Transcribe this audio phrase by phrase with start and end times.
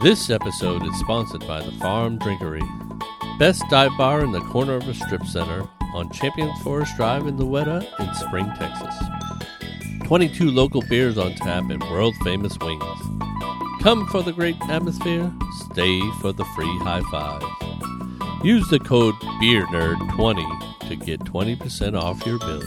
[0.00, 2.62] This episode is sponsored by the Farm Drinkery,
[3.36, 7.36] best dive bar in the corner of a strip center on Champion Forest Drive in
[7.36, 8.94] Louetta in Spring, Texas.
[10.04, 12.84] 22 local beers on tap and world famous wings.
[13.82, 15.32] Come for the great atmosphere,
[15.72, 18.44] stay for the free high fives.
[18.44, 22.62] Use the code BeerNerd20 to get 20% off your bill.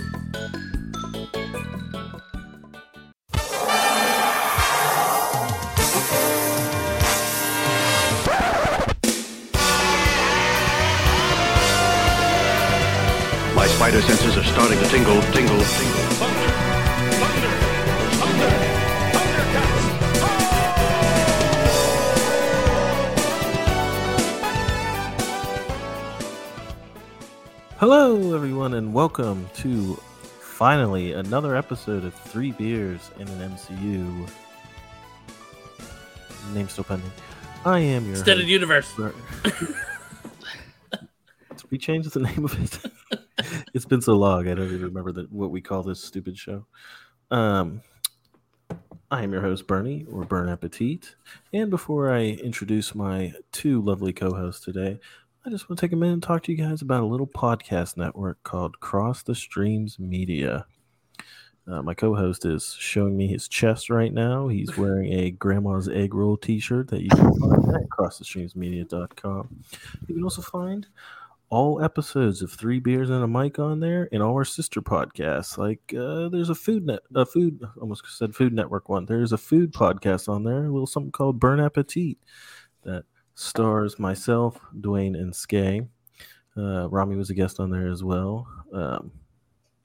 [14.93, 16.01] Are starting to tingle, tingle, tingle.
[27.77, 29.95] Hello, everyone, and welcome to
[30.41, 34.30] finally another episode of Three Beers in an MCU.
[36.53, 37.11] Name still pending.
[37.66, 38.94] I am your Extended host, universe.
[41.72, 43.19] We change the name of it?
[43.73, 46.67] it's been so long, I don't even remember that what we call this stupid show.
[47.31, 47.81] Um,
[49.09, 51.16] I am your host, Bernie, or Burn Appetit.
[51.53, 54.99] And before I introduce my two lovely co hosts today,
[55.45, 57.27] I just want to take a minute and talk to you guys about a little
[57.27, 60.66] podcast network called Cross the Streams Media.
[61.67, 64.47] Uh, my co-host is showing me his chest right now.
[64.47, 69.64] He's wearing a grandma's egg roll t-shirt that you can find at crossthestreamsmedia.com.
[70.08, 70.88] You can also find
[71.52, 75.58] all episodes of Three Beers and a Mic on there and all our sister podcasts.
[75.58, 79.06] Like uh, there's a food net a food almost said food network one.
[79.06, 82.18] There's a food podcast on there, a little something called Burn Appetit
[82.84, 83.04] that
[83.36, 85.82] stars myself, Dwayne, and Skay.
[86.56, 88.48] Uh, Ramy was a guest on there as well.
[88.74, 89.12] Um,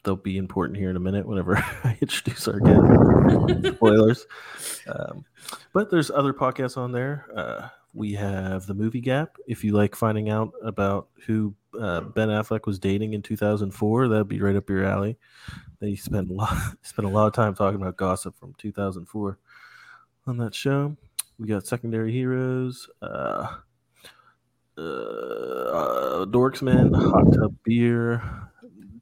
[0.04, 3.74] they'll be important here in a minute whenever I introduce our guest.
[3.74, 4.26] Spoilers.
[4.86, 5.24] Um,
[5.72, 7.26] but there's other podcasts on there.
[7.34, 9.36] Uh, we have the Movie Gap.
[9.48, 14.28] If you like finding out about who uh, Ben Affleck was dating in 2004, that'd
[14.28, 15.16] be right up your alley.
[15.80, 19.38] They spend a lot spend a lot of time talking about gossip from 2004
[20.26, 20.94] on that show.
[21.38, 23.56] We got secondary heroes, uh,
[24.76, 28.22] uh, Dorksman, Hot Tub Beer,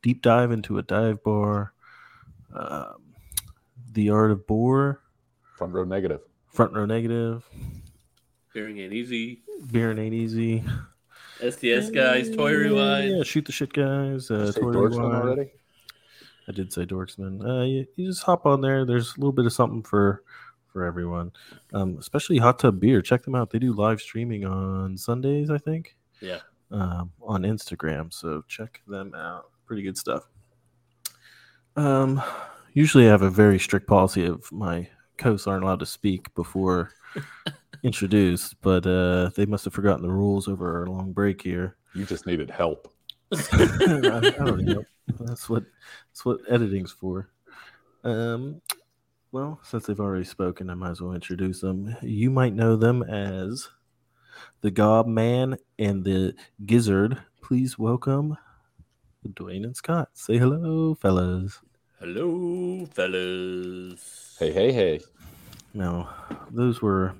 [0.03, 1.73] Deep Dive into a Dive Bar,
[2.55, 3.15] um,
[3.93, 5.01] The Art of bore,
[5.57, 6.21] Front row negative.
[6.49, 7.45] Front Row Negative,
[8.55, 9.43] Hearing ain't easy.
[9.73, 10.63] Beer Ain't Easy,
[11.41, 13.27] SDS guys, Toy Yeah, Rewind.
[13.27, 15.15] Shoot the Shit Guys, uh, Toy Dorksman Rewind.
[15.15, 15.51] already?
[16.49, 17.45] I did say Dorksman.
[17.45, 18.85] Uh, you, you just hop on there.
[18.85, 20.23] There's a little bit of something for
[20.73, 21.33] for everyone,
[21.73, 23.01] um, especially Hot Tub Beer.
[23.03, 23.51] Check them out.
[23.51, 25.97] They do live streaming on Sundays, I think.
[26.21, 26.39] Yeah.
[26.71, 28.13] um, on Instagram.
[28.13, 29.51] So check them out.
[29.67, 30.25] Pretty good stuff.
[31.77, 32.23] Um,
[32.73, 34.89] usually I have a very strict policy of my
[35.21, 36.91] hosts aren't allowed to speak before
[37.84, 41.77] introduced, but uh, they must have forgotten the rules over our long break here.
[41.95, 42.93] You just needed help.
[43.33, 44.84] I, I don't know.
[45.21, 45.65] That's what
[46.11, 47.28] that's what editing's for.
[48.03, 48.61] Um,
[49.33, 51.94] well, since they've already spoken, I might as well introduce them.
[52.03, 53.69] You might know them as
[54.62, 56.34] the Gob Man and the
[56.65, 57.19] Gizzard.
[57.43, 58.37] Please welcome
[59.28, 60.11] Dwayne and Scott.
[60.15, 61.61] Say hello, fellas.
[61.99, 64.37] Hello, fellas.
[64.39, 65.00] Hey, hey, hey.
[65.73, 66.15] Now,
[66.50, 67.15] those were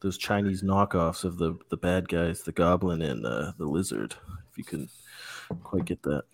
[0.00, 4.14] those Chinese knockoffs of the the bad guys, the Goblin and uh, the Lizard.
[4.50, 4.90] If you couldn't
[5.64, 6.24] quite get that,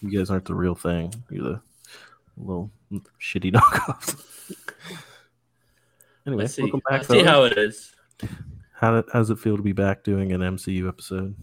[0.00, 1.12] you guys aren't the real thing.
[1.30, 1.60] You're the
[2.36, 2.70] little
[3.20, 4.22] shitty knockoffs.
[6.26, 6.62] anyway, Let's see.
[6.62, 6.92] welcome back.
[7.00, 7.94] Let's see how it is.
[8.72, 11.34] How, did- how does it feel to be back doing an MCU episode?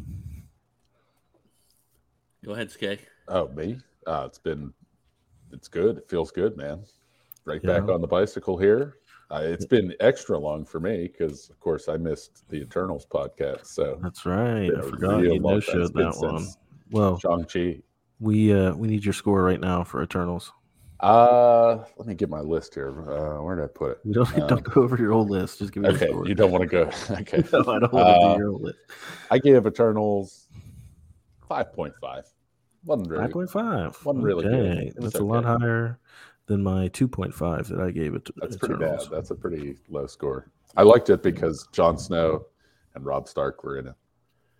[2.45, 2.99] Go ahead, Skay.
[3.27, 3.79] Oh, me?
[4.05, 4.71] Uh, it's been,
[5.51, 5.97] it's good.
[5.97, 6.83] It feels good, man.
[7.43, 8.97] Right back on the bicycle here.
[9.31, 13.65] Uh, it's been extra long for me because, of course, I missed the Eternals podcast.
[13.65, 14.69] So, That's right.
[14.75, 16.47] I forgot you no showed that one.
[16.91, 17.81] Well, Shang-Chi.
[18.19, 20.51] we uh we need your score right now for Eternals.
[21.01, 22.89] Uh, let me get my list here.
[23.11, 23.99] Uh, where did I put it?
[24.05, 25.59] We don't don't go over your old list.
[25.59, 26.89] Just give me Okay, you don't want to go.
[27.09, 27.43] Okay.
[27.53, 28.77] no, I don't want to Uh, do your old list.
[29.31, 30.47] I gave Eternals
[31.49, 32.23] 5.5.
[32.85, 34.05] Wasn't really Five point five.
[34.05, 34.45] Wasn't really.
[34.45, 35.99] Okay, It was that's a lot higher
[36.47, 38.25] than my two point five that I gave it.
[38.25, 39.01] To That's pretty bad.
[39.11, 40.49] That's a pretty low score.
[40.77, 42.45] I liked it because Jon Snow
[42.95, 43.95] and Rob Stark were in it.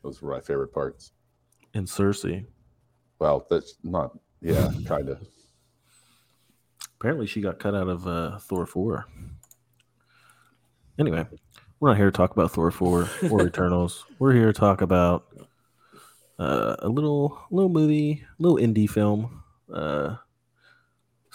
[0.04, 1.12] Those were my favorite parts.
[1.74, 2.46] And Cersei.
[3.20, 4.18] Well, that's not.
[4.42, 5.20] Yeah, kind of.
[7.00, 9.06] Apparently, she got cut out of uh, Thor four.
[10.98, 11.26] Anyway,
[11.80, 14.06] we're not here to talk about Thor four or Eternals.
[14.20, 15.26] We're here to talk about
[16.40, 19.44] uh, a little little movie, little indie film,
[19.74, 20.16] uh,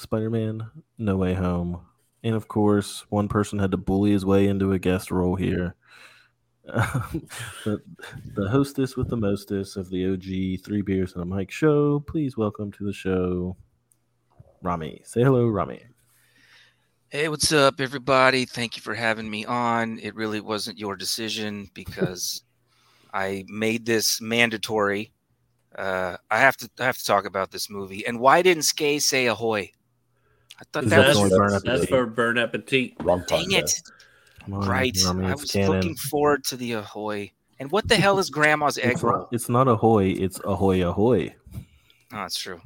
[0.00, 1.82] Spider Man No Way Home,
[2.24, 5.74] And of course, one person had to bully his way into a guest role here.
[6.66, 7.28] Um,
[7.66, 7.82] the,
[8.34, 12.00] the hostess with the mostest of the OG Three Beers and a Mic show.
[12.00, 13.58] Please welcome to the show,
[14.62, 15.02] Ramy.
[15.04, 15.82] Say hello, Ramy.
[17.10, 18.46] Hey, what's up, everybody?
[18.46, 19.98] Thank you for having me on.
[19.98, 22.42] It really wasn't your decision because
[23.12, 25.12] I made this mandatory.
[25.76, 28.06] Uh, I have to I have to talk about this movie.
[28.06, 29.72] And why didn't Skay say ahoy?
[30.60, 32.92] I thought that that was That's, Burn that's for Burn Appetit.
[33.02, 33.64] Wrong dang it.
[33.64, 33.92] podcast.
[34.44, 34.96] Come on, Right.
[35.04, 35.70] Ramy, I it's was canon.
[35.72, 37.32] looking forward to the ahoy.
[37.58, 39.18] And what the hell is grandma's egg It's roll?
[39.18, 41.34] not, it's not ahoy, it's ahoy ahoy.
[41.54, 41.60] Oh,
[42.12, 42.60] that's true.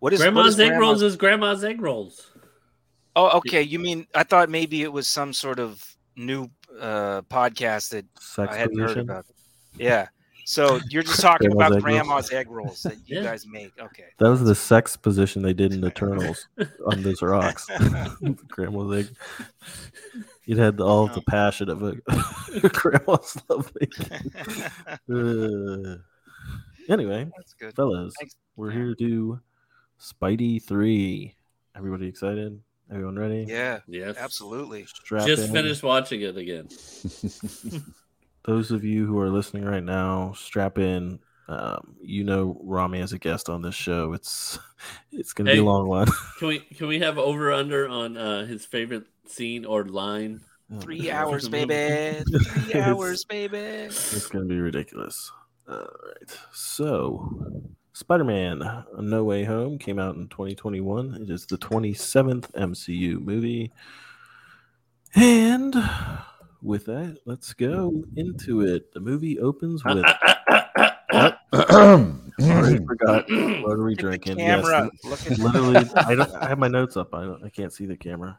[0.00, 2.30] What is Grandma's is egg grandma's- rolls is grandma's egg rolls.
[3.16, 3.62] Oh, okay.
[3.62, 5.84] You mean I thought maybe it was some sort of
[6.16, 6.48] new
[6.80, 9.26] uh podcast that Sex I hadn't heard about.
[9.76, 10.08] Yeah.
[10.50, 12.06] So you're just talking Grandma's about egg rolls.
[12.06, 13.22] grandma's egg rolls that you Yeah.
[13.22, 13.70] guys make.
[13.78, 14.06] Okay.
[14.18, 16.48] That was the sex position they did in Eternals
[16.86, 17.66] on those rocks.
[18.48, 19.16] Grandma's egg.
[20.46, 21.96] It had all the passion of a
[22.70, 24.06] grandma's love making.
[25.14, 25.98] Uh,
[26.88, 27.74] anyway, That's good.
[27.76, 28.34] fellas, Thanks.
[28.56, 29.40] we're here to do
[30.00, 31.34] Spidey 3.
[31.76, 32.58] Everybody excited?
[32.90, 33.44] Everyone ready?
[33.46, 34.16] Yeah, Yes.
[34.16, 34.86] absolutely.
[34.86, 35.52] Strap Just in.
[35.52, 36.68] finished watching it again.
[38.48, 41.18] Those of you who are listening right now, strap in.
[41.50, 44.14] Um, you know Ramy as a guest on this show.
[44.14, 44.58] It's
[45.12, 46.08] it's gonna be a long one.
[46.38, 50.40] Can we can we have over under on uh, his favorite scene or line?
[50.80, 52.24] Three hours, baby.
[52.46, 53.58] Three hours, baby.
[53.58, 55.30] It's gonna be ridiculous.
[55.68, 56.38] All right.
[56.50, 57.62] So,
[57.92, 61.18] Spider-Man: No Way Home came out in 2021.
[61.20, 63.72] It is the 27th MCU movie,
[65.14, 65.74] and
[66.62, 68.92] with that, let's go into it.
[68.92, 70.04] The movie opens uh, with.
[71.12, 73.24] Uh, uh, Already forgot.
[73.30, 74.36] What are we Look at the drinking?
[74.36, 74.90] camera.
[75.04, 75.84] Yes, Look literally.
[75.96, 76.34] I don't.
[76.34, 77.14] I have my notes up.
[77.14, 78.38] I don't, I can't see the camera.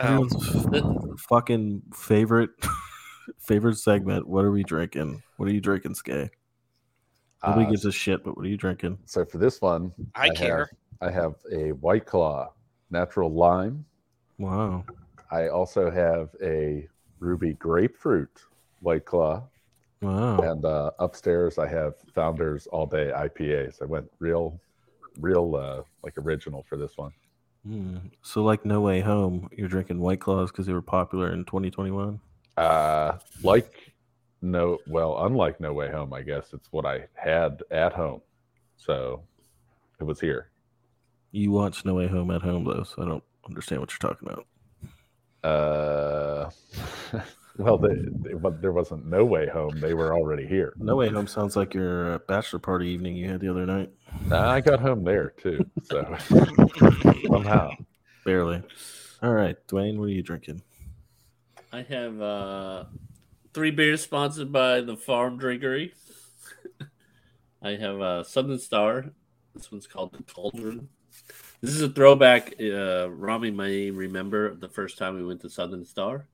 [0.00, 0.04] Oh.
[0.04, 2.50] Everyone's f- fucking favorite
[3.38, 4.26] favorite segment.
[4.28, 5.22] What are we drinking?
[5.36, 6.30] What are you drinking, Skay?
[7.44, 8.24] Nobody Uh, gives a shit.
[8.24, 8.98] But what are you drinking?
[9.06, 10.70] so for this one, I care.
[11.00, 12.52] Have, I have a White Claw,
[12.90, 13.84] natural lime.
[14.38, 14.84] Wow.
[15.30, 16.88] I also have a
[17.20, 18.30] Ruby Grapefruit
[18.80, 19.42] White Claw,
[20.00, 20.38] Wow.
[20.38, 23.82] and uh, upstairs I have Founders All Day IPAs.
[23.82, 24.60] I went real,
[25.20, 27.12] real uh, like original for this one.
[27.66, 27.96] Hmm.
[28.22, 32.20] So, like No Way Home, you're drinking White Claws because they were popular in 2021.
[32.56, 33.92] Uh, like
[34.40, 38.20] no, well, unlike No Way Home, I guess it's what I had at home,
[38.76, 39.22] so
[40.00, 40.50] it was here.
[41.32, 44.28] You watch No Way Home at home though, so I don't understand what you're talking
[44.28, 44.46] about.
[45.44, 46.50] Uh,
[47.58, 50.74] well, they, they, but there wasn't No Way Home; they were already here.
[50.78, 53.90] No Way Home sounds like your uh, bachelor party evening you had the other night.
[54.32, 56.16] I got home there too, so
[57.28, 57.70] somehow.
[58.24, 58.62] Barely.
[59.22, 60.62] All right, Dwayne, what are you drinking?
[61.72, 62.84] I have uh,
[63.52, 65.92] three beers sponsored by the Farm Drinkery.
[67.62, 69.06] I have uh, Southern Star.
[69.54, 70.88] This one's called the Cauldron.
[71.60, 72.54] This is a throwback.
[72.60, 76.26] Uh, Ramy may remember the first time we went to Southern Star,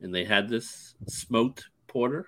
[0.00, 2.26] and they had this smoked porter.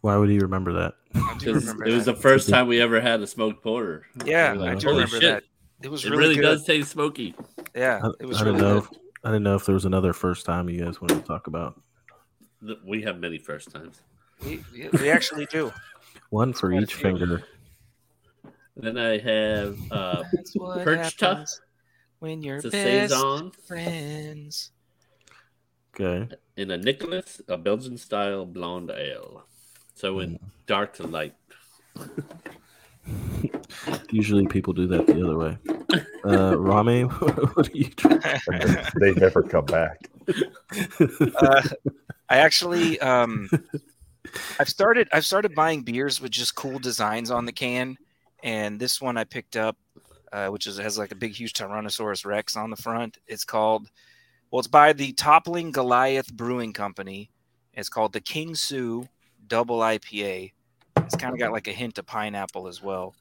[0.00, 0.94] Why would he remember that?
[1.14, 2.14] I do 'Cause remember It was that.
[2.16, 4.06] the first time we ever had a smoked porter.
[4.24, 5.44] Yeah, We were I do "Holy remember shit, that.
[5.86, 6.42] It was It really, really good.
[6.42, 7.34] does taste smoky.
[7.74, 8.80] Yeah, I, it was I really didn't know.
[8.80, 8.90] good.
[8.92, 11.46] If, I didn't know if there was another first time you guys wanted to talk
[11.48, 11.78] about.
[12.84, 14.00] We have many first times.
[14.44, 14.62] We,
[14.92, 15.70] we actually do.
[16.30, 17.42] One for quite each finger.
[18.80, 21.46] Then I have uh, That's Perch tuck.
[22.18, 24.70] when you're it's a best saison friends.
[25.94, 26.28] Okay.
[26.56, 29.44] and a Nicholas, a Belgian style blonde ale.
[29.94, 31.34] So in dark to light.
[34.10, 35.58] Usually people do that the other way.
[36.24, 37.02] Uh, Ramy,
[37.54, 38.76] what are you drinking?
[39.00, 40.08] They never come back.
[41.36, 41.62] uh,
[42.28, 43.50] I actually um
[44.58, 47.96] I've started I've started buying beers with just cool designs on the can,
[48.42, 49.76] and this one I picked up,
[50.32, 53.18] uh, which is has like a big huge Tyrannosaurus Rex on the front.
[53.26, 53.88] It's called
[54.50, 57.30] well, it's by the Toppling Goliath Brewing Company.
[57.74, 59.08] It's called the King Sue
[59.46, 60.52] Double IPA.
[60.96, 63.14] It's kind of got like a hint of pineapple as well.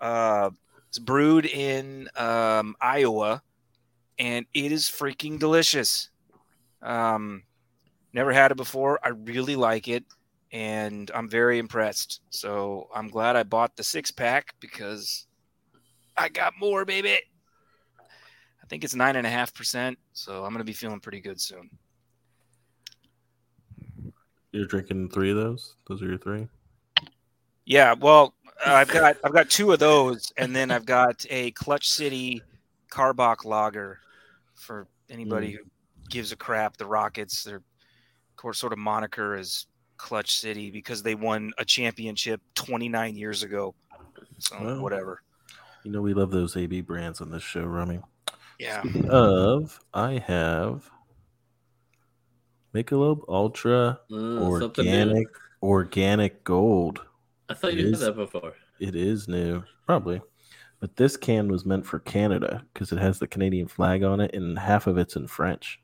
[0.00, 0.50] Uh,
[0.88, 3.42] it's brewed in um, Iowa,
[4.18, 6.10] and it is freaking delicious.
[6.82, 7.42] Um,
[8.12, 9.00] never had it before.
[9.02, 10.04] I really like it,
[10.54, 12.20] and I'm very impressed.
[12.30, 15.26] So I'm glad I bought the six pack because
[16.16, 17.18] I got more, baby.
[17.98, 21.40] I think it's nine and a half percent, so I'm gonna be feeling pretty good
[21.40, 21.68] soon.
[24.52, 25.74] You're drinking three of those?
[25.88, 26.46] Those are your three?
[27.64, 28.34] Yeah, well,
[28.64, 32.40] uh, I've got I've got two of those, and then I've got a Clutch City
[32.90, 33.98] Karbach Lager
[34.54, 35.56] for Anybody Mm.
[35.56, 35.64] who
[36.08, 37.60] gives a crap, the Rockets, their
[38.36, 43.74] course sort of moniker is Clutch City because they won a championship 29 years ago.
[44.38, 44.80] So Well.
[44.82, 45.22] whatever.
[45.84, 48.00] You know we love those AB brands on this show, Ramy.
[48.58, 48.82] Yeah.
[49.08, 50.90] Of I have
[52.74, 54.86] Michelob Ultra mm, something.
[54.86, 55.28] Organic
[55.62, 57.00] Organic Gold.
[57.48, 57.98] I thought It you is.
[58.00, 58.54] did that before.
[58.80, 60.20] It is new, probably.
[60.80, 64.34] But this can was meant for Canada because it has the Canadian flag on it,
[64.34, 65.80] and half of it's in French.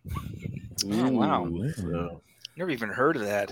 [0.90, 1.48] Oh, wow.
[1.76, 2.22] So
[2.56, 3.50] Never even heard of that.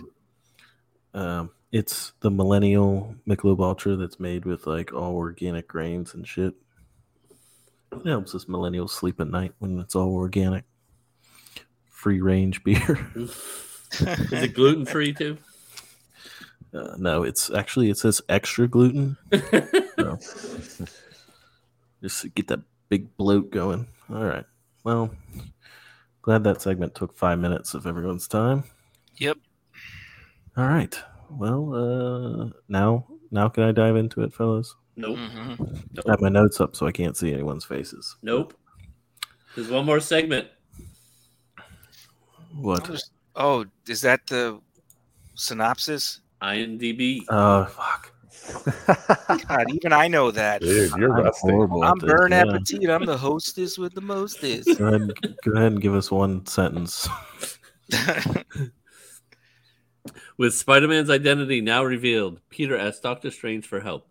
[1.15, 6.55] Um, it's the Millennial Michelob Ultra that's made with like all organic grains and shit.
[7.93, 10.65] It helps us millennials sleep at night when it's all organic.
[11.89, 13.11] Free range beer.
[13.17, 15.39] Is it gluten free too?
[16.73, 19.17] Uh, no, it's actually it says extra gluten.
[19.99, 20.17] So
[22.01, 23.89] just to get that big bloat going.
[24.09, 24.45] All right.
[24.85, 25.11] Well,
[26.23, 28.63] glad that segment took five minutes of everyone's time.
[29.17, 29.39] Yep.
[30.59, 31.01] All right.
[31.31, 34.75] Well, uh, now now can I dive into it, fellas?
[34.97, 35.17] Nope.
[35.17, 36.05] Mhm.
[36.05, 38.17] I have my notes up so I can't see anyone's faces.
[38.23, 38.55] Nope.
[39.55, 40.49] There's one more segment.
[42.57, 42.91] What?
[43.37, 44.61] Oh, is that the
[45.37, 46.23] synopsis?
[46.43, 47.23] IMDb.
[47.29, 48.13] Oh fuck!
[49.49, 50.63] God, even I know that.
[50.63, 51.51] Dude, you're I'm rusty.
[51.53, 51.85] horrible.
[51.85, 52.43] I'm this, Burn yeah.
[52.43, 52.91] Appetit.
[52.91, 54.77] I'm the hostess with the mostest.
[54.77, 57.09] Go ahead, go ahead and give us one sentence.
[60.37, 64.09] With Spider Man's identity now revealed, Peter asks Doctor Strange for help.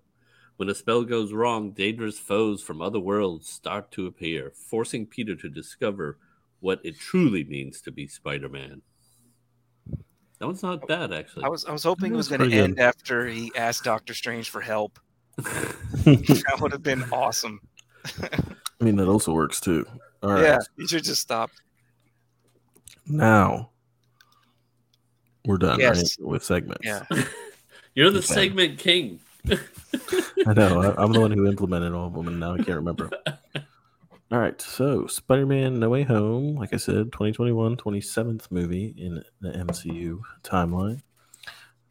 [0.58, 5.36] When a spell goes wrong, dangerous foes from other worlds start to appear, forcing Peter
[5.36, 6.18] to discover
[6.60, 8.82] what it truly means to be Spider Man.
[10.40, 11.44] That one's not bad, actually.
[11.46, 12.84] I was I was hoping it was going to end good.
[12.84, 15.00] after he asked Doctor Strange for help.
[16.06, 17.60] That would have been awesome.
[18.22, 19.86] I mean, that also works too.
[20.24, 20.44] All right.
[20.44, 21.52] Yeah, you should just stop.
[23.06, 23.72] Now
[25.48, 26.18] we're done Yes.
[26.20, 26.86] right, with segments.
[26.86, 27.04] Yeah.
[27.96, 28.28] You're the Okay.
[28.28, 29.20] segment king.
[29.50, 30.82] I know.
[30.98, 33.10] I, I'm the one who implemented all of them, and now I can't remember.
[33.56, 34.62] all right.
[34.62, 40.20] So, Spider Man No Way Home, like I said, 2021, 27th movie in the MCU
[40.44, 41.02] timeline.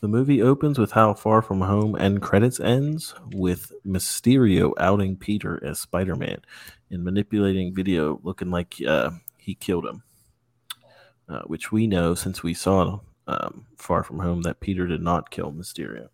[0.01, 5.59] The movie opens with how Far From Home and credits ends with Mysterio outing Peter
[5.65, 6.43] as Spider Man
[6.91, 10.03] and manipulating video looking like uh, he killed him,
[11.29, 15.31] uh, which we know since we saw um, Far From Home that Peter did not
[15.31, 16.09] kill Mysterio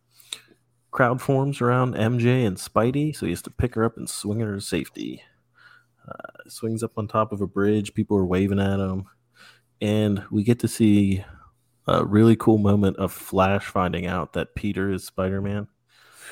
[0.92, 4.38] crowd forms around MJ and Spidey, so he has to pick her up and swing
[4.40, 5.22] her to safety.
[6.06, 7.94] Uh, swings up on top of a bridge.
[7.94, 9.06] People are waving at him,
[9.80, 11.24] and we get to see
[11.88, 15.66] a really cool moment of Flash finding out that Peter is Spider Man,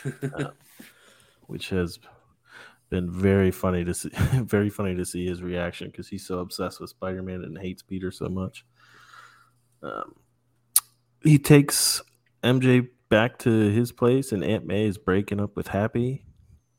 [1.47, 1.99] which has
[2.91, 4.11] been very funny to see.
[4.15, 7.83] very funny to see his reaction because he's so obsessed with Spider Man and hates
[7.83, 8.67] Peter so much.
[9.83, 10.17] Um,
[11.23, 12.03] he takes
[12.43, 16.25] MJ back to his place, and Aunt May is breaking up with Happy.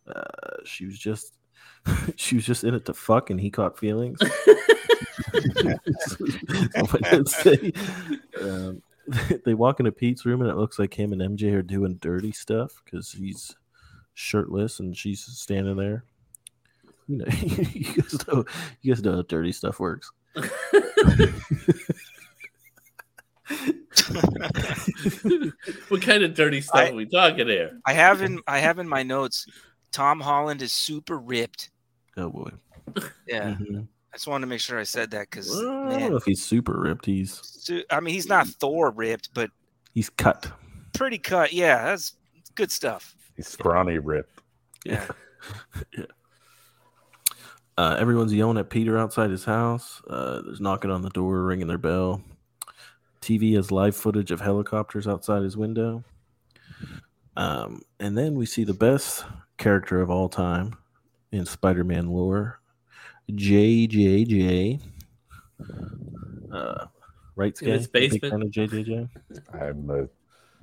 [0.07, 0.23] Uh,
[0.65, 1.33] she was just,
[2.15, 4.19] she was just in it to fuck, and he caught feelings.
[8.41, 8.81] Um,
[9.45, 12.31] they walk into Pete's room, and it looks like him and MJ are doing dirty
[12.31, 13.55] stuff because he's
[14.13, 16.05] shirtless and she's standing there.
[17.07, 17.25] You know,
[17.73, 18.45] you guys know,
[18.81, 20.11] you guys know how dirty stuff works.
[25.89, 27.79] what kind of dirty stuff I- are we talking here?
[27.85, 29.45] I have in I have in my notes.
[29.91, 31.69] Tom Holland is super ripped.
[32.17, 32.49] Oh boy.
[33.27, 33.87] Yeah, Mhm.
[34.13, 36.25] I just wanted to make sure I said that because Well, I don't know if
[36.25, 37.05] he's super ripped.
[37.05, 39.49] He's su- I mean he's not Thor ripped, but
[39.93, 40.51] he's cut.
[40.93, 41.53] pretty cut.
[41.53, 42.15] Yeah, that's
[42.55, 43.15] good stuff.
[43.35, 44.41] He's scrawny ripped.
[44.85, 45.05] Yeah.
[47.77, 50.01] Uh, everyone's yelling at Peter outside his house.
[50.07, 52.21] Uh, there's knocking on the door, ringing their bell.
[53.21, 56.03] TV has live footage of helicopters outside his window.
[57.37, 59.23] Um, and then we see the best
[59.57, 60.75] character of all time
[61.31, 62.59] in Spider-Man lore,
[63.31, 64.81] JJJ.
[66.51, 66.85] Uh,
[67.35, 67.99] right, In his Skye?
[67.99, 68.31] You a big basement?
[68.31, 69.09] fan of JJJ.
[69.53, 70.07] I'm a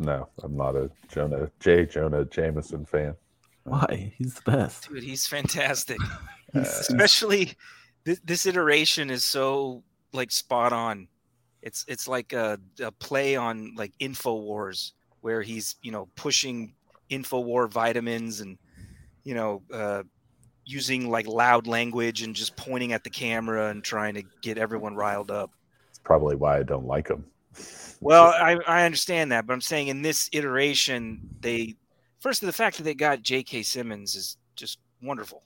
[0.00, 1.87] no, I'm not a Jonah J.
[1.87, 3.15] Jonah Jameson fan.
[3.65, 4.12] Why?
[4.17, 4.88] He's the best.
[4.88, 5.99] Dude, he's fantastic.
[6.55, 7.53] Uh, Especially
[8.05, 9.83] this, this iteration is so
[10.15, 11.07] like spot on.
[11.62, 16.75] It's it's like a, a play on like Infowars where he's you know pushing
[17.11, 18.59] Infowar vitamins and
[19.25, 20.03] you know uh,
[20.65, 24.95] using like loud language and just pointing at the camera and trying to get everyone
[24.95, 25.50] riled up.
[25.88, 27.25] It's probably why I don't like him.
[28.00, 31.75] Well, I, I understand that, but I'm saying in this iteration, they
[32.21, 33.65] first of the fact that they got J.K.
[33.65, 35.43] Simmons is just wonderful.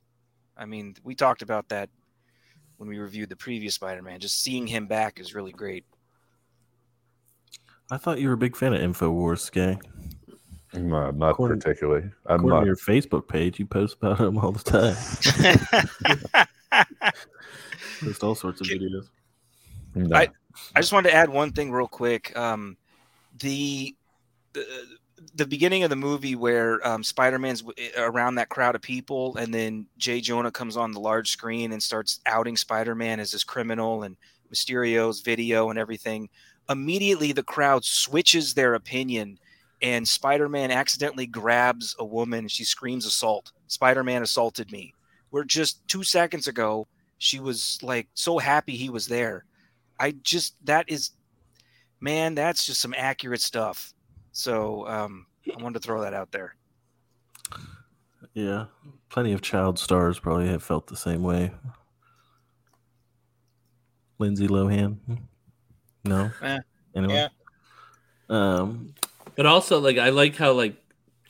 [0.55, 1.89] I mean, we talked about that
[2.77, 4.21] when we reviewed the previous Spider-Man.
[4.21, 5.87] Just seeing him back is really great.
[7.93, 9.79] I thought you were a big fan of Infowars, Skay.
[10.73, 12.09] No, not According- particularly.
[12.25, 12.61] I'm According not.
[12.61, 16.47] to your Facebook page, you post about him all the time.
[18.01, 19.09] Post all sorts of videos.
[19.95, 20.17] no.
[20.17, 20.29] I-
[20.75, 22.37] I just wanted to add one thing real quick.
[22.37, 22.77] Um,
[23.41, 23.95] the,
[24.55, 24.67] the
[25.35, 29.53] the beginning of the movie where um, Spider-Man's w- around that crowd of people, and
[29.55, 34.03] then Jay Jonah comes on the large screen and starts outing Spider-Man as this criminal
[34.03, 34.17] and
[34.51, 36.29] Mysterio's video and everything.
[36.69, 39.39] Immediately, the crowd switches their opinion,
[39.81, 42.49] and Spider-Man accidentally grabs a woman.
[42.49, 43.53] She screams assault.
[43.67, 44.95] Spider-Man assaulted me.
[45.31, 46.87] Where just two seconds ago,
[47.19, 49.45] she was like so happy he was there.
[49.99, 51.11] I just that is,
[52.01, 53.95] man, that's just some accurate stuff.
[54.33, 56.57] So um, I wanted to throw that out there.
[58.35, 58.67] Yeah,
[59.09, 61.53] plenty of child stars probably have felt the same way.
[64.19, 64.99] Lindsay Lohan,
[66.05, 66.59] no, Eh,
[66.97, 67.15] anyway.
[67.15, 67.29] yeah.
[68.29, 68.95] Um,
[69.37, 70.77] But also, like, I like how like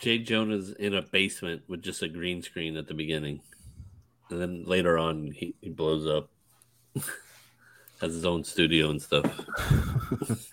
[0.01, 3.41] Jay Jonah's in a basement with just a green screen at the beginning,
[4.31, 6.31] and then later on he, he blows up,
[8.01, 9.25] has his own studio and stuff.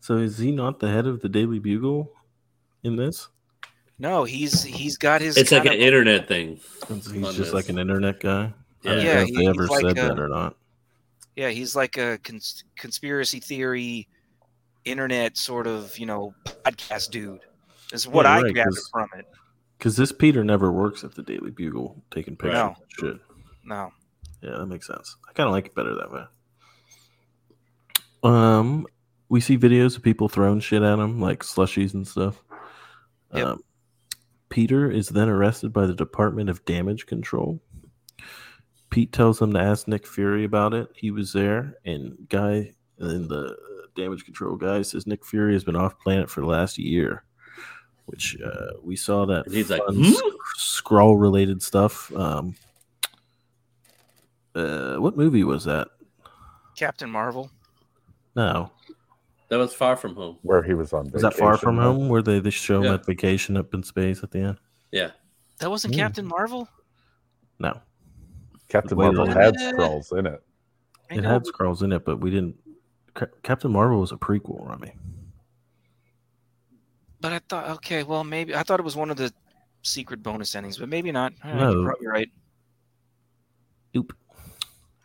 [0.00, 2.10] so is he not the head of the Daily Bugle
[2.82, 3.28] in this?
[3.98, 5.36] No, he's he's got his.
[5.36, 6.60] It's like kind an of- internet thing.
[6.88, 7.52] He's just this.
[7.52, 8.52] like an internet guy.
[8.84, 9.02] I don't Yeah.
[9.02, 10.56] know Yeah, if they he- ever he's like said a- that or not.
[11.38, 14.08] Yeah, he's like a cons- conspiracy theory,
[14.84, 17.40] internet sort of you know podcast dude.
[17.92, 19.26] Is what Yeah, I right, gathered 'cause- from it.
[19.78, 22.54] Because this Peter never works at the Daily Bugle taking pictures.
[22.54, 22.76] No.
[22.98, 23.20] Shit.
[23.64, 23.92] No,
[24.42, 25.16] Yeah, that makes sense.
[25.28, 26.24] I kind of like it better that way.
[28.24, 28.86] Um,
[29.28, 32.42] we see videos of people throwing shit at him, like slushies and stuff.
[33.34, 33.46] Yep.
[33.46, 33.62] Um,
[34.48, 37.60] Peter is then arrested by the Department of Damage Control.
[38.90, 40.88] Pete tells him to ask Nick Fury about it.
[40.94, 43.56] He was there, and guy and the
[43.94, 47.24] damage control guy says Nick Fury has been off planet for the last year,
[48.06, 50.12] which uh, we saw that And he's like, "Hmm?"
[50.56, 52.10] scroll related stuff.
[52.16, 52.54] Um,
[54.54, 55.88] uh, what movie was that?
[56.76, 57.50] Captain Marvel.
[58.36, 58.70] No,
[59.48, 60.38] That was far from home.
[60.42, 61.10] where he was on.
[61.10, 61.78] was that Far vacation, From.
[61.78, 62.94] Home, where they, they show him Yeah.
[62.94, 64.58] at vacation up in space at the end?
[64.92, 65.10] Yeah.
[65.58, 66.04] That wasn't Yeah.
[66.04, 66.68] Captain Marvel.
[67.58, 67.80] No,
[68.68, 69.42] Captain Marvel minute.
[69.42, 70.42] had scrolls in it.
[71.10, 72.56] It had but- scrolls in it, but we didn't.
[73.42, 74.92] Captain Marvel was a prequel, Ramy.
[77.20, 79.32] but I thought okay, well maybe I thought it was one of the
[79.82, 81.32] secret bonus endings, but maybe not.
[81.44, 81.72] All right, No.
[81.72, 82.28] You're probably right.
[83.96, 84.16] Oop.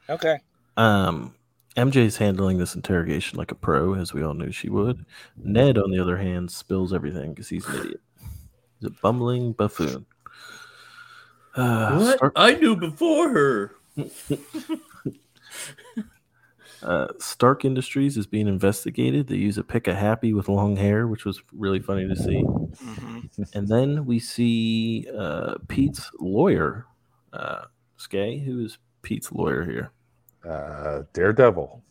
[0.09, 0.37] Okay.
[0.77, 1.33] Um,
[1.77, 5.05] MJ's handling this interrogation like a pro, as we all knew she would.
[5.37, 8.01] Ned, on the other hand, spills everything because he's an idiot.
[8.79, 10.05] He's a bumbling buffoon.
[11.55, 12.17] Uh, What?
[12.17, 13.71] Stark, I knew before her.
[16.83, 19.27] uh, Stark Industries is being investigated.
[19.27, 22.41] They use a pick a happy with long hair, which was really funny to see.
[22.41, 23.19] hmm
[23.53, 26.85] And then we see uh, Pete's lawyer,
[27.31, 27.65] uh,
[27.97, 29.91] Skay, who is Pete's lawyer here.
[30.49, 31.81] Uh, Daredevil.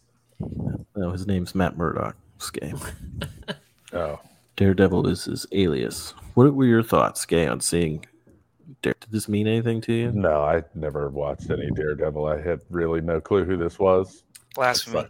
[0.97, 2.17] No, his name's Matt Murdock.
[2.39, 2.73] Skay.
[3.95, 4.19] Oh,
[4.57, 6.15] Daredevil is his alias.
[6.33, 8.07] What were your thoughts, Gay, on seeing?
[8.83, 10.13] Dare- Did this mean anything to you?
[10.13, 12.27] no, I never watched any Daredevil.
[12.27, 14.25] I had really no clue who this was.
[14.55, 15.07] Blasphemy.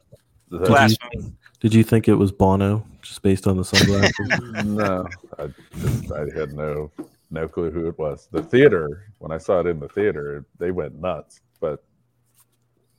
[0.48, 1.32] The- Blasphemy.
[1.60, 4.14] Did you think it was Bono, just based on the sunglasses?
[4.64, 5.06] no,
[5.38, 5.48] I
[5.80, 6.90] just I had no
[7.30, 8.28] no clue who it was.
[8.32, 11.40] The theater when I saw it in the theater, they went nuts.
[11.60, 11.84] But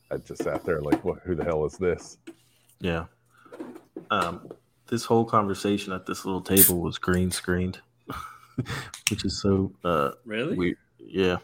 [0.10, 1.20] I just sat there like, what?
[1.26, 2.18] Who the hell is this?
[2.80, 3.06] yeah.
[4.12, 4.50] Um,
[4.88, 7.80] this whole conversation at this little table was green screened,
[9.10, 10.56] which is so uh, Really?
[10.56, 10.78] weird.
[11.00, 11.38] Yeah.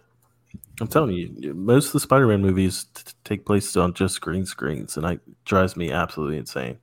[0.81, 4.95] I'm telling you, most of the Spider-Man movies t- take place on just green screens,
[4.95, 6.77] and it drives me absolutely insane.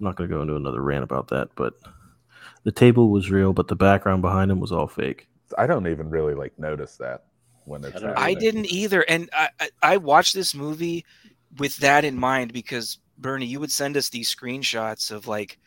[0.00, 1.74] I'm not going to go into another rant about that, but
[2.64, 5.28] the table was real, but the background behind him was all fake.
[5.56, 7.24] I don't even really like notice that
[7.64, 7.96] when it's.
[7.96, 11.04] I don't- I didn't either, and I, I I watched this movie
[11.58, 15.58] with that in mind because Bernie, you would send us these screenshots of like,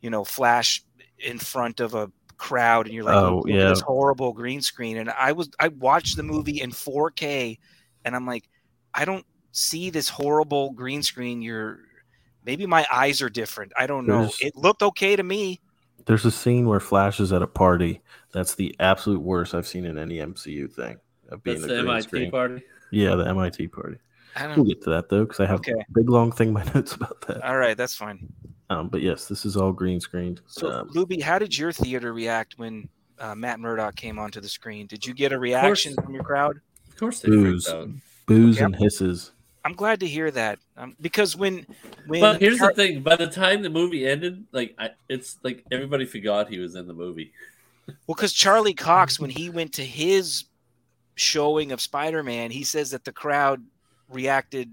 [0.00, 0.84] you know, Flash
[1.18, 3.68] in front of a crowd, and you're like, Oh, yeah.
[3.68, 4.96] this horrible green screen.
[4.98, 7.58] And I was I watched the movie in 4K,
[8.04, 8.48] and I'm like,
[8.94, 11.42] I don't see this horrible green screen.
[11.42, 11.80] You're
[12.44, 13.72] maybe my eyes are different.
[13.78, 14.18] I don't know.
[14.20, 15.60] There's- It looked okay to me.
[16.06, 18.02] There's a scene where Flash is at a party.
[18.32, 20.98] That's the absolute worst I've seen in any MCU thing.
[21.30, 22.30] Of being That's a the green MIT screen.
[22.30, 22.62] party.
[22.90, 23.96] Yeah, the MIT party.
[24.36, 24.68] I We'll don't.
[24.68, 25.72] get to that though, because I have Okay.
[25.72, 27.42] a big long thing in my notes about that.
[27.44, 28.28] All right, that's fine.
[28.70, 30.40] Um, but yes, this is all green screened.
[30.46, 34.48] So, Um, Luby, how did your theater react when uh, Matt Murdock came onto the
[34.48, 34.86] screen?
[34.86, 36.04] Did you get a reaction course.
[36.04, 36.60] from your crowd?
[36.88, 37.68] Of course they Boos.
[37.68, 37.92] freaked.
[38.26, 39.32] Boos Okay, and hisses.
[39.66, 41.66] I'm glad to hear that um, because when
[42.06, 45.38] when But here's Char- the thing: by the time the movie ended, like I, it's
[45.42, 47.32] like everybody forgot he was in the movie.
[48.06, 50.44] Well, because Charlie Cox, when he went to his
[51.16, 53.62] showing of Spider Man, he says that the crowd
[54.08, 54.72] reacted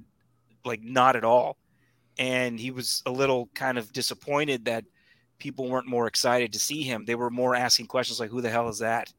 [0.65, 1.58] like not at all.
[2.17, 4.86] And he was a little kind of disappointed that
[5.39, 7.06] people weren't more excited to see him.
[7.06, 9.12] They were more asking questions like, who the hell is that?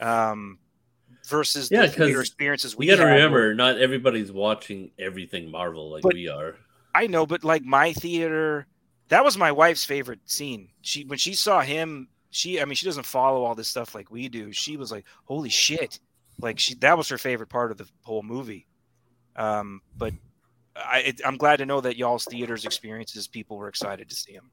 [0.00, 0.58] Um,
[1.26, 5.90] versus Yeah, the theater experiences we We got to remember, not everybody's watching everything Marvel
[5.90, 6.56] like we are.
[6.94, 8.66] I know, but like my theater,
[9.08, 10.70] that was my wife's favorite scene.
[10.80, 14.10] She when she saw him, she I mean she doesn't follow all this stuff like
[14.10, 14.52] we do.
[14.52, 16.00] She was like, "Holy shit!"
[16.40, 18.66] Like she that was her favorite part of the whole movie.
[19.38, 20.12] Um, but
[20.76, 24.32] I it, I'm glad to know that y'all's theaters experiences people were excited to see
[24.32, 24.50] him.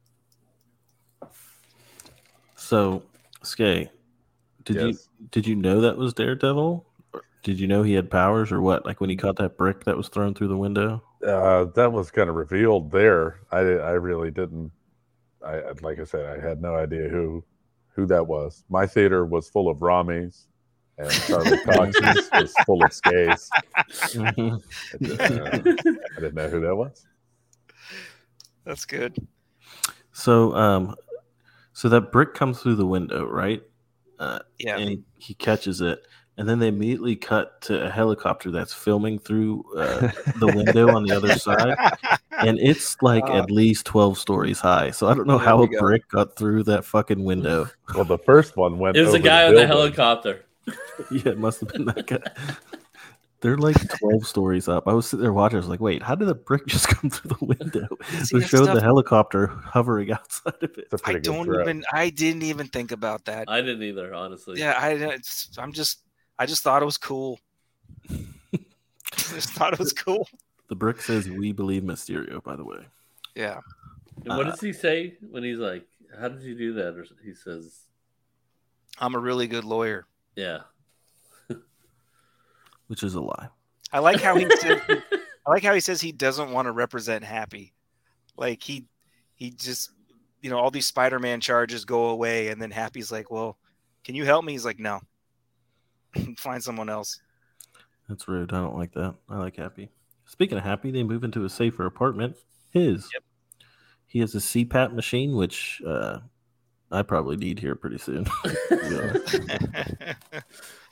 [2.55, 3.03] So,
[3.43, 3.89] Skay,
[4.63, 4.97] did you
[5.31, 6.85] did you know that was Daredevil?
[7.13, 8.85] Or did you know he had powers or what?
[8.85, 11.03] Like when he caught that brick that was thrown through the window?
[11.25, 13.39] Uh, that was kind of revealed there.
[13.51, 14.71] I I really didn't.
[15.43, 17.43] I I- like I said, I had no idea who
[17.89, 18.63] who that was.
[18.69, 20.45] My theater was full of Ramys,
[20.97, 23.49] and Charlie Cox's was full of Skays.
[24.13, 24.61] Mhm.
[24.93, 25.49] I just, uh,
[26.17, 27.05] I didn't know who that was.
[28.65, 29.15] That's good.
[30.13, 30.95] So, um,
[31.73, 33.61] so that brick comes through the window, right?
[34.17, 34.77] Uh, Yeah.
[34.77, 35.99] and he, he catches it,
[36.37, 41.03] and then they immediately cut to a helicopter that's filming through uh, the window on
[41.03, 41.75] the other side,
[42.31, 44.91] and it's like Uh, at least twelve stories high.
[44.91, 45.79] So I don't know how a go.
[45.79, 47.67] brick got through that fucking window.
[47.93, 48.95] Well, the first one went.
[48.95, 50.44] It was a over guy on the helicopter.
[51.11, 52.19] yeah, it must have been that guy.
[53.41, 54.87] They're like twelve stories up.
[54.87, 55.57] I was sitting there watching.
[55.57, 57.87] I was like, "Wait, how did the brick just come through the window?"
[58.23, 60.87] See, They that showed the helicopter hovering outside of it.
[60.91, 61.61] It's a I pretty good don't throw.
[61.61, 63.45] even I didn't even think about that.
[63.49, 64.59] I didn't either, honestly.
[64.59, 65.99] Yeah, I it's, I'm just
[66.39, 67.39] I just thought it was cool.
[69.17, 70.27] just thought it was cool.
[70.69, 72.79] The brick says, "We believe Mysterio." By the way,
[73.35, 73.59] Yeah.
[74.25, 75.85] And what Uh, does he say when he's like,
[76.19, 77.81] "How did you do that?" Or he says,
[78.97, 80.07] I'm a really good lawyer.
[80.35, 80.59] "Yeah."
[82.87, 83.49] which is a lie.
[83.91, 87.23] I like how he said, I like how he says he doesn't want to represent
[87.23, 87.73] Happy.
[88.37, 88.85] Like he
[89.35, 89.91] he just
[90.41, 93.57] you know all these Spider-Man charges go away and then Happy's like, "Well,
[94.03, 94.99] can you help me?" He's like, "No."
[96.37, 97.19] Find someone else.
[98.07, 98.53] That's rude.
[98.53, 99.15] I don't like that.
[99.29, 99.89] I like Happy.
[100.25, 102.35] Speaking of Happy, they move into a safer apartment.
[102.71, 103.09] His.
[103.13, 103.23] Yep.
[104.07, 106.19] He has a CPAP machine, which uh,
[106.95, 108.25] I probably need here pretty soon.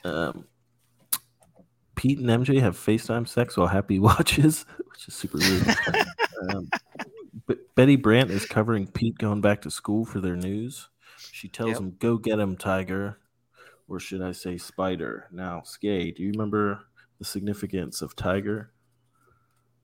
[0.05, 0.45] Um,
[1.95, 5.65] Pete and MJ have FaceTime sex while Happy watches, which is super rude.
[6.49, 6.69] um,
[7.47, 10.89] but Betty Brant is covering Pete going back to school for their news.
[11.31, 11.79] She tells Yep.
[11.79, 13.17] him, "Go get him, Tiger,"
[13.87, 15.27] or should I say, Spider?
[15.31, 16.81] Now, Skay, do you remember
[17.19, 18.73] the significance of Tiger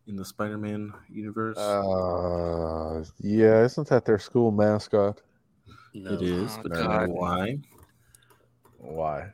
[0.05, 1.57] in the Spider-Man universe?
[1.57, 5.21] Uh, yeah, isn't that their school mascot?
[6.03, 6.13] No.
[6.13, 7.09] it is, Oh, but do you know God.
[7.09, 7.57] why?
[8.77, 9.29] Why?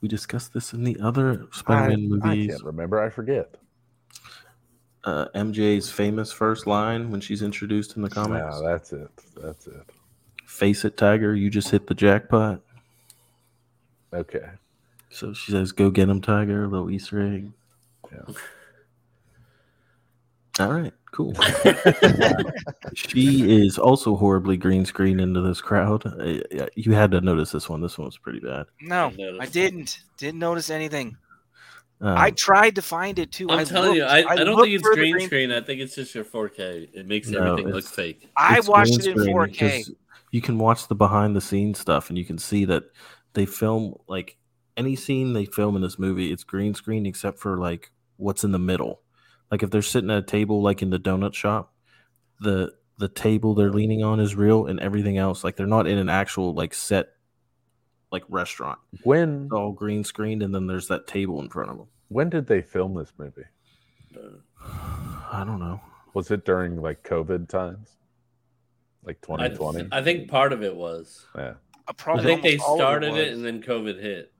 [0.00, 3.00] We discussed this in the other Spider-Man I, I can't remember.
[3.00, 3.56] I forget.
[5.04, 8.44] uh, MJ's famous first line when she's introduced in the comics.
[8.58, 9.08] No, that's it.
[9.40, 9.82] That's it.
[10.46, 12.60] Face it, Tiger, you just hit the jackpot.
[14.12, 14.48] Okay.
[15.10, 17.50] So she says, "Go get him, Tiger." A little Easter egg.
[18.12, 18.34] Yeah.
[20.58, 21.34] All right, cool.
[22.94, 26.04] she is also horribly green screen into this crowd.
[26.06, 27.80] Uh, You had to notice this one.
[27.80, 28.66] This one was pretty bad.
[28.80, 29.40] no, Notice.
[29.40, 29.98] I didn't.
[30.16, 31.16] Didn't notice anything.
[32.00, 33.48] Um, I tried to find it too.
[33.50, 35.52] I'm I telling you, looked- I, I, don't think it's green, green- screen.
[35.52, 36.88] I think it's just your 4K.
[36.92, 38.28] It makes No, everything look fake.
[38.36, 39.90] I watched it in 4K.
[40.30, 42.84] You can watch the behind the scenes stuff, and you can see that
[43.32, 44.36] they film like
[44.76, 46.30] any scene they film in this movie.
[46.32, 49.00] It's green screen except for like what's in the middle.
[49.50, 51.72] Like if they're sitting at a table, like in the donut shop,
[52.40, 55.98] the the table they're leaning on is real, and everything else, like they're not in
[55.98, 57.10] an actual like set,
[58.10, 58.78] like restaurant.
[59.02, 61.86] When It's all green screened, and then there's that table in front of them.
[62.08, 63.44] when did they film this movie?
[65.30, 65.80] I don't know.
[66.14, 67.90] Was it during like COVID times?
[69.04, 69.88] Like I, 2020?
[69.92, 71.26] I think part of it was.
[71.36, 71.54] yeah.
[71.88, 73.36] I probably think they almost all of started it, was.
[73.36, 74.32] and then COVID hit.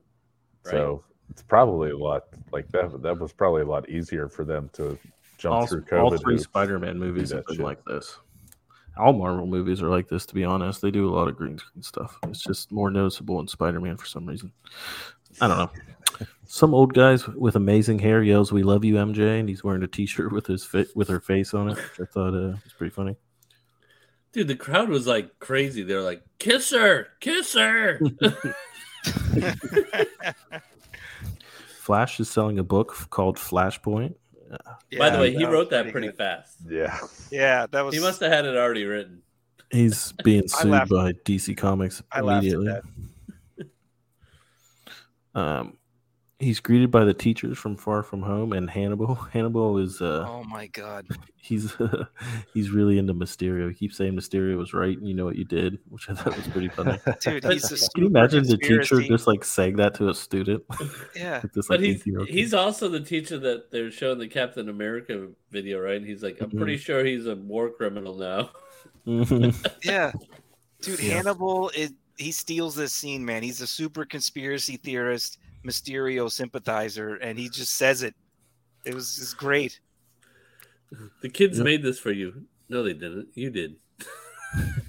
[0.65, 0.71] Right?
[0.71, 3.01] So it's probably a lot like that.
[3.01, 4.97] That was probably a lot easier for them to
[5.37, 6.37] jump all, through all three.
[6.37, 7.65] Spider-Man movies that have been shit.
[7.65, 8.17] like this.
[8.97, 10.25] All Marvel movies are like this.
[10.25, 12.17] To be honest, they do a lot of green screen stuff.
[12.23, 14.51] It's just more noticeable in Spider-Man for some reason.
[15.39, 15.71] I don't know.
[16.45, 19.87] Some old guys with amazing hair yells, "We love you, MJ," and he's wearing a
[19.87, 21.75] T-shirt with his fit with her face on it.
[21.75, 23.17] Which I thought uh, was pretty funny.
[24.31, 25.83] Dude, the crowd was like crazy.
[25.83, 27.99] They were like, "Kiss her, kiss her."
[31.87, 34.13] Flash is selling a book called Flashpoint.
[34.97, 36.17] By the way, he was wrote that pretty good.
[36.17, 36.57] fast.
[36.69, 36.99] Yeah.
[37.31, 37.95] Yeah, that was.
[37.95, 39.21] He must have had it already written.
[39.71, 42.81] He's being sued by DC Comics I laughed at immediately.
[45.33, 45.39] that.
[45.39, 45.76] Um,
[46.39, 49.15] he's greeted by the teachers from Far From Home and Hannibal.
[49.33, 51.07] Hannibal is uh, Oh my god.
[51.35, 51.75] he's
[52.53, 53.69] he's really into Mysterio.
[53.69, 56.35] He keeps saying Mysterio was right, and you know what you did, which I thought
[56.37, 56.99] was pretty funny.
[57.21, 60.63] Dude, he's a Can you imagine the teacher just like saying that to a student?
[61.15, 61.41] Yeah.
[61.55, 65.97] Like But he's he's also the teacher that they're showing the Captain America video, right?
[65.97, 68.43] And he's like, I'm pretty sure he's a war criminal now.
[68.43, 68.51] kid.
[69.07, 69.67] Mhm.
[69.83, 70.11] Yeah.
[70.81, 71.15] Dude, Yeah.
[71.15, 73.41] Hannibal is he steals this scene, man.
[73.43, 75.37] He's a super conspiracy theorist,
[75.67, 78.15] Mysterio sympathizer, and he just says it.
[78.85, 79.79] It was it's great.
[81.21, 81.65] The kids Yep.
[81.65, 82.45] made this for you.
[82.69, 83.27] No, they didn't.
[83.33, 83.75] You did.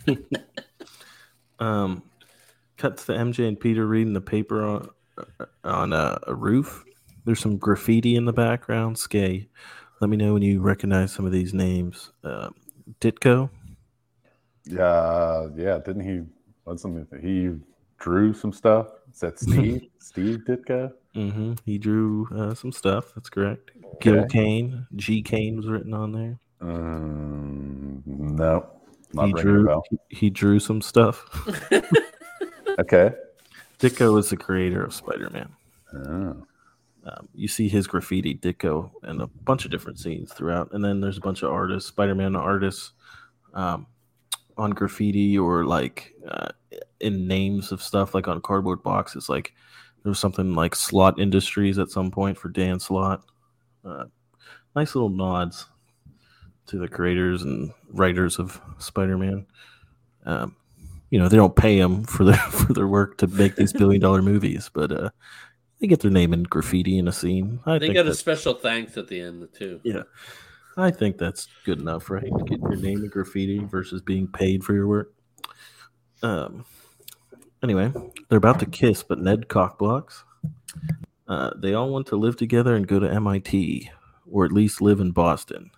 [1.61, 2.05] Um,
[2.77, 4.89] cuts to MJ and Peter reading the paper on
[5.65, 6.85] on a, a roof.
[7.25, 8.97] There's some graffiti in the background.
[8.97, 9.49] Skay,
[10.01, 12.13] let me know when you recognize some of these names.
[12.23, 12.55] Um,
[13.01, 13.51] Ditko,
[14.67, 15.79] Yeah, yeah.
[15.79, 16.21] Didn't he?
[16.65, 17.51] Wasn't it- he
[17.99, 18.87] drew some stuff?
[19.19, 19.89] Is that Steve?
[19.99, 20.93] Steve Ditko?
[21.15, 23.13] hmm he drew uh, some stuff.
[23.17, 23.73] That's correct.
[24.01, 24.29] Gil Okay.
[24.31, 26.39] Kane, G Kane was written on there.
[26.61, 28.65] Um, no,
[29.13, 31.25] not he drew he drew some stuff.
[32.79, 33.11] Okay.
[33.81, 35.49] Ditko is the creator of Spider-Man.
[35.93, 36.47] Oh.
[37.05, 40.71] Um, you see his graffiti, Ditko, in a bunch of different scenes throughout.
[40.71, 42.93] And then there's a bunch of artists, Spider-Man artists,
[43.53, 43.89] um,
[44.59, 46.49] on graffiti or like uh,
[47.01, 49.29] in names of stuff, like on cardboard boxes.
[49.29, 49.53] Like
[50.03, 53.23] there was something like Slott Industries at some point for Dan Slott.
[53.85, 54.05] Uh,
[54.75, 55.67] nice little nods
[56.67, 59.47] to the creators and writers of Spider-Man.
[60.27, 60.57] Um,
[61.11, 64.01] you know, they don't pay them for their for their work to make these billion
[64.01, 65.11] dollar movies, but uh,
[65.81, 67.61] they get their name in graffiti in a scene.
[67.65, 69.81] I They got a special thanks at the end too.
[69.85, 70.03] yeah,
[70.79, 72.25] I think that's good enough, right?
[72.25, 75.13] To get your name in graffiti versus being paid for your work.
[76.23, 76.65] Um.
[77.63, 77.93] Anyway,
[78.29, 80.23] they're about to kiss, but Ned cockblocks.
[81.27, 83.91] Uh, they all want to live together and go to MIT,
[84.31, 85.71] or at least live in Boston.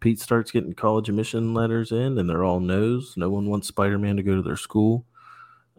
[0.00, 3.14] Pete starts getting college admission letters in, and they're all no's.
[3.16, 5.06] No one wants Spider Man to go to their school.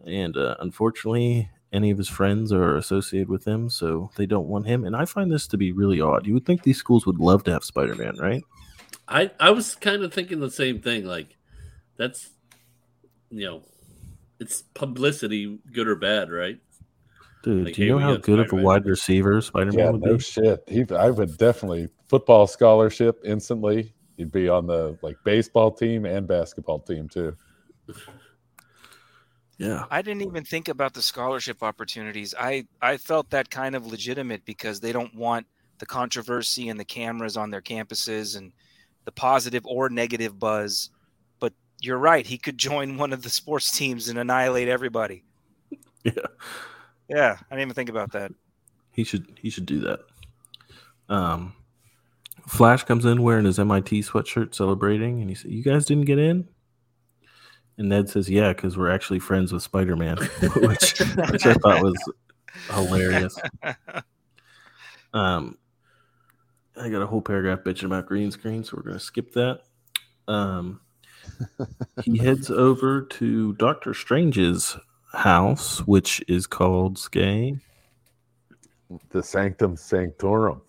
[0.04, 4.66] And uh, unfortunately, any of his friends are associated with him, so they don't want
[4.66, 4.84] him.
[4.84, 6.26] And I find this to be really odd.
[6.26, 8.42] You would think these schools would love to have Spider Man, right?
[9.06, 11.04] I I was kind of thinking the same thing.
[11.04, 11.36] Like
[11.96, 12.30] that's
[13.30, 13.62] you know,
[14.40, 16.58] it's publicity, good or bad, right?
[17.42, 19.72] Dude, Like, do you hey, know we how got good of a wide receiver Spider
[19.72, 20.22] Man Yeah, would no be?
[20.22, 20.64] shit.
[20.68, 23.94] He, I would definitely football scholarship instantly.
[24.16, 27.36] He'd be on the like baseball team and basketball team too.
[29.58, 29.84] Yeah.
[29.90, 32.34] I didn't even think about the scholarship opportunities.
[32.38, 35.46] I I felt that kind of legitimate because they don't want
[35.78, 38.52] the controversy and the cameras on their campuses and
[39.04, 40.90] the positive or negative buzz.
[41.40, 45.22] But you're right, he could join one of the sports teams and annihilate everybody.
[46.04, 46.12] Yeah.
[47.08, 48.30] Yeah, I didn't even think about that.
[48.92, 50.00] He should he should do that.
[51.08, 51.52] Um
[52.46, 56.20] Flash comes in wearing his MIT sweatshirt celebrating and he said, You guys didn't get
[56.20, 56.46] in?
[57.78, 60.16] And Ned says, Yeah, because we're actually friends with Spider Man,
[60.56, 60.98] which
[61.30, 61.96] which I thought was
[62.70, 63.38] hilarious.
[65.14, 65.56] Um
[66.78, 69.60] I got a whole paragraph bitching about green screen, so we're gonna skip that.
[70.28, 70.80] Um
[72.02, 74.76] he heads over to Doctor Strange's
[75.12, 77.58] house, which is called Skay.
[79.10, 80.60] The Sanctum Sanctorum.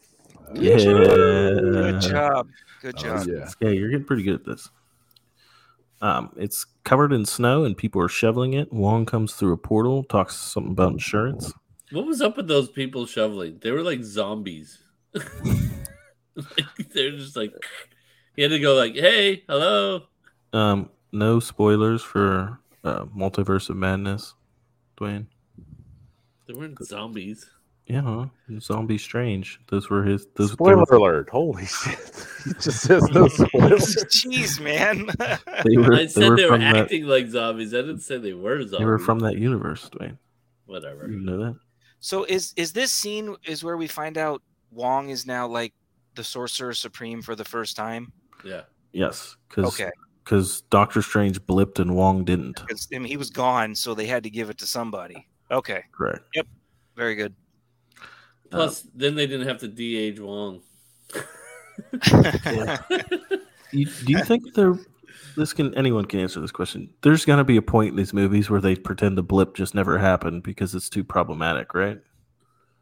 [0.54, 0.78] Yeah.
[0.78, 2.48] Good job.
[2.82, 3.28] Good Oh, job.
[3.28, 3.46] yeah.
[3.48, 4.70] Skay, you're getting pretty good at this.
[6.02, 8.72] Um, it's covered in snow and people are shoveling it.
[8.72, 11.54] Wong comes through a portal, talks something about insurance.
[11.92, 13.60] What was up with those people shoveling?
[13.62, 14.80] They were like zombies.
[15.14, 17.54] like, they're just like
[18.36, 20.04] he had to go like, "Hey, hello."
[20.54, 24.34] Um, no spoilers for uh, Multiverse of Madness,
[24.98, 25.28] Dwayne.
[26.46, 27.50] They weren't zombies.
[27.88, 28.26] Yeah, huh?
[28.60, 29.60] Zombie Strange.
[29.70, 30.28] Those were his.
[30.36, 31.30] Those Spoiler were, alert!
[31.30, 31.98] Holy shit!
[32.44, 33.96] He just says no spoilers.
[34.08, 35.08] Jeez, man.
[35.66, 36.76] they were, I they were they were from that.
[36.76, 37.74] acting like zombies.
[37.74, 38.80] I didn't say they were zombies.
[38.80, 40.18] They were from that universe, Dwayne.
[40.66, 41.08] whatever.
[41.10, 41.56] You know that?
[42.00, 45.74] so is is this scene is where we find out Wong is now like
[46.16, 48.12] the sorcerer supreme for the first time?
[48.44, 48.64] Yeah.
[48.92, 49.92] Yes, because Okay.
[50.26, 52.62] because Doctor Strange blipped and Wong didn't.
[52.70, 55.26] I mean, he was gone, so they had to give it to somebody.
[55.52, 56.24] Okay, Correct.
[56.36, 56.48] Yep.
[56.98, 57.34] Very good.
[58.50, 60.62] Plus, uh, then they didn't have to de-age Wong.
[63.74, 64.76] You, do you think there?
[65.36, 66.90] This can anyone can answer this question.
[67.02, 69.98] There's gonna be a point in these movies where they pretend the blip just never
[69.98, 72.00] happened because it's too problematic, right?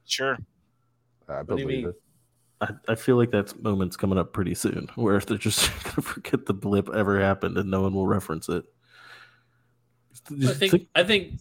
[0.05, 0.37] Sure.
[1.27, 1.95] I believe it.
[2.61, 6.45] I, I feel like that moment's coming up pretty soon, where they're just gonna forget
[6.45, 8.63] the blip ever happened and no one will reference it.
[10.29, 11.33] I think think- I think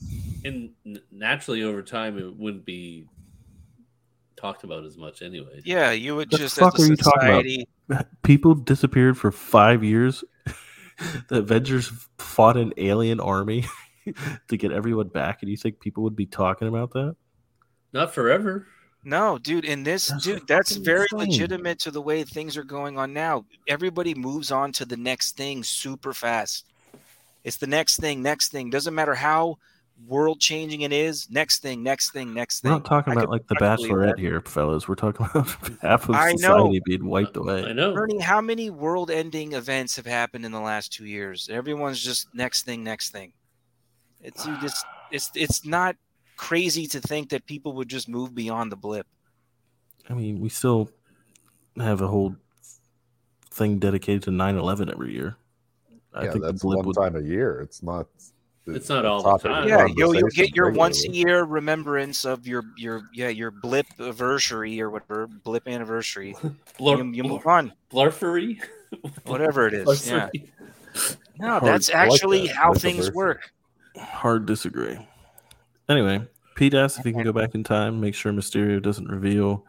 [0.43, 0.73] in
[1.13, 3.07] naturally over time it wouldn't be
[4.37, 5.61] talked about as much anyway.
[5.65, 7.45] Yeah, you would The just fuck as a are you talking about?
[7.45, 7.69] society.
[8.23, 10.25] people disappeared for five years.
[11.29, 13.65] the Avengers fought an alien army
[14.49, 17.17] to get everyone back, and you think people would be talking about that?
[17.93, 18.67] Not forever.
[19.07, 21.29] No, dude, in this, That's dude, that's very insane.
[21.29, 23.45] legitimate to the way things are going on now.
[23.69, 26.65] Everybody moves on to the next thing super fast.
[27.45, 28.71] It's the next thing, next thing.
[28.71, 29.59] Doesn't matter how
[30.07, 31.31] world changing it is.
[31.31, 32.71] Next thing, next thing, next thing.
[32.71, 32.83] We're thing.
[32.83, 34.89] not talking I about like the I could believe Bachelorette here, fellas.
[34.89, 35.49] We're talking about
[35.83, 36.37] half of I know.
[36.37, 37.65] society being wiped away.
[37.65, 37.95] I know.
[37.95, 41.49] Bernie, how many world ending events have happened in the last two years?
[41.51, 43.33] Everyone's just next thing, next thing.
[44.21, 45.97] It's you just it's it's not
[46.37, 49.07] crazy to think that people would just move beyond the blip.
[50.09, 50.91] I mean, we still
[51.77, 52.37] have a whole
[53.51, 55.37] thing dedicated to 9-11 every year.
[56.13, 56.97] I yeah, think the that's blip one would.
[56.97, 57.61] time a year.
[57.61, 58.07] It's not.
[58.67, 59.69] It's not all the time.
[59.69, 63.87] Yeah, you'll, you'll get your once a year remembrance of your your yeah your blip
[64.01, 66.35] anniversary or whatever blip anniversary.
[66.79, 68.59] Blur, you, you blur, move on, blurfery?
[69.27, 70.09] whatever it is.
[70.09, 70.29] Yeah,
[71.39, 72.57] no, Hard- that's I like actually that.
[72.57, 73.51] how Like things work.
[73.99, 74.99] Hard disagree.
[75.89, 79.67] Anyway, Pete asks if he can go back in time, make sure Mysterio doesn't reveal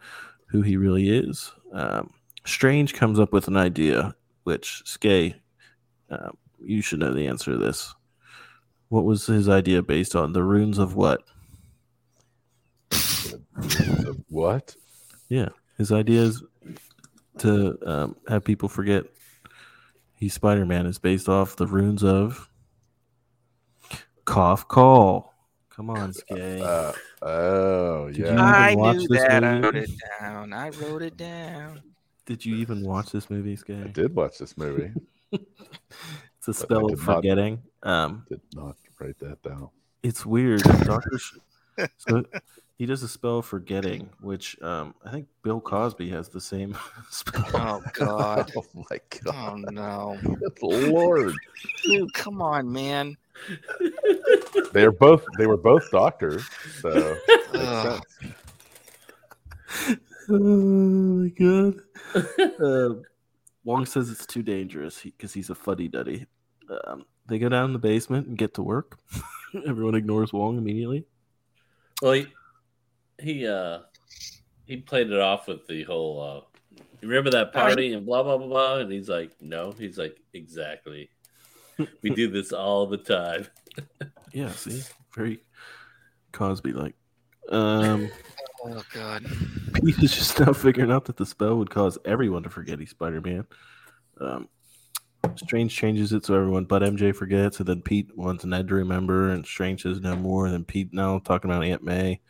[0.47, 1.51] who he really is.
[1.73, 2.11] Um,
[2.45, 5.35] Strange comes up with an idea, which Skay,
[6.09, 6.29] uh,
[6.63, 7.93] you should know the answer to this.
[8.89, 10.33] What was his idea based on?
[10.33, 11.23] The runes of what?
[14.29, 14.75] What?
[15.29, 16.43] Yeah, his idea is
[17.39, 19.05] to um, have people forget
[20.15, 22.49] he's Spider Man is based off the runes of
[24.25, 25.33] Kof-Kol.
[25.69, 26.61] Come on, Skay.
[26.61, 28.41] Uh, oh Did yeah.
[28.41, 29.43] I watch knew this that.
[29.43, 30.53] I wrote it down.
[30.53, 31.81] I wrote it down.
[32.25, 34.91] Did you even watch this movie, I did watch this movie.
[36.47, 37.15] It's a I spell did of not.
[37.17, 37.61] forgetting.
[37.83, 39.69] Um, Did not write that down.
[40.03, 40.61] it's weird.
[40.83, 41.19] Doctor,
[41.97, 42.23] so
[42.77, 46.77] he does a spell of forgetting, which um, I think Bill Cosby has the same
[47.09, 47.45] spell.
[47.53, 48.51] Oh God.
[48.57, 50.17] Oh my god, Oh no,
[50.61, 51.33] lord!
[51.83, 53.17] dude, come on, man.
[54.71, 55.25] They're both.
[55.39, 56.43] They were both doctors,
[56.81, 57.17] so
[57.53, 58.01] makes Ugh.
[60.29, 61.75] oh my god.
[62.61, 63.01] uh,
[63.63, 66.27] Wong says it's too dangerous because he's a fuddy duddy.
[66.85, 68.97] Um, they go down in the basement and get to work.
[69.67, 71.05] Everyone ignores Wong immediately.
[72.01, 72.27] Well, he,
[73.21, 73.79] he uh
[74.65, 78.23] he played it off with the whole uh you remember that he- party and blah
[78.23, 81.09] blah blah blah and he's like no he's like exactly
[82.01, 83.47] we do this all the time
[84.33, 85.39] Yeah, see, very
[86.33, 86.95] Cosby like.
[87.49, 88.09] Um,
[88.67, 89.25] Oh God.
[89.75, 92.89] Pete is just now figuring out that the spell would cause everyone to forget he's
[92.89, 93.45] Spider Man.
[94.19, 94.49] Um,
[95.35, 99.29] Strange changes it so everyone but MJ forgets, and then Pete wants Ned to remember,
[99.29, 100.45] and Strange says no more.
[100.45, 102.21] And then Pete now talking about Aunt May.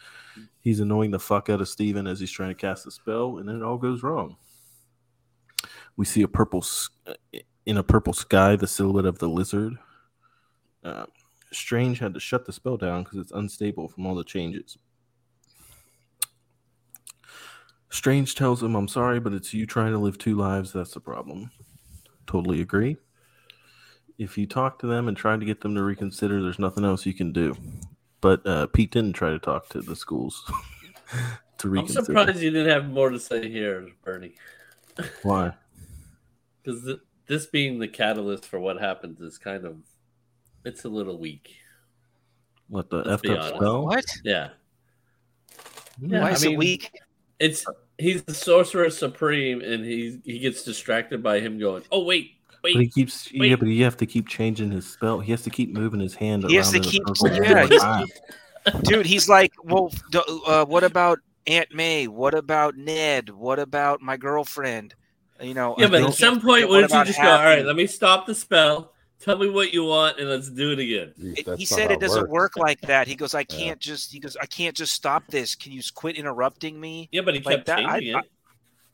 [0.59, 3.47] He's annoying the fuck out of Steven as he's trying to cast a spell, and
[3.47, 4.37] then it all goes wrong.
[5.97, 6.65] We see a purple
[7.65, 9.73] in a purple sky, the silhouette of the lizard.
[10.83, 11.05] Uh,
[11.51, 14.77] Strange had to shut the spell down because it's unstable from all the changes.
[17.89, 20.73] Strange tells him, I'm sorry, but it's you trying to live two lives.
[20.73, 21.49] That's the problem.
[22.27, 22.97] Totally agree.
[24.17, 27.05] If you talk to them and try to get them to reconsider, there's nothing else
[27.05, 27.55] you can do.
[28.21, 30.49] But uh, Pete didn't try to talk to the schools
[31.59, 31.99] to reconsider.
[31.99, 34.33] i'm surprised you didn't have more to say here bernie
[35.23, 35.53] Why?
[36.63, 39.77] because th- this being the catalyst for what happens is kind of
[40.63, 41.55] it's a little weak
[42.67, 43.85] What the Let's effed up spell?
[43.85, 44.05] What?
[44.23, 44.49] yeah
[46.01, 46.91] yeah Why I mean, it weak?
[47.39, 47.65] it's
[47.97, 52.31] he's the sorcerer supreme and he he gets distracted by him going oh wait
[52.61, 55.19] But he wait keeps yeah, but you have to keep changing his spell.
[55.19, 58.09] He has to keep moving his hand He has to keep- circle yeah, he's-
[58.83, 62.07] Dude, he's like, well, d- uh, what about Aunt May?
[62.07, 63.29] What about Ned?
[63.29, 64.95] What about my girlfriend?
[65.39, 65.75] You know.
[65.77, 67.85] Yeah, but at some point, what wouldn't you about just go, all right, let me
[67.85, 71.13] stop the spell, tell me what you want, and let's do it again?
[71.17, 72.31] It- That's he said it doesn't works.
[72.31, 73.07] work like that.
[73.07, 74.11] He goes, I can't just.
[74.11, 75.55] He goes, I can't just stop this.
[75.55, 77.09] Can you s- quit interrupting me?
[77.11, 78.25] Yeah, but he Like kept that, I- changing I- it.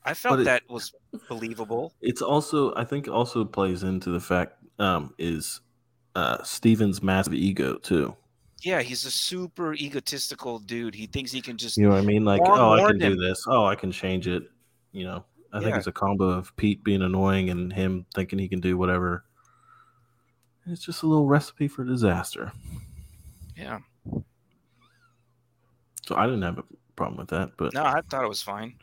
[0.03, 0.93] I felt it- that was
[1.29, 1.93] believable.
[2.01, 5.61] It's also, I think, also plays into the fact um, is
[6.15, 8.15] uh, Steven's massive ego too.
[8.63, 10.93] Yeah, he's a super egotistical dude.
[10.95, 11.77] He thinks he can just.
[11.77, 12.25] You know what I mean?
[12.25, 13.19] Like, oh, I can warned do him.
[13.19, 13.43] this.
[13.47, 14.43] Oh, I can change it.
[14.91, 18.47] You know, I think it's a combo of Pete being annoying and him thinking he
[18.47, 19.23] can do whatever.
[20.67, 22.51] It's just a little recipe for disaster.
[23.57, 23.79] Yeah.
[26.05, 26.63] So I didn't have a
[26.95, 28.75] problem with that, but No, I thought it was fine.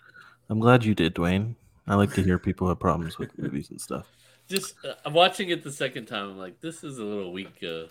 [0.48, 1.54] I'm glad you did, Dwayne.
[1.86, 4.06] I like to hear people have problems with movies and stuff.
[4.48, 6.30] Just uh, I'm watching it the second time.
[6.30, 7.62] I'm like, this is a little weak.
[7.62, 7.84] Uh,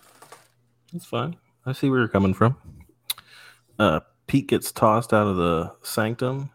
[0.94, 1.36] It's fine.
[1.66, 2.58] I see where you're coming from.
[3.78, 6.50] Uh, Pete gets tossed out of the sanctum.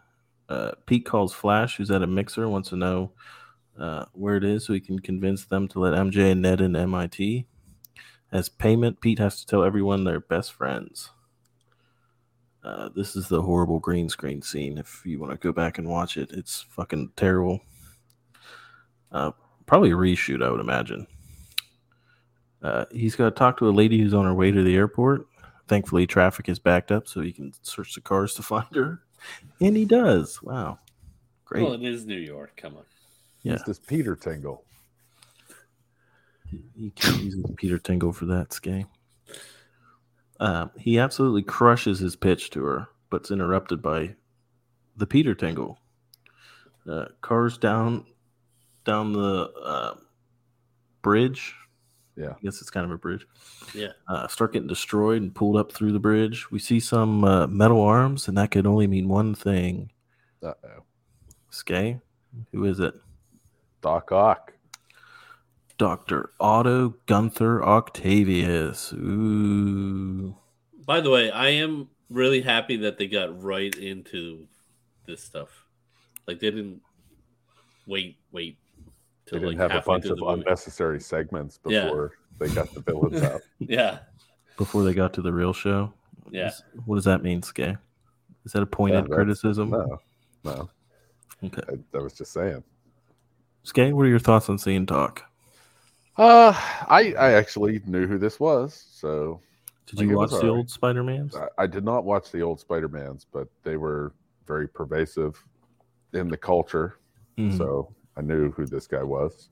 [0.49, 3.11] Uh, Pete calls Flash, who's at a mixer, wants to know
[3.77, 6.75] uh, where it is so he can convince them to let MJ and Ned in
[6.75, 7.47] MIT.
[8.31, 11.11] As payment, Pete has to tell everyone they're best friends.
[12.63, 14.77] Uh, this is the horrible green screen scene.
[14.77, 17.59] If you want to go back and watch it, it's fucking terrible.
[19.11, 19.31] Uh,
[19.65, 21.05] probably a reshoot, I would imagine.
[22.61, 25.27] Uh, he's got to talk to a lady who's on her way to the airport.
[25.67, 29.01] Thankfully, traffic is backed up, so he can search the cars to find her.
[29.59, 30.41] And he does.
[30.41, 30.79] Wow.
[31.45, 31.63] Great.
[31.63, 32.53] well, it is New York.
[32.57, 32.83] Come on.
[33.43, 33.53] Yeah.
[33.53, 34.63] It's this Peter Tingle.
[36.75, 38.85] He can't use Peter Tingle for that, Skay.
[40.39, 44.15] Um, he absolutely crushes his pitch to her, but's interrupted by
[44.97, 45.79] the Peter Tingle.
[46.89, 48.05] Uh, cars down
[48.83, 49.95] down the uh,
[51.01, 51.55] bridge.
[52.17, 52.31] Yeah.
[52.31, 53.25] I guess it's kind of a bridge.
[53.73, 53.93] Yeah.
[54.07, 56.51] uh, start getting destroyed and pulled up through the bridge.
[56.51, 59.91] We see some uh, metal arms, and that could only mean one thing.
[60.43, 60.83] Uh oh.
[61.49, 61.99] Skay,
[62.51, 62.93] who is it?
[63.83, 64.53] Doc Ock.
[65.77, 68.93] Doctor Otto Gunther Octavius.
[68.93, 70.35] Ooh,
[70.85, 74.47] By the way, I am really happy that they got right into
[75.05, 75.49] this stuff.
[76.27, 76.81] Like they didn't
[77.85, 78.57] wait, wait
[79.29, 80.41] They didn't like have a bunch of the movie.
[80.41, 81.85] unnecessary segments Yeah.
[81.85, 83.41] before they got the villains out.
[83.59, 83.99] Yeah,
[84.57, 85.91] before they got to the real show.
[86.31, 86.47] yeah.
[86.47, 87.75] Is- What does that mean, Skay?
[88.45, 89.71] Is that a pointed that's- criticism?
[89.71, 89.97] No,
[90.45, 90.69] no.
[91.43, 91.61] Okay.
[91.67, 92.63] I, I was just saying.
[93.63, 95.23] Skay, what are your thoughts on seeing Doc?
[96.17, 96.53] Uh,
[96.89, 99.39] I I actually knew who this was, so
[99.87, 101.35] Did you watch the old Spider Mans?
[101.35, 104.13] I, I did not watch the old Spider Mans, but they were
[104.45, 105.41] very pervasive
[106.13, 106.97] in the culture,
[107.37, 107.57] Mm-hmm.
[107.57, 109.49] so I knew who this guy was.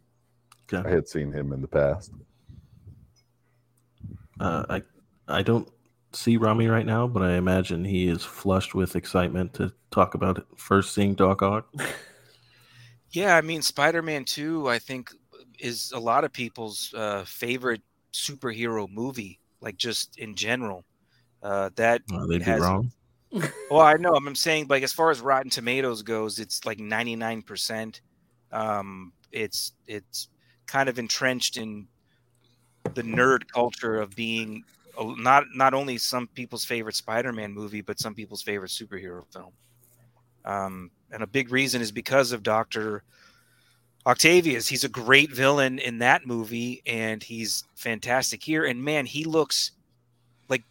[0.72, 0.88] Okay.
[0.88, 2.12] I had seen him in the past.
[4.40, 4.82] Uh, I
[5.28, 5.68] I don't
[6.14, 10.38] see Ramy right now, but I imagine he is flushed with excitement to talk about
[10.38, 10.46] it.
[10.58, 11.74] First seeing Doc Ock.
[13.12, 15.12] Yeah, I mean, Spider-Man Two, I think,
[15.60, 17.82] is a lot of people's uh, favorite
[18.14, 19.40] superhero movie.
[19.62, 20.86] Like just in general,
[21.44, 22.02] uh, that.
[22.14, 22.92] Uh, they'd be wrong.
[23.70, 24.14] Well, I know.
[24.14, 28.02] I'm saying, like, as far as Rotten Tomatoes goes, it's like 99 percent.
[28.52, 30.28] Um, it's it's
[30.66, 31.88] kind of entrenched in
[32.94, 34.66] the nerd culture of being
[35.00, 39.54] not not only some people's favorite Spider-Man movie, but some people's favorite superhero film.
[40.46, 43.04] Um, and a big reason is because of Doctor
[44.06, 44.68] Octavius.
[44.68, 48.66] He's a great villain in that movie, and he's fantastic here.
[48.66, 49.72] And man, he looks
[50.50, 50.64] like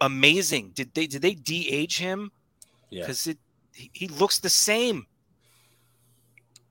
[0.00, 0.72] amazing.
[0.74, 2.30] Did they did they de-age him?
[2.90, 3.02] Yeah.
[3.02, 3.38] Because it
[3.72, 5.06] he, looks the same.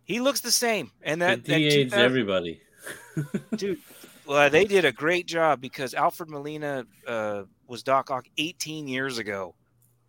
[0.06, 2.62] He looks the same, and that, It de-aged 2000 everybody.
[3.56, 3.80] dude.
[4.28, 9.20] Well, they did a great job because Alfred Molina uh, was Doc Ock 18 years
[9.20, 9.54] ago,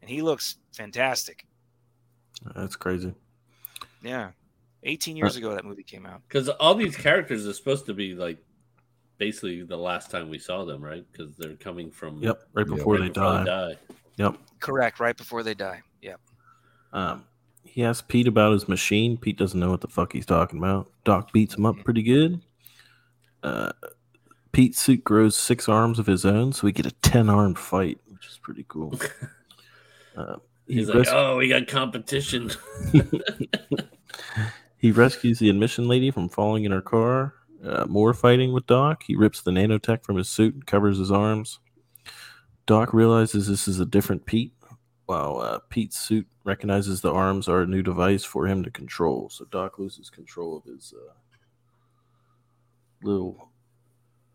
[0.01, 1.47] and he looks fantastic.
[2.55, 3.15] That's crazy.
[4.03, 4.31] Yeah,
[4.85, 6.23] 18 years ago that movie came out.
[6.29, 8.39] Because all these characters are supposed to be like
[9.19, 11.05] basically the last time we saw them, right?
[11.11, 12.43] Because they're coming from Yep.
[12.53, 13.45] Right Yeah, before right they before die.
[13.45, 13.77] die.
[14.17, 14.37] Yep.
[14.61, 15.83] Correct, right before they die.
[16.03, 16.21] Yep.
[16.93, 17.25] Um,
[17.65, 19.17] he asks Pete about his machine.
[19.19, 20.91] Pete doesn't know what the fuck he's talking about.
[21.05, 22.41] Doc beats him up pretty good.
[23.43, 23.73] Uh,
[24.53, 27.99] Pete's suit grows six arms of his own, so we get a ten armed fight,
[28.09, 28.99] which is pretty cool.
[30.17, 30.37] Uh,
[30.67, 32.51] he, He's like, res- oh, we got competition.
[34.79, 37.35] he rescues the admission lady from falling in her car.
[37.65, 39.03] Uh, more fighting with Doc.
[39.07, 41.61] He rips the nanotech from his suit and covers his arms.
[42.67, 44.53] Doc realizes this is a different Pete,
[45.07, 49.29] while uh, Pete's suit recognizes the arms are a new device for him to control.
[49.31, 51.13] So Doc loses control of his uh,
[53.03, 53.51] little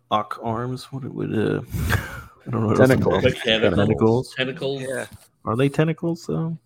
[0.09, 0.91] Ock arms.
[0.91, 1.61] What it would uh,
[2.45, 2.67] I don't know.
[2.67, 3.23] what else to Tentacles.
[3.43, 3.75] Tentacles.
[3.75, 4.35] Tentacles.
[4.35, 4.81] Tentacles.
[4.81, 5.05] Yeah.
[5.45, 6.57] Are they tentacles though?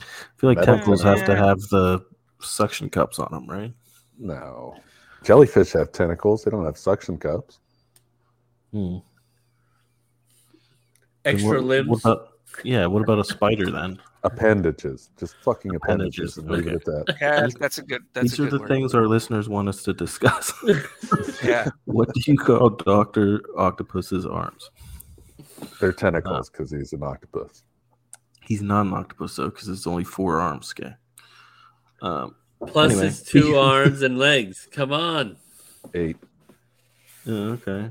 [0.00, 0.04] I
[0.38, 2.04] feel like Metal tentacles have to have the
[2.40, 3.72] suction cups on them, right?
[4.18, 4.76] No,
[5.22, 6.44] jellyfish have tentacles.
[6.44, 7.58] They don't have suction cups.
[8.72, 8.98] Hmm.
[11.24, 11.88] Extra what- limbs.
[11.88, 12.28] What about,
[12.64, 14.00] yeah, what about a spider then?
[14.22, 17.16] Appendages, just fucking appendages, Appendages, and leave at that.
[17.22, 18.02] Yeah, that's, that's a good.
[18.12, 18.68] That's These a are good the word.
[18.68, 20.52] things our listeners want us to discuss.
[21.42, 21.70] Yeah.
[21.86, 24.70] what do you call Doctor Octopus's arms?
[25.80, 27.62] They're tentacles because he's an octopus.
[28.50, 30.74] He's not an octopus though, because it's only four arms.
[30.76, 30.92] Okay.
[32.02, 32.34] Um.
[32.66, 33.06] Plus Anyway.
[33.06, 34.66] his two arms and legs.
[34.72, 35.36] Come on.
[35.94, 36.16] Eight.
[37.24, 37.90] yeah, okay.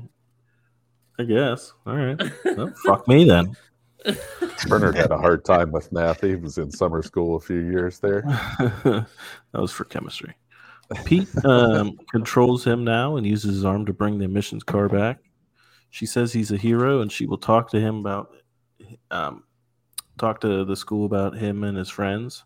[1.18, 1.72] I guess.
[1.86, 2.20] All right.
[2.44, 3.56] Well, fuck me then.
[4.68, 6.20] Bernard had a hard time with math.
[6.20, 8.20] He was in summer school a few years there.
[8.58, 9.06] that
[9.54, 10.34] was for chemistry.
[11.06, 15.20] Pete um, controls him now and uses his arm to bring the emissions car back.
[15.88, 18.30] She says he's a hero and she will talk to him about
[19.10, 19.44] um,
[20.20, 22.44] talk to the school about him and his friends,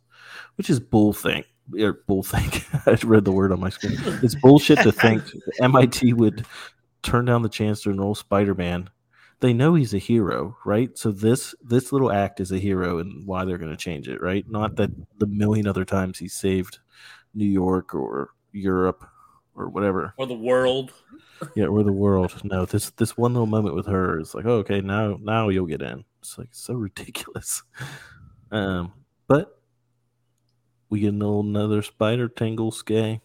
[0.56, 1.44] which is bull thing.
[1.78, 2.64] Or er, bull think.
[2.86, 3.98] I read the word on my screen.
[4.22, 5.22] It's bullshit to think
[5.60, 6.46] MIT would
[7.02, 8.90] turn down the chance to enroll Spider-Man.
[9.40, 10.96] They know he's a hero, right?
[10.96, 14.22] So this this little act is a hero, and why they're going to change it,
[14.22, 14.48] right?
[14.48, 16.78] Not that the million other times he saved
[17.34, 19.04] New York or Europe
[19.54, 20.14] or whatever.
[20.16, 20.92] Or the world.
[21.54, 22.40] Yeah, or the world.
[22.44, 25.66] No, this this one little moment with her is like, oh, okay, now now you'll
[25.66, 26.04] get in.
[26.24, 27.62] It's like so ridiculous.
[28.50, 28.92] Um,
[29.28, 29.60] but
[30.88, 33.20] we get an old another spider tangle skay.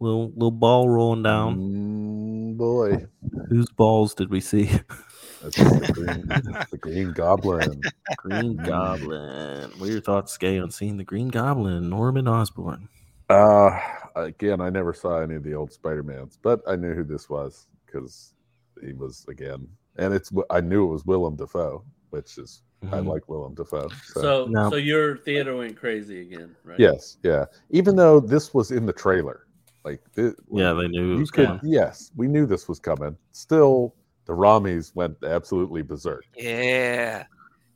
[0.00, 1.56] Little little ball rolling down.
[1.56, 3.06] Mm, boy,
[3.48, 4.64] Whose balls did we see?
[5.40, 6.26] that's the green,
[6.70, 7.80] the green Goblin.
[8.16, 9.70] Green Goblin.
[9.78, 12.88] What are your thoughts, Skay, on seeing the Green Goblin, Norman Osborn?
[13.28, 13.78] Uh,
[14.16, 17.28] again, I never saw any of the old Spider Mans, but I knew who this
[17.28, 18.34] was because
[18.82, 23.06] he was again, and it's I knew it was Willem Dafoe, which is I Mhm.
[23.08, 23.88] like Willem Dafoe.
[24.06, 24.70] So, So, No.
[24.70, 26.80] so your theater went crazy again, right?
[26.80, 27.44] yes, yeah.
[27.70, 29.46] Even though this was in the trailer,
[29.84, 31.60] like thi- Yeah, they knew it you was could, coming.
[31.64, 33.16] yes, we knew this was coming.
[33.32, 33.94] Still,
[34.24, 36.24] the Ramys went absolutely berserk.
[36.36, 37.24] Yeah.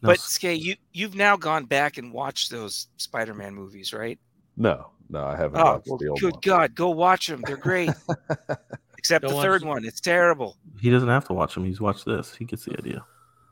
[0.03, 4.18] Now, But s- Skay, you you've now gone back and watched those Spider-Man movies, right?
[4.57, 6.41] No, no, I haven't Oh, watched well, the old good one.
[6.43, 7.43] God, go watch them.
[7.47, 7.91] They're great.
[8.99, 9.68] Except Go the third them.
[9.68, 10.57] one, it's terrible.
[10.80, 11.64] he doesn't have to watch them.
[11.66, 12.35] He's watched this.
[12.35, 13.05] He gets the idea.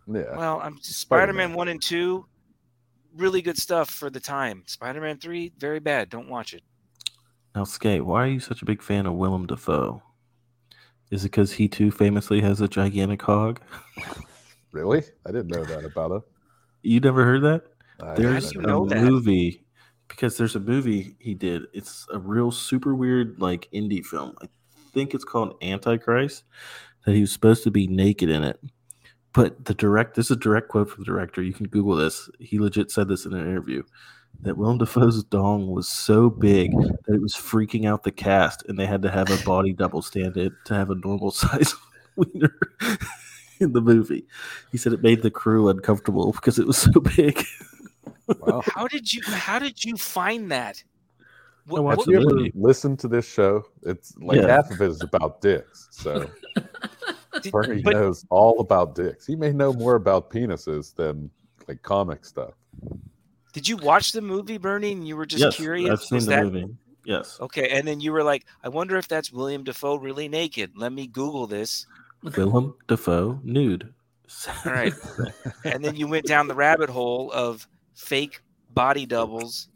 [0.07, 0.83] Yeah, Well, I'm Spider-Man.
[0.83, 2.27] Spider-Man one and two,
[3.15, 4.63] really good stuff for the time.
[4.67, 6.11] Spider-Man three, very bad.
[6.11, 6.63] Don't watch it.
[7.55, 10.03] Now, Skay, why are you such a big fan of Willem Dafoe?
[11.11, 13.61] Is it because he too famously has a gigantic hog?
[14.73, 15.03] really?
[15.27, 16.23] I didn't know that about him.
[16.83, 17.65] You never heard that?
[18.03, 19.03] I There's do a you know that?
[19.03, 19.65] movie
[20.09, 21.63] because there's a movie he did.
[21.75, 24.35] It's a real super weird like indie film.
[24.43, 24.47] I
[24.95, 26.45] think it's called Antichrist.
[27.05, 28.59] That he was supposed to be naked in it,
[29.33, 31.43] but the direct this is a direct quote from the director.
[31.43, 32.29] You can Google this.
[32.39, 33.83] He legit said this in an interview
[34.41, 38.79] that Willem Dafoe's dong was so big that it was freaking out the cast, and
[38.79, 41.75] they had to have a body double stand it to have a normal size
[42.17, 42.59] wiener
[43.61, 44.25] in the movie.
[44.73, 47.45] He said it made the crew uncomfortable because it was so big.
[48.41, 48.63] Wow.
[48.75, 50.83] How did you how did you find that?
[51.75, 52.53] I watched what- the you ever movie.
[52.55, 53.65] listen to this show?
[53.83, 54.49] It's like Yeah.
[54.49, 55.89] half of it is about dicks.
[55.91, 56.69] So did-
[57.51, 59.27] Bernie but knows all about dicks.
[59.27, 61.31] He may know more about penises than
[61.69, 62.55] like comic stuff.
[63.53, 64.93] did you watch the movie, Bernie?
[64.93, 65.91] And you were just yes, curious.
[65.91, 66.75] I've seen Was the that movie.
[67.05, 67.69] Yes, okay?
[67.71, 70.73] And then you were like, I wonder if that's William Dafoe really naked.
[70.77, 71.87] Let me Google this.
[72.23, 73.93] William Dafoe nude.
[74.65, 74.93] All right.
[75.65, 79.69] and then you went down the rabbit hole of fake body doubles.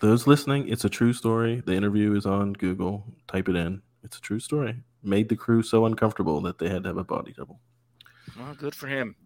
[0.00, 1.62] Those listening, it's a true story.
[1.64, 3.04] The interview is on Google.
[3.26, 3.80] Type it in.
[4.02, 4.76] It's a true story.
[5.04, 7.60] Made the crew so uncomfortable that they had to have a body double.
[8.38, 9.16] Well, good for him.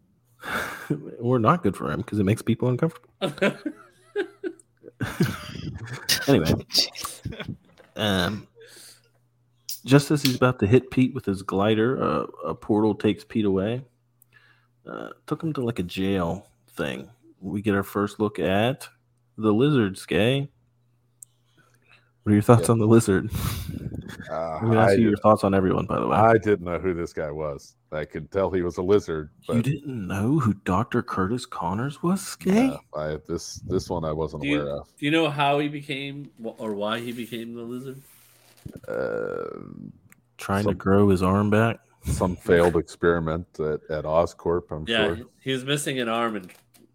[1.20, 3.08] or not good for him because it makes people uncomfortable.
[6.28, 6.52] Anyway,
[7.96, 8.46] um,
[9.84, 13.46] just as he's about to hit Pete with his glider, uh, a portal takes Pete
[13.46, 13.82] away.
[14.86, 17.10] Uh, took him to like a jail thing.
[17.40, 18.88] We get our first look at
[19.36, 20.50] the lizard, Skay.
[22.28, 22.72] What are your thoughts Yeah.
[22.72, 23.30] on the lizard?
[24.30, 26.14] Uh, I'm gonna I, ask you your thoughts on everyone, by the way.
[26.14, 27.76] I didn't know who this guy was.
[27.90, 29.56] I could tell he was a lizard, But...
[29.56, 31.02] you didn't know who Dr.
[31.02, 32.68] Curtis Connors was, Skay?
[32.68, 34.88] uh, I, this this one I wasn't Do you, aware of.
[34.98, 38.02] do you know how he became or why he became the lizard?
[38.86, 39.62] Uh,
[40.36, 41.78] Trying to grow his arm back.
[42.02, 45.14] some failed experiment at, at Oscorp, I'm Yeah, sure.
[45.14, 46.50] he- he was missing an arm and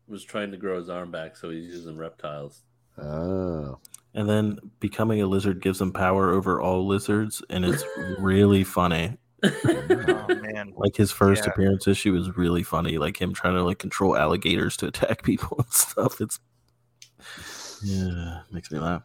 [0.07, 2.61] was trying to grow his arm back, so he's using reptiles.
[3.01, 3.79] Oh,
[4.15, 7.83] And then becoming a lizard gives him power over all lizards, and it's
[8.19, 9.17] really funny.
[9.43, 10.71] Oh man.
[10.77, 11.51] Like his first Yeah.
[11.51, 12.97] appearance issue is really funny.
[12.99, 16.21] Like him trying to like control alligators to attack people and stuff.
[16.21, 16.39] It's
[17.83, 19.01] yeah, makes me laugh.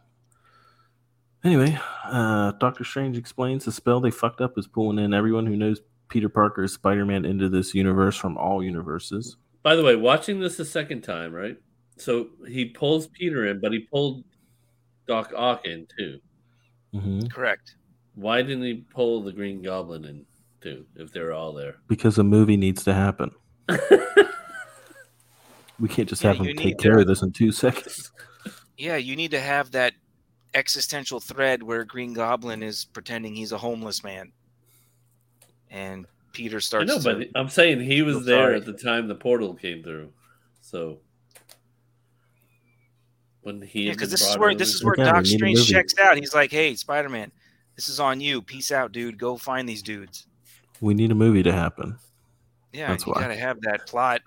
[1.43, 5.55] Anyway, uh, Doctor Strange explains the spell they fucked up is pulling in everyone who
[5.55, 5.79] knows
[6.09, 9.37] Peter Parker is Spider-Man into this universe from all universes.
[9.63, 11.57] By the way, watching this a second time, right?
[11.97, 14.23] So he pulls Peter in, but he pulled
[15.09, 16.19] Doc Ock in too.
[16.93, 17.75] hmm Correct.
[18.13, 20.25] Why didn't he pull the Green Goblin in
[20.61, 20.85] too?
[20.95, 23.31] If they're all there, Because a movie needs to happen.
[25.79, 28.11] We can't just Yeah, have him take care to- of this in two seconds.
[28.77, 29.93] Yeah, you need to have that
[30.53, 34.31] existential thread where Green Goblin is pretending he's a homeless man,
[35.69, 36.87] and Peter I starts.
[36.87, 38.55] know, to, but I'm saying he was there sorry.
[38.57, 40.11] at the time the portal came through.
[40.61, 40.99] So
[43.41, 46.17] when he because this is where this is where Doc Strange checks out.
[46.17, 47.31] He's like, "Hey, Spider Man,
[47.75, 48.41] this is on you.
[48.41, 49.17] Peace out, dude.
[49.17, 50.27] Go find these dudes."
[50.81, 51.97] We need a movie to happen.
[52.71, 53.21] Yeah, That's you why.
[53.21, 54.21] gotta have that plot.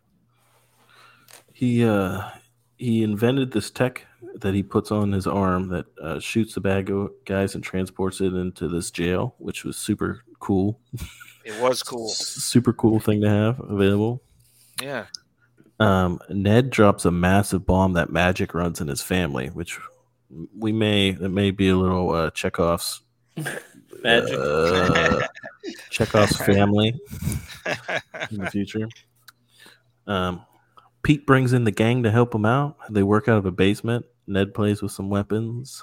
[1.52, 2.28] He uh
[2.76, 4.06] he invented this tech
[4.36, 8.20] that he puts on his arm that uh, shoots the bad go- guys and transports
[8.20, 10.80] it into this jail, which was super cool.
[11.44, 12.08] It was cool.
[12.08, 14.22] Super cool thing to have available.
[14.82, 15.06] Yeah,
[15.82, 19.78] Um, Ned drops a massive bomb that magic runs in his family, which
[20.56, 23.00] we may it may be a little uh, Chekhov's
[24.02, 24.38] magic.
[24.38, 25.20] uh,
[25.90, 26.94] Chekhov's family
[28.30, 28.88] in the future.
[30.06, 30.44] Um,
[31.02, 32.76] Pete brings in the gang to help him out.
[32.90, 34.06] They work out of a basement.
[34.26, 35.82] Ned plays with some weapons.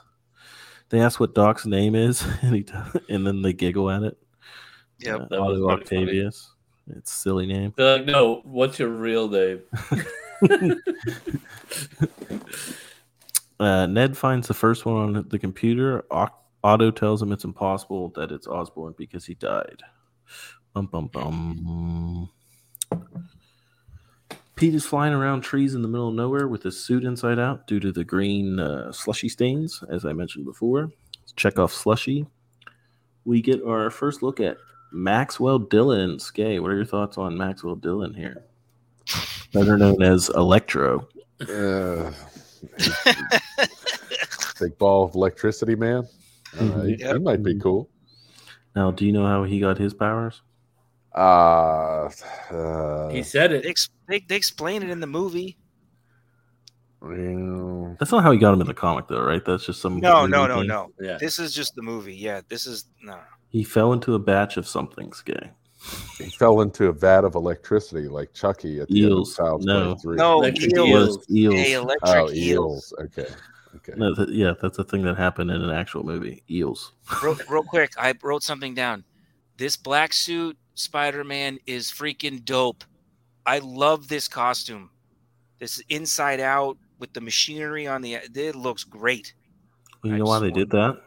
[0.89, 2.65] They ask what Doc's name is, and he
[3.09, 4.17] and then they giggle at it.
[4.99, 5.19] Yep.
[5.19, 6.01] Uh, That was Otto pretty funny.
[6.03, 6.51] Octavius.
[6.95, 7.73] It's a silly name.
[7.75, 9.61] They're like, no, what's your real name?
[13.59, 16.05] Uh, Ned finds the first one on the computer.
[16.63, 19.81] Otto tells him it's impossible that it's Osborn because he died.
[20.73, 22.29] Bum bum bum.
[24.55, 27.67] Pete is flying around trees in the middle of nowhere with his suit inside out
[27.67, 30.91] due to the green uh, slushy stains, as I mentioned before.
[31.35, 32.25] Chekhov slushy.
[33.25, 34.57] We get our first look at
[34.91, 36.19] Maxwell Dillon.
[36.19, 38.43] Skay, what are your thoughts on Maxwell Dillon here?
[39.53, 41.07] Better known as Electro.
[41.41, 42.11] Uh,
[44.59, 46.07] big ball of electricity, man.
[46.59, 47.89] Uh, he, he might be cool.
[48.75, 50.41] Now, do you know how he got his powers?
[51.15, 52.09] Uh,
[52.51, 53.65] uh, he said they, it.
[53.65, 55.57] ex- they, they explain it in the movie.
[57.01, 59.43] yeah, That's not how he got him in the comic, though, right?
[59.43, 59.99] That's just some.
[59.99, 60.67] No, no, no, thing.
[60.67, 60.91] no.
[60.99, 61.17] Yeah.
[61.19, 62.15] This is just the movie.
[62.15, 63.17] Yeah, this is no.
[63.49, 65.49] He fell into a batch of something, Skay.
[66.17, 69.37] he fell into a vat of electricity like Chucky at the Eels.
[69.39, 69.93] end of Child's No.
[69.95, 70.15] Play 3.
[70.17, 70.87] No, Electric eels.
[70.87, 71.29] eels.
[71.31, 71.53] Eels.
[71.55, 72.33] Hey, electric Oh, eels.
[72.35, 72.93] eels.
[72.99, 73.27] Okay.
[73.75, 73.93] Okay.
[73.97, 76.43] No, th- yeah, that's a thing that happened in an actual movie.
[76.49, 76.93] Eels.
[77.23, 79.03] real, real quick, I wrote something down.
[79.57, 82.83] This black suit Spider-Man is freaking dope.
[83.45, 84.89] I love this costume.
[85.59, 89.33] This inside out with the machinery on the it looks great.
[90.03, 91.01] You I know why they did that?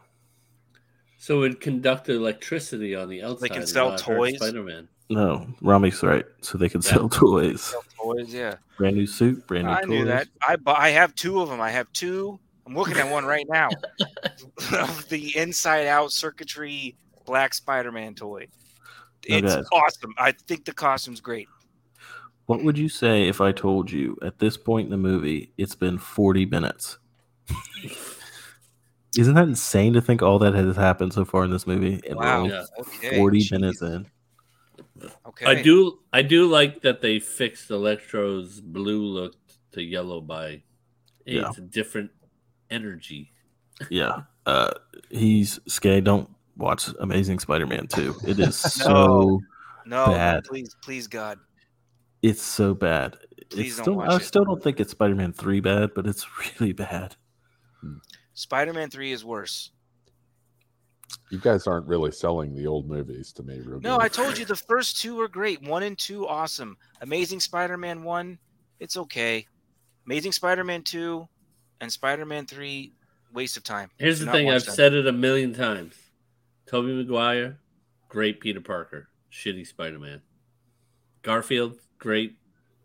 [1.23, 3.47] So it conducted electricity on the outside.
[3.49, 4.35] They can sell toys?
[4.35, 4.89] Spider-Man.
[5.09, 6.25] No, Ramy's right.
[6.41, 6.91] So they could Yeah.
[6.91, 7.61] sell toys.
[7.61, 8.55] Sell toys, yeah.
[8.77, 9.89] Brand new suit, brand new I toys.
[9.89, 10.27] knew that.
[10.45, 11.61] I bu- I have two of them.
[11.61, 12.37] I have two.
[12.67, 13.69] I'm looking at one right now.
[14.73, 18.49] of the inside out circuitry black Spider-Man toy.
[19.25, 19.65] It's guys.
[19.71, 20.13] awesome.
[20.17, 21.47] I think the costume's great.
[22.47, 25.75] What would you say if I told you at this point in the movie it's
[25.75, 26.97] been 40 minutes?
[29.17, 32.01] Isn't that insane to think all that has happened so far in this movie?
[32.07, 32.37] And Wow.
[32.39, 32.63] only Yeah.
[32.79, 33.17] Okay.
[33.17, 33.51] 40 jeez.
[33.51, 34.07] minutes in.
[35.25, 35.45] Okay.
[35.45, 35.99] I do.
[36.13, 39.35] I do like that they fixed Electro's blue look
[39.73, 40.63] to yellow by.
[41.25, 41.49] Yeah.
[41.49, 42.11] It's a different
[42.69, 43.31] energy.
[43.89, 44.23] Yeah.
[44.45, 44.71] Uh
[45.09, 48.15] he's Skay, don't watch Amazing Spider-Man 2.
[48.27, 49.41] It is so
[49.85, 50.05] No.
[50.07, 50.43] No, bad.
[50.45, 51.37] please, please, God.
[52.21, 53.17] it's so bad.
[53.49, 54.23] Please it's don't still watch I it.
[54.23, 56.25] still don't think it's Spider-Man 3 bad, but it's
[56.59, 57.15] really bad.
[58.33, 59.71] Spider-Man Three is worse.
[61.29, 63.99] You guys aren't really selling the old movies to me, real No.
[63.99, 65.61] I told you the first two are great.
[65.61, 66.77] One and two, awesome.
[67.01, 68.39] Amazing Spider-Man one,
[68.79, 69.45] it's okay.
[70.05, 71.27] Amazing Spider-Man two,
[71.81, 72.93] and Spider-Man three,
[73.31, 73.89] waste of time.
[73.97, 74.75] Here's Do the thing: I've them.
[74.75, 75.95] said it a million times.
[76.65, 77.59] Tobey Maguire,
[78.09, 80.21] great Peter Parker, shitty Spider-Man.
[81.21, 82.37] Garfield, great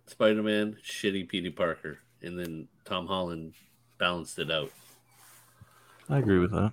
[0.07, 3.55] Spider-Man, shitty Peter Parker, and then Tom Holland
[3.99, 4.71] balanced it out.
[6.09, 6.73] I agree with that.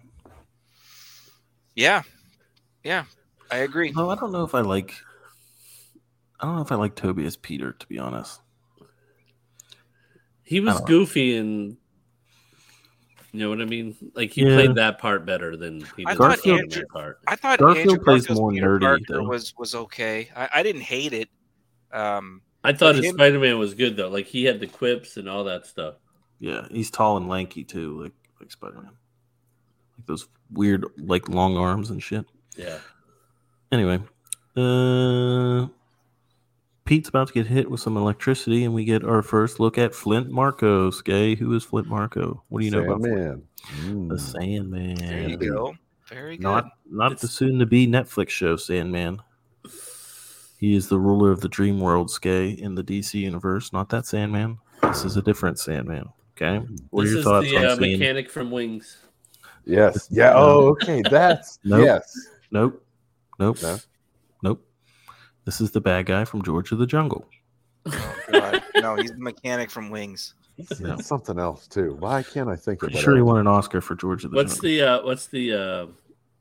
[1.75, 2.03] Yeah,
[2.83, 3.05] yeah,
[3.51, 3.91] I agree.
[3.91, 4.93] No, I don't know if I like
[6.39, 8.39] I don't know if I like Tobey as Peter, to be honest.
[10.43, 11.77] He was I don't- goofy and
[13.33, 13.95] you know what I mean.
[14.15, 14.55] Like he Yeah.
[14.55, 17.19] played that part better than he I did thought the Spider-Man Andrew- part.
[17.27, 19.23] I thought Garfield Andrew plays Garfield's more Peter nerdy, Parker though.
[19.23, 20.29] was was okay.
[20.36, 21.29] I, I didn't hate it.
[21.91, 24.07] Um, I thought his Spider-Man was good though.
[24.09, 25.95] Like he had the quips and all that stuff.
[26.39, 28.91] Yeah, he's tall and lanky too, like like Spider Man.
[29.98, 32.26] Like those weird like long arms and shit.
[32.58, 32.78] Yeah.
[33.72, 34.00] Anyway,
[34.56, 35.68] uh
[36.86, 39.96] Pete's about to get hit with some electricity, and we get our first look at
[39.96, 40.96] Flint Markos.
[40.96, 42.43] Skay, who is Flint Marko?
[42.50, 43.43] What do you know about Flint?
[43.66, 44.08] Sandman.
[44.10, 44.20] the Mm.
[44.20, 44.96] Sandman?
[44.96, 45.76] there you go.
[46.08, 46.43] Very good.
[46.43, 49.20] Not not the soon to be Netflix show Sandman.
[50.60, 53.74] He is the ruler of the dream world, Skay, in the DC universe.
[53.74, 54.60] Not that Sandman.
[54.84, 56.08] This is a different Sandman.
[56.38, 56.64] Okay.
[56.91, 58.00] What this are your is thoughts the on uh, seeing?
[58.00, 58.98] mechanic from Wings.
[59.66, 60.07] Yes.
[60.11, 60.34] Yeah.
[60.36, 61.01] Oh, okay.
[61.09, 61.86] That's Nope.
[61.86, 62.16] yes.
[62.51, 62.84] Nope.
[63.39, 63.61] Nope.
[63.61, 63.78] No?
[64.43, 64.66] Nope.
[65.45, 67.28] This is the bad guy from George of the Jungle.
[67.88, 68.63] Oh, God.
[68.78, 70.34] no, he's the mechanic from Wings.
[70.80, 70.97] No.
[70.99, 71.97] something else too.
[71.99, 74.38] Why can't I think of Pretty sure he won an Oscar for George of the
[74.38, 74.70] What's Jungle.
[74.70, 75.88] the uh, what's the uh,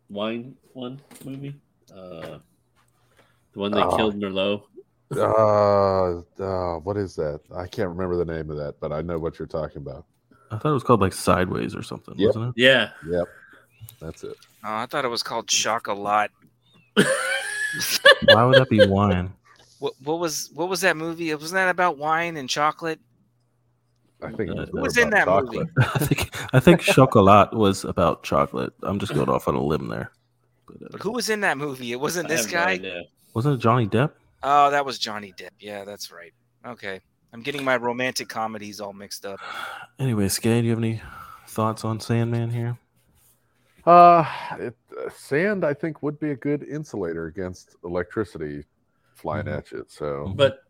[0.09, 1.57] wine one movie?
[1.93, 2.39] Uh,
[3.53, 3.97] the one that Oh.
[3.97, 4.62] killed Merlot.
[5.16, 7.41] Uh, uh, what is that?
[7.57, 10.05] I can't remember the name of that, but I know what you're talking about.
[10.51, 12.26] I thought it was called like Sideways or something, Yep.
[12.28, 12.62] wasn't it?
[12.62, 13.28] Yeah, Yep,
[14.01, 14.36] that's it.
[14.64, 16.30] Oh, I thought it was called Chocolat.
[16.97, 19.32] Why would that be wine?
[19.80, 21.34] What what was what was that movie?
[21.34, 23.01] Wasn't that about wine and chocolate?
[24.22, 25.70] I think it Uh, was Who was in about that movie?
[25.78, 28.72] I think I think Chocolat was about chocolate.
[28.82, 30.11] I'm just going off on a limb there.
[30.66, 31.92] But, uh, But who was in that movie?
[31.92, 33.03] It wasn't this have no guy.
[33.34, 34.12] wasn't it Johnny Depp?
[34.42, 35.51] Oh, that was Johnny Depp.
[35.59, 36.32] Yeah, that's right.
[36.64, 37.01] Okay.
[37.35, 39.41] I'm getting my romantic comedies all mixed up.
[39.99, 41.03] Anyway, Skay, do you have any
[41.49, 42.78] thoughts on Sandman here?
[43.85, 44.24] Uh,
[44.61, 48.64] it, uh, sand, I think, would be a good insulator against electricity
[49.16, 49.59] flying Mhm.
[49.59, 49.85] at you.
[49.89, 50.61] So, But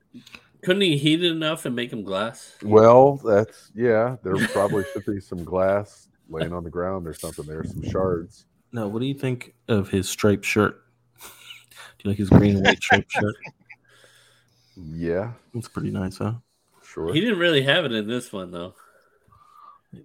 [0.62, 2.56] couldn't he heat it enough and make him glass?
[2.62, 4.16] well, that's yeah.
[4.24, 7.44] There probably should be some glass laying on the ground or something.
[7.44, 8.46] There's some shards.
[8.72, 10.82] No, what do you think of his striped shirt?
[11.20, 13.36] Do you like his green and white striped shirt?
[14.76, 16.34] Yeah, It's pretty nice, huh?
[16.94, 17.12] Sure.
[17.12, 18.74] He didn't really have it in this one though.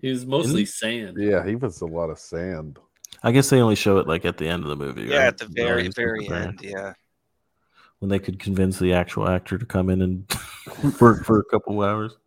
[0.01, 1.17] He was mostly sand.
[1.19, 2.77] Yeah, he was a lot of sand.
[3.23, 5.03] I guess they only show it like at the end of the movie.
[5.03, 5.27] Yeah, right?
[5.27, 5.95] at the very, Nice.
[5.95, 6.41] very Right.
[6.43, 6.59] end.
[6.61, 6.93] Yeah.
[7.99, 10.29] When they could convince the actual actor to come in and
[11.01, 12.17] work for a couple hours.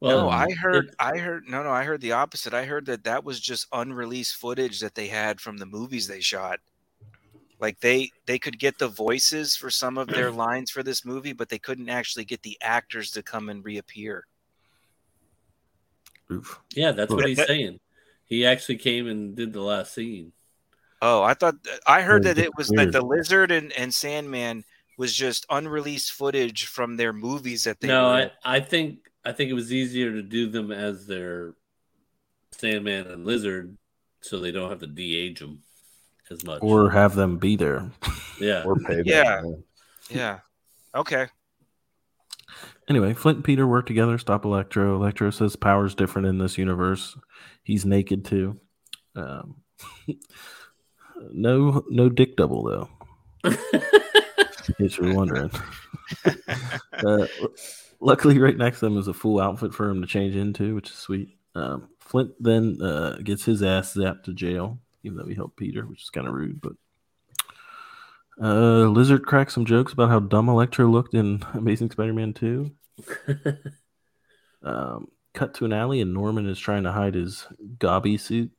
[0.00, 2.52] Well, no, I heard, it- I heard, no, no, I heard the opposite.
[2.54, 6.20] I heard that that was just unreleased footage that they had from the movies they
[6.20, 6.58] shot.
[7.60, 11.32] Like they, they could get the voices for some of their lines for this movie,
[11.32, 14.26] but they couldn't actually get the actors to come and reappear.
[16.30, 16.60] Oof.
[16.74, 17.78] yeah, that's what he's saying.
[18.24, 20.32] He actually came and did the last scene.
[21.00, 21.54] Oh, I thought
[21.86, 24.64] I heard that it was that the lizard and, and Sandman
[24.98, 28.30] was just unreleased footage from their movies that they no, I.
[28.44, 31.54] I think I think it was easier to do them as their
[32.50, 33.76] Sandman and Lizard,
[34.20, 35.62] so they don't have to de-age them
[36.30, 36.60] as much.
[36.62, 37.90] Or have them be there.
[38.40, 39.04] yeah, Or pay them.
[39.06, 39.42] Yeah.
[40.08, 40.38] Yeah.
[40.94, 41.26] Okay.
[42.88, 44.94] Anyway, Flint and Peter work together, stop Electro.
[44.94, 47.16] Electro says power's different in this universe.
[47.64, 48.60] He's naked too.
[49.16, 49.56] Um,
[51.32, 52.88] no, no dick double though.
[53.44, 55.50] In case you're wondering.
[56.92, 57.26] uh,
[58.00, 60.90] luckily, right next to him is a full outfit for him to change into, which
[60.90, 61.36] is sweet.
[61.54, 65.86] Um, Flint then uh, gets his ass zapped to jail, even though he helped Peter,
[65.86, 66.60] which is kind of rude.
[66.60, 66.72] But
[68.40, 72.70] uh, Lizard cracks some jokes about how dumb Electro looked in Amazing Spider-Man 2.
[74.62, 77.46] Um, cut to an alley, and Norman is trying to hide his
[77.78, 78.50] gobby suit.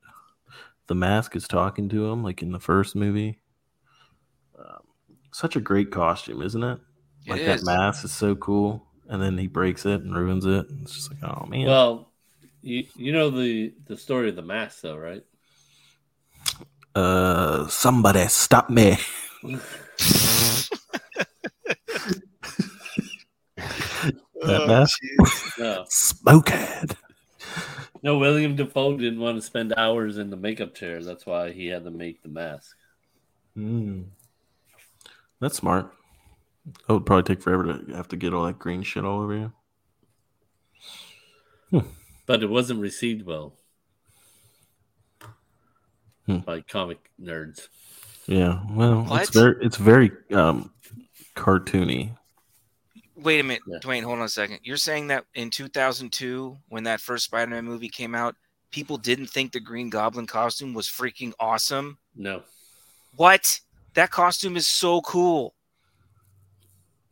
[0.88, 3.42] The mask is talking to him, like in the first movie.
[4.58, 4.84] Um,
[5.32, 6.80] such a great costume, isn't it?
[7.26, 7.64] It Like is.
[7.64, 10.66] that mask is so cool, and then he breaks it and ruins it.
[10.82, 11.68] It's just like, oh man.
[11.68, 12.12] well,
[12.62, 15.24] you you know the the story of the mask, though, right?
[16.98, 18.98] Uh, somebody stop me!
[23.56, 25.00] That Oh, mask?
[25.60, 26.96] No, Smokehead.
[28.02, 28.18] no.
[28.18, 31.04] William Dafoe didn't want to spend hours in the makeup chair.
[31.04, 32.76] That's why he had to make the mask.
[33.58, 34.06] Mm.
[35.40, 35.92] That's smart.
[36.68, 39.52] It would probably take forever to have to get all that green shit all over
[41.72, 41.84] you.
[42.26, 43.54] but it wasn't received well
[46.28, 46.38] Hmm.
[46.40, 47.68] by comic nerds.
[48.28, 49.22] Yeah, well, What?
[49.24, 50.72] it's very it's very um
[51.36, 52.16] cartoony.
[53.16, 53.80] Wait a minute, Yeah.
[53.80, 54.04] Dwayne.
[54.04, 54.60] Hold on a second.
[54.64, 58.36] You're saying that in 2002, when that first Spider-Man movie came out,
[58.70, 61.98] people didn't think the Green Goblin costume was freaking awesome?
[62.16, 62.44] No,
[63.16, 63.60] What?
[63.96, 65.56] That costume is so cool.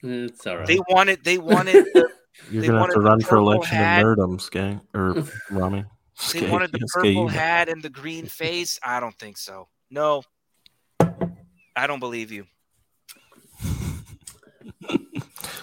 [0.04, 0.68] it's all right.
[0.68, 1.24] They wanted.
[1.24, 1.86] They wanted.
[1.96, 2.10] The,
[2.52, 4.04] You're They gonna have to run for election hat.
[4.06, 5.86] of nerdum, Skay or Ramy.
[6.32, 8.80] They Skay, wanted the purple you- hat and the green face.
[8.82, 9.68] I don't think so.
[9.90, 10.24] No,
[11.76, 12.46] I don't believe you.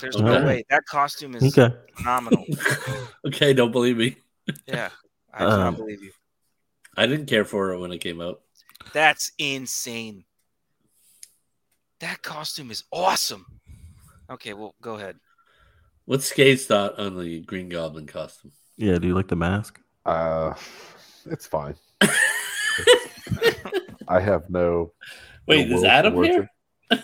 [0.01, 0.45] There's no Okay.
[0.47, 0.65] way.
[0.69, 2.45] That costume is Okay, phenomenal.
[3.27, 4.17] okay, don't believe me.
[4.67, 4.91] Yeah,
[5.33, 6.13] I do not Um, believe you.
[6.97, 8.41] I didn't care for it when it came out.
[8.93, 10.25] That's insane.
[12.01, 13.47] That costume is awesome.
[14.29, 15.17] Okay, well, go ahead.
[16.05, 18.53] What's Skay's thought on the Green Goblin costume?
[18.77, 18.99] yeah.
[18.99, 19.79] Do you like the mask?
[20.05, 20.55] Uh,
[21.27, 21.75] it's fine.
[24.09, 24.93] I have no.
[25.47, 26.51] Wait, no is will Adam here?
[26.91, 27.01] it.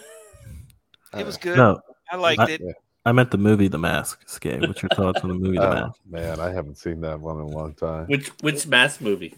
[1.17, 1.57] It was Uh, good.
[1.57, 1.81] No,
[2.11, 2.63] I liked I- it.
[3.07, 4.29] I meant the movie The Mask.
[4.29, 6.01] Skay, what's your thoughts on the movie The Oh, Mask?
[6.11, 8.07] man, I haven't seen that one in a long time.
[8.07, 9.35] Which which mask movie?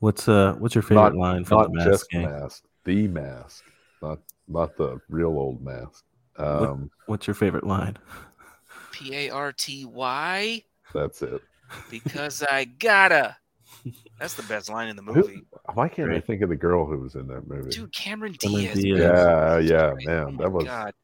[0.00, 1.90] What's uh What's your favorite Not, line from not The Mask?
[1.90, 2.22] just Skay?
[2.24, 3.64] mask, the mask,
[4.02, 6.04] not not the real old mask.
[6.36, 7.96] Um, What's your favorite line?
[8.90, 11.42] P A R T Y That's it.
[11.90, 13.36] Because I gotta.
[14.18, 15.42] That's the best line in the Who- movie.
[15.74, 17.70] Why can't I think of the girl who was in that movie?
[17.70, 18.78] Dude, Cameron Cameron Diaz.
[18.82, 19.00] Diaz.
[19.00, 20.06] yeah, yeah, Christ.
[20.06, 20.94] man, Oh that was God.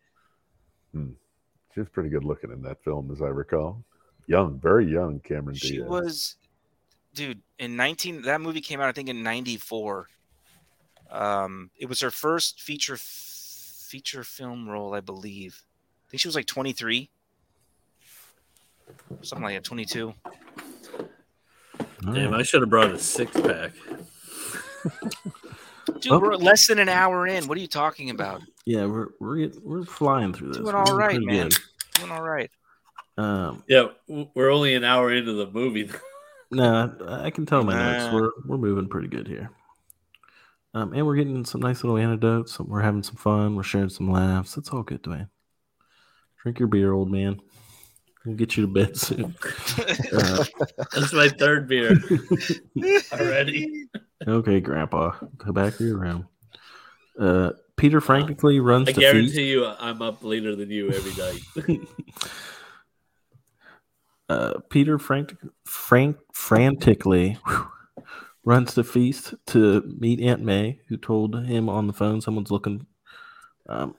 [1.74, 3.84] she was pretty good looking in that film, as I recall.
[4.26, 5.84] Young, very young, Cameron She Diaz.
[5.86, 6.36] She was,
[7.14, 8.22] dude, in 19.
[8.22, 10.08] That movie came out, I think, in 94.
[11.10, 15.62] Um, it was her first feature feature film role, I believe.
[16.06, 17.08] I think she was like 23.
[19.22, 20.12] Something like that, 22.
[22.12, 23.72] Damn, I should have brought a six pack.
[26.00, 26.18] Dude, Oh.
[26.18, 27.46] we're less than an hour in.
[27.46, 28.42] What are you talking about?
[28.64, 30.56] Yeah, we're we're we're flying through this.
[30.58, 31.48] Doing We're right, man.
[31.48, 31.58] good.
[31.94, 32.50] Doing all right.
[33.16, 35.88] Um, Yeah, we're only an hour into the movie.
[36.50, 38.04] no, I, I can tell my notes.
[38.12, 38.14] Nah.
[38.14, 39.50] We're we're moving pretty good here.
[40.74, 42.58] Um, and we're getting some nice little anecdotes.
[42.60, 43.56] We're having some fun.
[43.56, 44.56] We're sharing some laughs.
[44.58, 45.30] It's all good, Dwayne.
[46.42, 47.40] Drink your beer, old man.
[48.26, 49.34] We'll get you to bed soon.
[50.12, 50.44] Uh,
[50.94, 51.96] That's my third beer
[53.12, 53.86] already.
[54.26, 56.26] okay, Grandpa, go back to your room.
[57.18, 59.38] Uh, Peter frantically runs I to guarantee feast.
[59.38, 61.80] you, I'm up later than you every night.
[64.28, 67.68] uh, Peter frantic, frank, frantically whew,
[68.44, 72.86] runs to feast to meet Aunt May, who told him on the phone someone's looking,
[73.68, 73.94] um,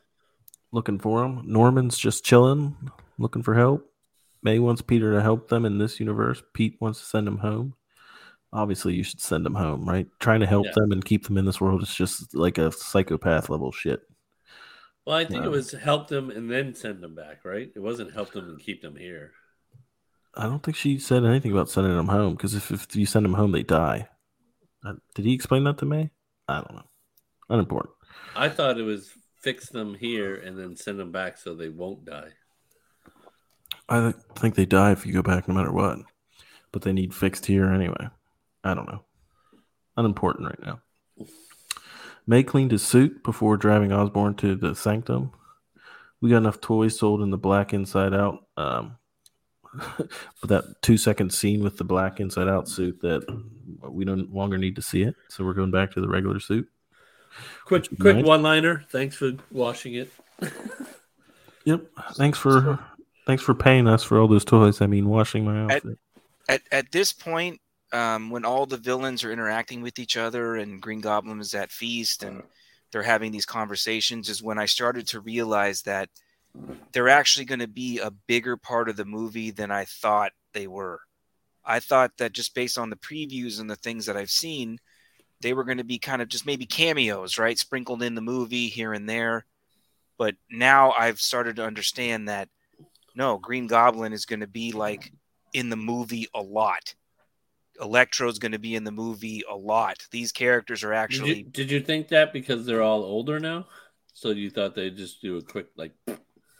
[0.71, 1.43] looking for him.
[1.45, 2.75] Norman's just chilling,
[3.19, 3.91] looking for help.
[4.43, 6.41] May wants Peter to help them in this universe.
[6.53, 7.73] Pete wants to send him home.
[8.53, 10.07] Obviously, you should send him home, right?
[10.19, 10.73] Trying to help Yeah.
[10.75, 14.01] them and keep them in this world is just like a psychopath level shit.
[15.05, 17.71] Well, I think it was help them and then send them back, right?
[17.73, 19.31] It wasn't help them and keep them here.
[20.35, 23.25] I don't think she said anything about sending them home because if, if you send
[23.25, 24.09] them home, they die.
[24.85, 26.11] Uh, did he explain that to May?
[26.47, 26.89] I don't know.
[27.49, 27.95] Unimportant.
[28.35, 29.09] I thought it was
[29.41, 32.29] fix them here and then send them back so they won't die.
[33.89, 35.99] I think they die if you go back no matter what,
[36.71, 38.09] but they need fixed here anyway.
[38.63, 39.03] I don't know.
[39.95, 40.81] Unimportant right now.
[42.25, 45.31] May cleaned his suit before driving Osborn to the sanctum.
[46.19, 48.39] We got enough toys sold in the black inside out.
[48.57, 48.97] Um,
[49.71, 50.09] but
[50.49, 53.23] that two second scene with the black inside out suit that
[53.89, 55.15] we no longer need to see it.
[55.29, 56.67] So we're going back to the regular suit.
[57.65, 58.25] Quick, quick Nice.
[58.25, 58.83] one liner.
[58.89, 60.11] Thanks for washing it.
[61.65, 61.85] Yep.
[62.15, 62.79] Thanks for
[63.27, 64.81] thanks for paying us for all those toys.
[64.81, 65.99] I mean, washing my outfit.
[66.49, 67.59] At at this point,
[67.91, 71.71] um, when all the villains are interacting with each other and Green Goblin is at
[71.71, 72.41] feast and
[72.91, 76.09] they're having these conversations, is when I started to realize that
[76.93, 80.67] they're actually going to be a bigger part of the movie than I thought they
[80.67, 81.01] were.
[81.65, 84.79] I thought that just based on the previews and the things that I've seen,
[85.41, 87.59] they were going to be kind of just maybe cameos, right?
[87.59, 89.45] Sprinkled in the movie here and there.
[90.17, 92.47] But now I've started to understand that
[93.17, 95.11] no, Green Goblin is going to be like
[95.51, 96.93] in the movie a lot.
[97.81, 99.97] Electro's going to be in the movie a lot.
[100.11, 103.65] These characters are Did actually you, did you think that because they're all older now?
[104.13, 105.93] So you thought they'd just do a quick like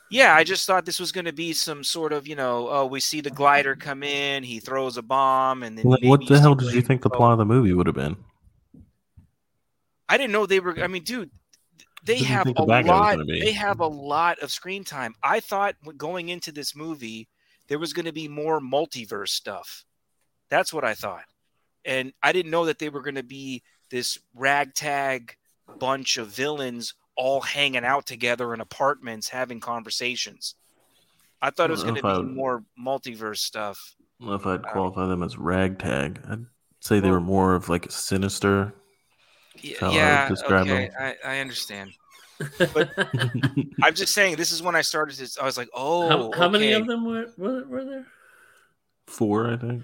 [0.09, 2.85] Yeah, I just thought this was going to be some sort of, you know, oh,
[2.87, 6.39] we see the glider come in, he throws a bomb, and then What, what the
[6.39, 8.17] hell did you think the plot of the movie would have been?
[10.09, 10.81] I didn't know they were.
[10.81, 11.29] I mean, dude,
[12.07, 13.27] they Who do you have a the bad guy was lot.
[13.27, 15.13] They have a lot of screen time.
[15.23, 17.27] I thought going into this movie
[17.67, 19.85] there was going to be more multiverse stuff.
[20.49, 21.25] That's what I thought,
[21.85, 25.35] and I didn't know that they were going to be this ragtag
[25.79, 30.55] bunch of villains all hanging out together in apartments having conversations.
[31.41, 33.95] I thought it was going to be I- more multiverse stuff.
[33.99, 36.21] I don't know if I'd Uh, qualify them as ragtag.
[36.29, 36.45] I'd
[36.79, 38.73] say they were more of like a sinister.
[39.63, 41.15] Y- how I would yeah, describe okay, them.
[41.23, 41.91] I, I understand.
[43.81, 45.41] I'm just saying this is when I started to.
[45.41, 48.05] I was like, oh, how, how many of them were, were were there?
[49.07, 49.83] Four, I think.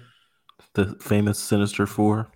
[0.74, 2.28] The famous Sinister Four.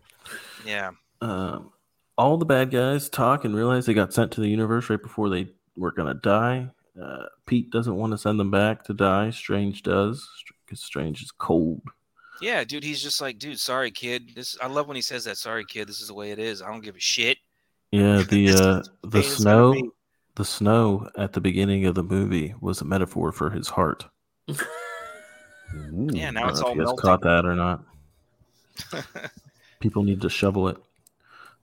[0.64, 0.90] Yeah.
[1.20, 1.72] Um,
[2.16, 5.28] all the bad guys talk and realize they got sent to the universe right before
[5.28, 6.70] they were gonna die.
[7.00, 9.30] Uh, Pete doesn't want to send them back to die.
[9.30, 10.28] Strange does
[10.66, 11.82] because Strange is cold.
[12.40, 14.30] Yeah, dude, he's just like, dude, sorry, kid.
[14.34, 15.36] This I love when he says that.
[15.36, 15.88] Sorry, kid.
[15.88, 16.62] This is the way it is.
[16.62, 17.38] I don't give a shit.
[17.90, 19.92] Yeah, the uh, the the way it's gonna snow,
[20.36, 24.06] the snow at the beginning of the movie was a metaphor for his heart.
[25.74, 26.14] Mm.
[26.14, 27.02] Yeah, I now don't it's know all if you guys melting.
[27.02, 27.84] caught that or not.
[29.80, 30.76] People need to shovel it.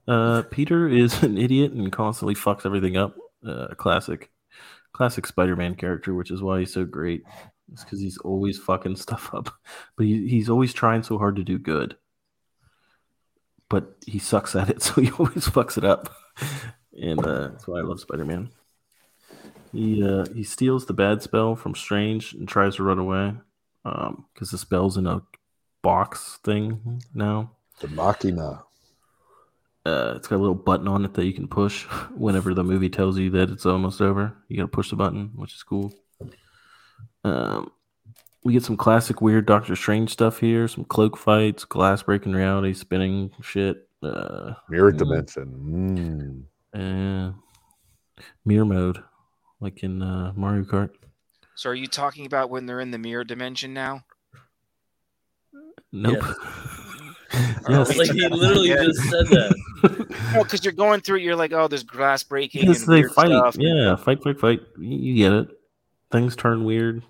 [0.06, 3.16] Uh, Peter is an idiot and constantly fucks everything up.
[3.46, 4.30] Uh, classic,
[4.92, 7.22] classic Spider-Man character, which is why he's so great.
[7.72, 9.50] It's because he's always fucking stuff up,
[9.96, 11.96] but he, he's always trying so hard to do good.
[13.68, 16.14] But he sucks at it, so he always fucks it up,
[16.92, 18.50] and uh, that's why I love Spider-Man.
[19.72, 23.34] He uh, he steals the bad spell from Strange and tries to run away.
[23.82, 25.22] because the spell's in a
[25.82, 27.52] box thing now.
[27.80, 28.64] The Machina.
[29.86, 31.84] Uh, it's got a little button on it that you can push
[32.16, 34.36] whenever the movie tells you that it's almost over.
[34.48, 35.94] You gotta push the button, which is cool.
[37.24, 37.70] Um,
[38.44, 40.68] we get some classic weird Doctor Strange stuff here.
[40.68, 43.88] Some cloak fights, glass breaking reality, spinning shit.
[44.02, 44.98] Uh, Mirror Mm.
[44.98, 46.46] Dimension.
[46.72, 47.34] and
[48.44, 49.02] mirror mode,
[49.60, 50.90] like in uh, Mario Kart.
[51.56, 54.04] So are you talking about when they're in the mirror dimension now?
[55.92, 56.22] Nope.
[56.22, 57.58] Yes.
[57.68, 57.96] yes.
[57.96, 58.84] Like he literally Yeah.
[58.84, 59.54] just said that.
[60.34, 61.18] No, because you're going through.
[61.18, 63.26] You're like, oh, there's glass breaking Because and they fight.
[63.28, 63.56] stuff.
[63.58, 64.60] Yeah, fight, fight, fight.
[64.78, 65.48] You, you get it.
[66.10, 67.02] Things turn weird.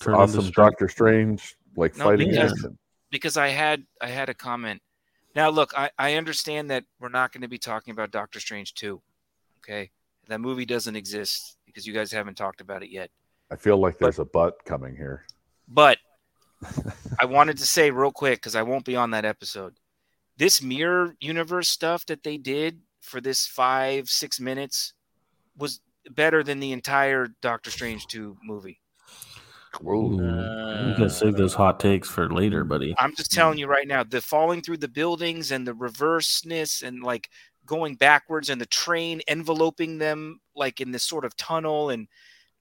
[0.00, 0.50] Turn into awesome.
[0.50, 2.66] Doctor Strange, like No, fighting because-
[3.10, 4.82] because I had I had a comment.
[5.34, 8.74] Now look, I, I understand that we're not going to be talking about Doctor Strange
[8.74, 9.00] 2.
[9.58, 9.90] Okay.
[10.28, 13.10] That movie doesn't exist because you guys haven't talked about it yet.
[13.50, 15.24] I feel like there's a butt coming here.
[15.68, 15.98] But
[17.20, 19.74] I wanted to say real quick because I won't be on that episode.
[20.36, 24.94] This mirror universe stuff that they did for this five, six minutes
[25.56, 28.80] was better than the entire Doctor Strange 2 movie.
[29.82, 30.20] Ooh,
[30.78, 32.98] you Uh, gotta save those hot takes for later, buddy.
[32.98, 37.02] I'm just telling you right now, the falling through the buildings and the reverseness and
[37.02, 37.28] like
[37.66, 42.08] going backwards and the train enveloping them like in this sort of tunnel and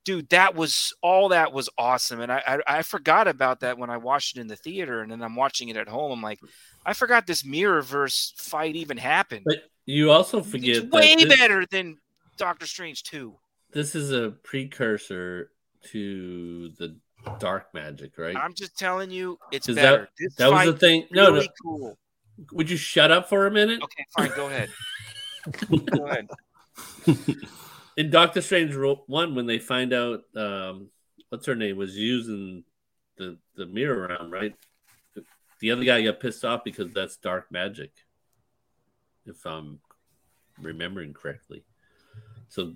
[0.05, 2.21] dude, that was all that was awesome.
[2.21, 5.11] And I, I I forgot about that when I watched it in the theater and
[5.11, 6.11] then I'm watching it at home.
[6.13, 6.39] I'm like,
[6.85, 9.45] I forgot this mirrorverse fight even happened.
[9.45, 11.97] But you also forget It's way that this, better than
[12.37, 13.35] Doctor Strange 2.
[13.71, 15.51] this is a precursor
[15.91, 16.97] to the
[17.39, 18.35] dark magic, right?
[18.35, 19.81] I'm just telling you, it's better.
[19.81, 21.07] that, this that was the thing.
[21.11, 21.51] No, really no.
[21.63, 21.97] cool.
[22.51, 23.81] Would you shut up for a minute?
[23.81, 24.69] Okay, fine, go ahead.
[25.91, 26.27] go ahead.
[27.97, 28.75] in Doctor Strange
[29.07, 30.89] one, when they find out um,
[31.29, 32.63] what's her name was using
[33.17, 34.53] the the mirror around, right?
[35.61, 37.91] The other guy got pissed off because that's dark magic,
[39.25, 39.79] if I'm
[40.61, 41.63] remembering correctly.
[42.55, 42.73] So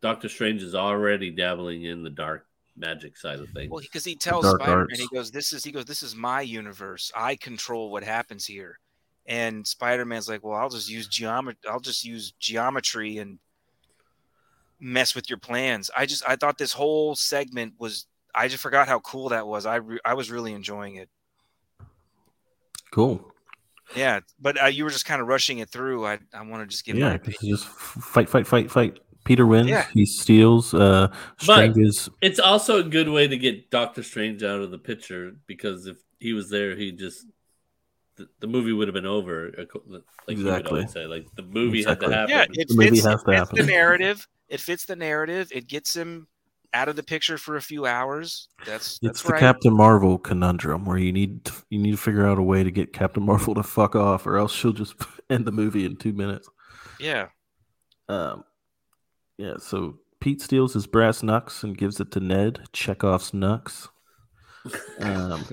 [0.00, 2.46] Doctor Strange is already dabbling in the dark
[2.76, 3.72] magic side of things.
[3.72, 6.42] Well, because he tells Spider Man, he goes, "This is," he goes, "This is my
[6.42, 7.10] universe.
[7.12, 8.78] I control what happens here."
[9.26, 11.58] And Spider Man's like, "Well, I'll just use geometry.
[11.68, 13.40] I'll just use geometry and
[14.78, 18.06] mess with your plans." I just, I thought this whole segment was.
[18.32, 19.66] I just forgot how cool that was.
[19.66, 21.08] I, re- I was really enjoying it.
[22.92, 23.32] Cool.
[23.94, 26.06] Yeah, but uh, you were just kind of rushing it through.
[26.06, 28.98] I, I want to just give Yeah, my 'cause just fight, fight, fight, fight.
[29.26, 29.68] Peter wins.
[29.68, 29.86] Yeah.
[29.92, 30.72] He steals.
[30.72, 31.08] Uh,
[31.38, 35.32] Strange is it's also a good way to get Doctor Strange out of the picture
[35.46, 37.26] because if he was there, he just
[38.16, 39.52] the, the movie would have been over.
[39.58, 40.86] Like Exactly.
[40.86, 42.12] say, like the movie Exactly.
[42.14, 42.54] had to Yeah, happen.
[42.58, 44.26] it The movie fits, has it to fits the narrative.
[44.48, 45.48] It fits the narrative.
[45.52, 46.26] It gets him
[46.72, 48.48] out of the picture for a few hours.
[48.64, 49.40] That's it's the right.
[49.40, 52.70] Captain Marvel conundrum where you need to, you need to figure out a way to
[52.70, 54.94] get Captain Marvel to fuck off, or else she'll just
[55.30, 56.48] end the movie in two minutes.
[57.00, 57.28] yeah.
[58.08, 58.44] Um,
[59.38, 59.54] yeah.
[59.58, 62.60] So Pete steals his brass knucks and gives it to Ned.
[62.72, 63.88] Chekhov's knucks.
[64.98, 65.44] Um,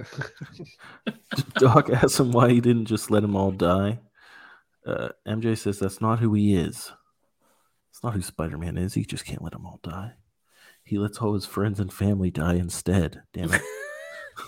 [1.55, 3.99] Doc asks him why he didn't just let them all die.
[4.85, 6.91] Uh, MJ says that's not who he is.
[7.91, 8.93] It's not who Spider Man is.
[8.93, 10.13] He just can't let them all die.
[10.83, 13.21] He lets all his friends and family die instead.
[13.33, 13.61] Damn it.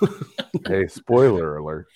[0.68, 1.88] hey, spoiler alert.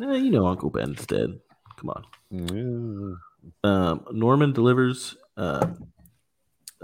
[0.00, 1.38] Eh, you know Uncle Ben's dead.
[1.76, 2.04] Come on.
[2.32, 3.16] Mm.
[3.62, 5.66] Um, Norman delivers uh,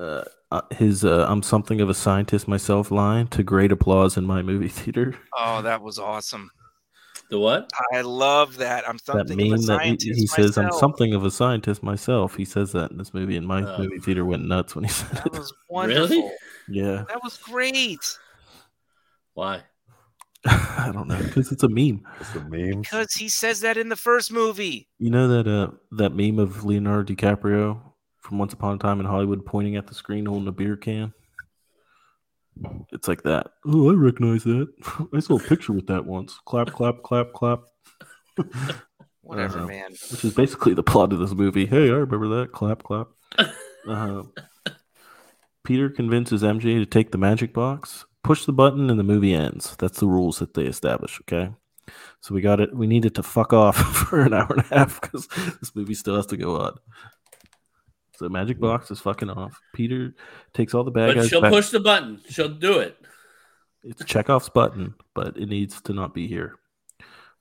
[0.01, 4.25] uh, uh, his uh, "I'm something of a scientist myself" line to great applause in
[4.27, 5.15] my movie theater.
[5.37, 6.51] Oh, that was awesome.
[7.29, 7.71] The what?
[7.93, 8.89] I love that.
[8.89, 11.25] I'm That something of a meme that he, scientist he says, "I'm myself." something of
[11.25, 13.79] a scientist myself." He says that in this movie, and my Oh.
[13.79, 15.33] movie theater went nuts when he said That it.
[15.33, 16.09] was wonderful.
[16.17, 16.33] Really?
[16.69, 18.19] Yeah, That was great.
[19.35, 19.63] Why?
[20.47, 22.03] I don't know because it's a meme.
[22.21, 24.89] It's a meme Because he says that in the first movie.
[24.99, 27.81] You know that uh that meme of Leonardo DiCaprio
[28.31, 31.13] from Once Upon a Time in Hollywood pointing at the screen holding a beer can?
[32.93, 33.49] It's like that.
[33.67, 34.69] Oh, I recognize that.
[35.13, 36.39] I saw a picture with that once.
[36.47, 37.61] Clap, clap, clap, clap.
[39.23, 39.91] Whatever, Uh, man.
[40.13, 41.67] Which is basically the plot of this movie.
[41.67, 42.53] Hey, I remember that.
[42.53, 43.09] Clap, clap.
[43.89, 44.25] Uh,
[45.65, 49.75] Peter convinces MJ to take the magic box, push the button, and the movie ends.
[49.79, 51.19] That's the rules that they establish.
[51.23, 51.51] Okay.
[52.21, 52.77] So we got it.
[52.77, 55.27] We needed to fuck off for an hour and a half because
[55.61, 56.75] this movie still has to go on.
[58.21, 59.59] So magic box is fucking off.
[59.73, 60.15] Peter
[60.53, 61.53] takes all the bad But guys she'll back.
[61.53, 62.21] push the button.
[62.29, 62.99] She'll do it.
[63.83, 66.57] It's Chekhov's button, but it needs to not be here.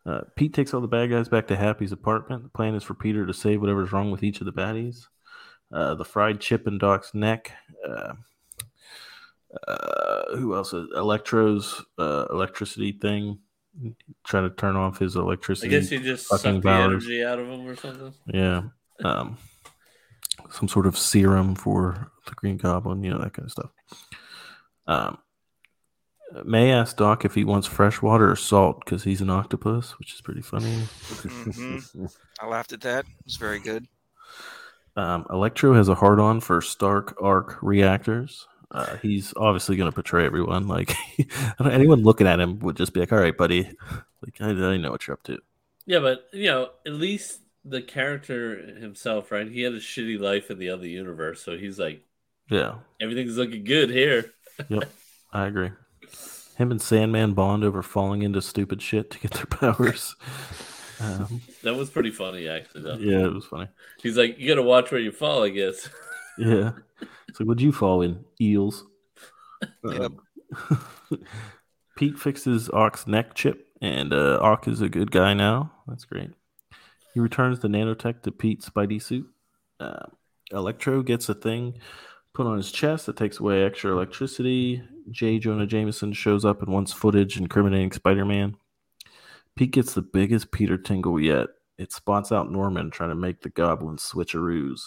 [0.06, 2.44] Uh, Pete takes all the bad guys back to Happy's apartment.
[2.44, 5.08] The plan is for Peter to save whatever's wrong with each of the baddies.
[5.70, 7.52] Uh, the fried chip in Doc's neck.
[7.86, 8.14] Uh,
[9.68, 10.74] uh, who else?
[10.74, 13.40] Uh, Electro's uh, electricity thing.
[14.26, 15.68] Trying to turn off his electricity.
[15.68, 17.04] I guess you just fucking suck the powers.
[17.04, 18.14] energy out of him or something.
[18.28, 18.62] Yeah.
[19.04, 19.38] Um,
[20.52, 23.72] some sort of serum for the Green Goblin, you know, that kind of stuff.
[24.88, 25.18] Um,
[26.46, 30.14] May asked Doc if he wants fresh water or salt because he's an octopus, which
[30.14, 30.76] is pretty funny.
[30.76, 32.16] Mhm.
[32.40, 33.06] I laughed at that.
[33.06, 33.88] It was very good.
[34.96, 38.48] Um, Electro has a hard on for Stark Arc reactors.
[38.72, 40.68] Uh, he's obviously going to betray everyone.
[40.68, 40.94] Like
[41.64, 43.72] anyone looking at him would just be like, "All right, buddy,
[44.22, 45.40] like I, I know what you're up to."
[45.88, 49.49] Yeah, but you know, at least the character himself, right?
[49.49, 52.03] He had a shitty life in the other universe, so he's like,
[52.49, 54.32] Yeah, everything's looking good here.
[55.34, 55.72] I agree.
[56.57, 60.16] Him and Sandman bond over falling into stupid shit to get their powers.
[60.99, 62.82] Um, That was pretty funny, actually.
[62.84, 62.97] Though.
[62.97, 63.68] yeah, it was funny.
[64.01, 65.89] He's like, you got to watch where you fall, I guess.
[66.38, 66.72] Yeah.
[67.34, 68.86] So would you fall in eels?
[69.84, 70.12] Yep.
[71.12, 71.26] Um,
[71.97, 75.72] Pete fixes Ock's neck chip, and uh, Ock is a good guy now.
[75.86, 76.30] That's great.
[77.14, 79.28] He returns the nanotech to Pete's Spidey suit.
[79.80, 80.05] Uh,
[80.51, 81.80] Electro gets a thing
[82.34, 84.82] put on his chest that takes away extra electricity.
[85.12, 85.39] J.
[85.39, 88.55] Jonah Jameson shows up and wants footage incriminating Spider Man.
[89.55, 91.47] Pete gets the biggest Peter tingle yet.
[91.78, 94.82] It spots out Norman trying to make the goblin switcheroos.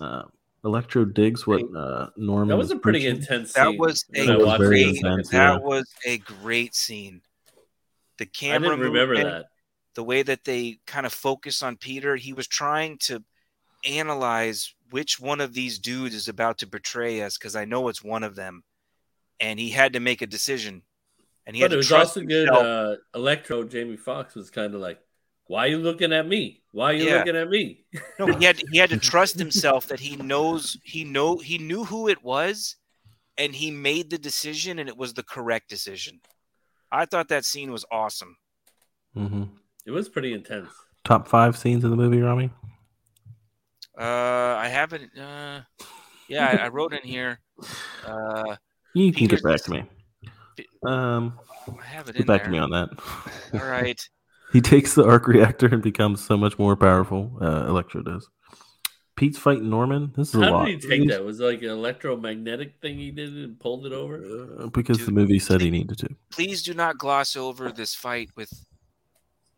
[0.00, 0.22] Uh,
[0.64, 2.48] Electro digs what uh, Norman.
[2.48, 3.16] That was is a pretty preaching.
[3.22, 4.96] intense That was when a I was very great.
[4.96, 5.58] intense, That yeah.
[5.58, 7.20] was a great scene.
[8.18, 8.56] The camera.
[8.56, 9.46] I camera didn't remember that.
[9.94, 13.24] The way that they kind of focus on Peter, he was trying to
[13.84, 18.02] analyze which one of these dudes is about to betray us because I know it's
[18.02, 18.64] one of them,
[19.40, 20.82] and he had to make a decision.
[21.46, 22.48] And he But had it to was trust also good.
[22.48, 25.00] Uh, Electro Jamie Foxx was kind of like,
[25.46, 26.62] "Why are you looking at me?
[26.72, 27.18] Why are you Yeah.
[27.18, 27.86] looking at me?"
[28.18, 31.84] No, he had he had to trust himself that he knows he know he knew
[31.84, 32.76] who it was,
[33.36, 36.20] and he made the decision, and it was the correct decision.
[36.90, 38.36] I thought that scene was awesome.
[39.16, 39.48] Mhm.
[39.88, 40.68] It was pretty intense.
[41.04, 42.50] Top five scenes in the movie, Ramy?
[43.98, 44.02] Uh,
[44.58, 45.18] I haven't.
[45.18, 45.62] Uh,
[46.28, 47.40] yeah, I, I wrote in here.
[48.06, 48.56] Uh,
[48.92, 49.84] You can Peter's get back to me.
[50.84, 51.38] Um,
[51.80, 52.46] I have it get in back there.
[52.48, 52.90] to me on that.
[53.54, 54.00] All right.
[54.50, 57.36] He takes the arc reactor and becomes so much more powerful.
[57.38, 58.26] Uh, Electro does.
[59.14, 60.10] Pete's fighting Norman.
[60.16, 61.22] This is a How did he take that?
[61.22, 64.56] Was it like an electromagnetic thing he did and pulled it over?
[64.58, 66.08] Uh, because the movie said he needed to.
[66.30, 68.50] Please do not gloss over this fight with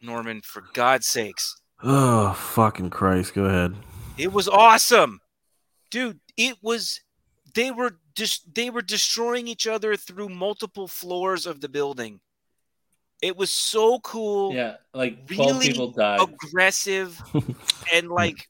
[0.00, 0.40] Norman.
[0.42, 3.34] For God's sakes, Oh, fucking Christ.
[3.34, 3.74] Go ahead.
[4.18, 5.20] it was awesome,
[5.90, 6.20] dude.
[6.36, 7.00] It was.
[7.54, 8.54] They were just.
[8.54, 12.20] They were destroying each other through multiple floors of the building.
[13.22, 14.54] It was so cool.
[14.54, 16.20] Yeah, like twelve Really people died.
[16.20, 17.20] aggressive
[17.92, 18.48] and like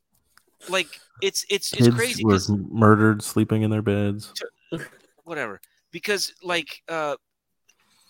[0.68, 0.86] like
[1.22, 4.32] it's it's it's crazy were 'cause- murdered sleeping in their beds.
[5.24, 7.16] whatever because like uh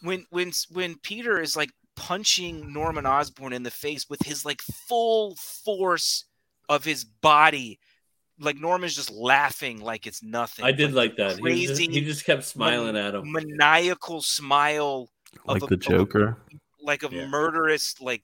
[0.02, 1.70] when when when peter is like
[2.00, 6.24] punching norman osborn in the face with his like full force
[6.68, 7.78] of his body
[8.38, 11.32] like norman's just laughing like it's nothing I did like that.
[11.38, 13.30] He, just, crazy he just kept smiling at him.
[13.30, 15.10] maniacal smile
[15.44, 16.36] Like of the a, of a- Joker.
[16.82, 17.26] like a Yeah.
[17.26, 18.22] murderous like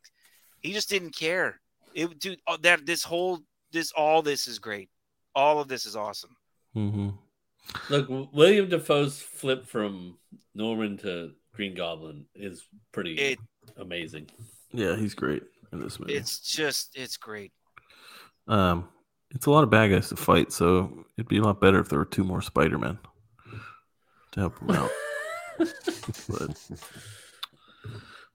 [0.61, 1.61] he just didn't care
[1.95, 3.41] it dude oh, that this whole
[3.73, 4.89] this all this is great
[5.35, 6.35] all of this is awesome
[6.75, 7.09] Mm-hmm.
[7.91, 10.19] Look, William Dafoe's flip from
[10.55, 13.39] Norman to Green Goblin is pretty It-
[13.77, 14.29] amazing.
[14.73, 16.15] Yeah, he's great in this movie.
[16.15, 17.53] it's just it's great
[18.49, 18.89] Um,
[19.31, 21.89] it's a lot of bad guys to fight, so it'd be a lot better if
[21.89, 22.99] there were two more Spider Men
[24.33, 24.91] to help them out.
[26.29, 26.71] but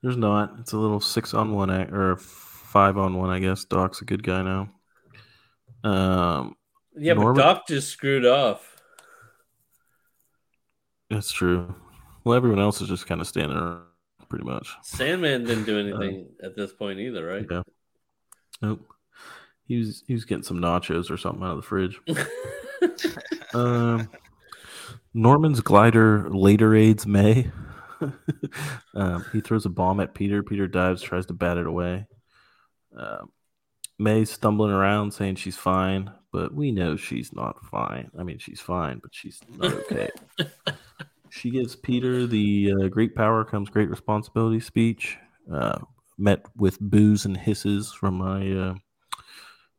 [0.02, 0.54] there's not.
[0.60, 3.64] It's a little six on one or five on one, I guess.
[3.66, 4.70] Doc's a good guy now.
[5.90, 6.56] Um,
[6.98, 8.76] Yeah, Norman- but Doc just screwed off.
[11.10, 11.74] that's true.
[12.24, 13.84] Well, everyone else is just kind of standing around,
[14.32, 14.70] pretty much.
[14.82, 17.46] Sandman didn't do anything at this point either, right?
[17.52, 17.64] Yeah.
[18.62, 18.88] Nope.
[19.66, 22.00] He was he was getting some nachos or something out of the fridge.
[23.54, 24.10] Um,
[25.14, 27.52] Norman's glider later aids May.
[28.96, 30.42] um, he throws a bomb at Peter.
[30.42, 32.08] Peter dives, tries to bat it away.
[32.96, 33.30] Um,
[34.00, 38.10] May's stumbling around saying she's fine, but we know she's not fine.
[38.18, 40.10] I mean, she's fine, but she's not okay.
[41.32, 45.18] she gives Peter the uh, great power comes great responsibility speech,
[45.52, 45.80] uh,
[46.18, 48.76] met with boos and hisses from my uh,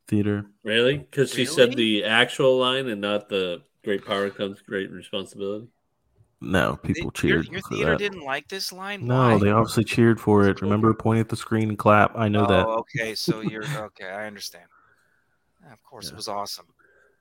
[0.07, 0.45] theater.
[0.63, 0.97] really?
[0.97, 5.67] Because she said the actual line and not the great power comes great responsibility.
[6.41, 7.99] No, people your, cheered your for theater that.
[7.99, 9.37] didn't like this line No, Why?
[9.39, 10.61] they obviously cheered for it.
[10.61, 12.17] Remember, pointing at the screen and clap.
[12.17, 12.65] I know that.
[12.67, 14.65] oh, okay so you're okay i understand
[15.71, 16.11] of course Yeah.
[16.11, 16.65] it was awesome.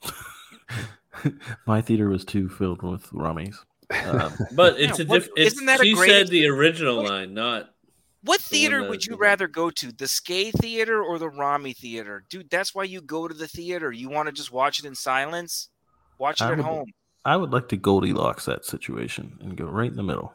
[1.67, 3.57] My theater was too filled with Ramys.
[4.06, 5.32] Um, But it's Yeah, a different.
[5.39, 7.70] it's, isn't that a she great said the original What- line, not
[8.24, 9.93] What theater that- would you rather go to?
[9.93, 12.24] The Skay Theater or the Ramy Theater?
[12.31, 13.90] Dude, that's why you go to the theater.
[13.93, 15.69] You want to just watch it in silence?
[16.19, 16.86] Watch it I at would- home.
[17.24, 20.35] I would like to Goldilocks that situation and go right in the middle.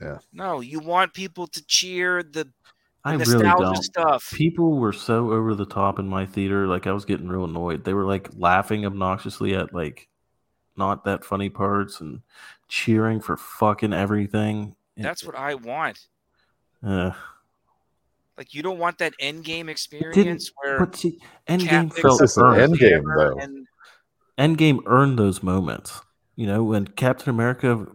[0.00, 0.18] Yeah.
[0.32, 2.50] No, you want people to cheer the, the
[3.04, 3.76] I really don't.
[3.82, 4.30] stuff.
[4.32, 7.82] People were so over the top in my theater, like I was getting real annoyed.
[7.84, 10.06] They were like laughing obnoxiously at like
[10.76, 12.20] not that funny parts and
[12.68, 14.74] cheering for fucking everything.
[14.96, 15.98] That's what I want.
[16.86, 17.10] Uh,
[18.38, 21.30] Like you don't want that end game experience where but see, Cap
[21.60, 22.60] Endgame picks felt up It's an earned.
[22.60, 23.38] end game, though.
[23.38, 23.66] and
[24.38, 26.00] Endgame earned those moments.
[26.34, 27.86] You know, when Captain America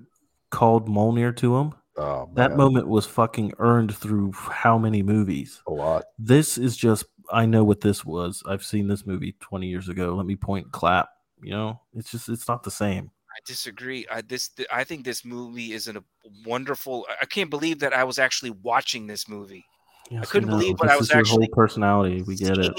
[0.49, 5.61] called Mjolnir to him, Oh, that moment was fucking earned through how many movies?
[5.67, 6.05] a lot.
[6.17, 8.41] This is just I know what this was.
[8.47, 10.15] I've seen this movie 20 years ago.
[10.15, 11.09] Let me point point clap.
[11.41, 13.11] You know, it's just it's not the same.
[13.31, 14.05] I disagree.
[14.11, 16.03] I this th- I think this movie is a
[16.45, 17.07] wonderful.
[17.21, 19.65] I- can't believe that I was actually watching this movie.
[20.09, 20.57] Yes, I couldn't know.
[20.57, 22.21] believe what I was your actually whole personality.
[22.23, 22.73] We get it.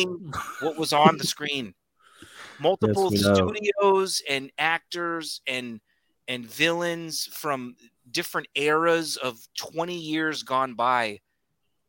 [0.60, 1.74] what was on the screen.
[2.60, 3.34] Multiple know.
[3.34, 5.80] studios and actors and
[6.28, 7.74] and villains from
[8.10, 11.20] different eras of 20 years gone by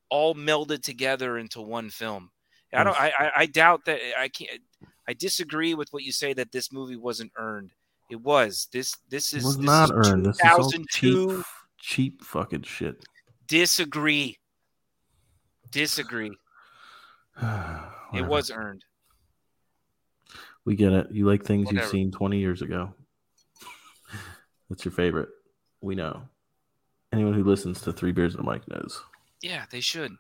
[0.10, 2.32] all melded together into one film.
[2.72, 4.62] And I don't I, I I doubt that I can't
[5.08, 7.72] I disagree with what you say that this movie wasn't earned.
[8.10, 8.68] It was.
[8.72, 10.26] This this It is was this not is earned.
[10.26, 11.38] This is all 2002.
[11.38, 11.46] cheap,
[11.80, 13.04] cheap fucking shit.
[13.48, 14.38] Disagree.
[15.72, 16.32] Disagree.
[18.14, 18.86] It was earned.
[20.66, 21.08] We get it.
[21.12, 22.94] You like things you've seen 20 years ago.
[24.70, 25.30] That's your favorite.
[25.82, 26.22] We know.
[27.12, 29.02] Anyone who listens to Three Beers and a Mic knows.
[29.42, 30.12] Yeah, they should.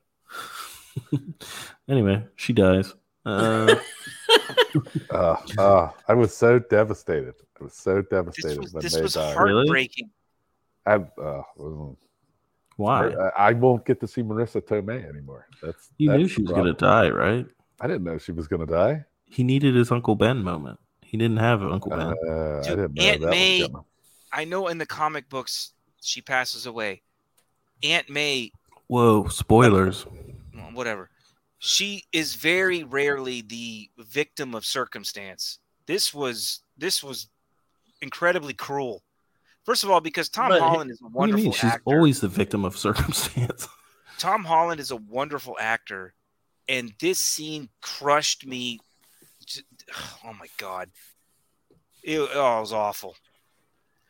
[1.88, 2.96] anyway, she dies.
[3.26, 3.76] Uh,
[5.10, 7.36] Uh, uh, I was so devastated.
[7.60, 9.38] I was so This devastated was when this they was died.
[9.38, 9.56] Really?
[9.68, 10.10] heartbreaking.
[10.86, 11.96] I, uh, mm,
[12.78, 13.10] why?
[13.10, 15.48] I, I won't get to see Marisa Tomei anymore.
[15.62, 17.46] That's You knew she was going to die, right?
[17.80, 19.06] I didn't know she was going to die.
[19.26, 20.80] He needed his Uncle Ben moment.
[21.02, 22.14] He didn't have an Uncle Ben.
[22.28, 23.68] Uh, I didn't know Aunt that May-
[24.32, 27.04] I know in the comic books she passes away.
[27.84, 28.52] Aunt May,
[28.88, 30.06] Whoa, spoilers.
[30.74, 31.10] whatever.
[31.66, 35.60] She is very rarely the victim of circumstance.
[35.86, 37.30] This was this was
[38.02, 39.02] incredibly cruel.
[39.64, 41.52] First of all, because Tom But Holland is a What do you wonderful mean?
[41.54, 41.84] She's actor.
[41.86, 43.70] always the victim of circumstance.
[44.20, 46.14] Tom Holland is a wonderful actor,
[46.68, 48.80] and this scene crushed me.
[50.26, 50.90] Oh my god!
[52.04, 53.16] It, oh, it was awful.